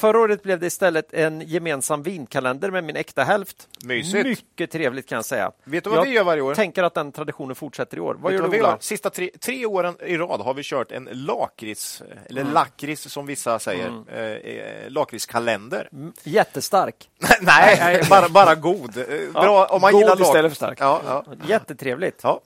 [0.00, 3.68] Förra året blev det istället en gemensam vinkalender med min äkta hälft.
[3.84, 4.24] Mysigt.
[4.24, 5.52] Mycket trevligt kan jag säga.
[5.64, 6.54] Vet du vad jag vi gör varje år?
[6.54, 8.14] tänker att den traditionen fortsätter i år.
[8.14, 8.76] Vad Vet gör du vi Ola?
[8.80, 12.52] Sista tre, tre åren i rad har vi kört en lakrits, eller Mm.
[12.54, 15.88] lakrits som vissa säger, eh, eh, lakritskalender.
[15.92, 17.10] Mm, Jättestark.
[17.40, 18.96] Nej, bara, bara god.
[18.98, 20.78] Eh, Bra om man God gillar istället för stark.
[20.80, 21.24] Ja, ja.
[21.46, 22.20] Jättetrevligt.
[22.22, 22.40] ja.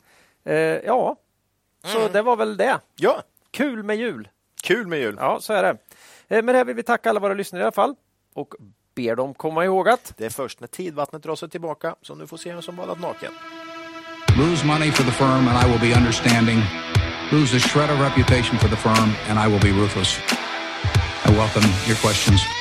[0.44, 1.16] Eh, ja,
[1.84, 2.12] så Mm.
[2.12, 2.78] det var väl det.
[2.96, 4.28] ja, Kul med jul.
[4.62, 5.16] kul med jul.
[5.20, 5.76] Ja, så är det.
[6.30, 7.94] Eh, det här vill vi tacka alla våra lyssnare i alla fall
[8.34, 8.54] och
[8.94, 12.26] ber dem komma ihåg att Det är först när tidvattnet drar sig tillbaka som du
[12.26, 13.32] får se vem som badat naken.
[14.38, 16.58] Lose money for the firm and I will be understanding.
[17.32, 20.18] Lose a shred of reputation for the firm and I will be ruthless.
[21.26, 22.59] I welcome your questions.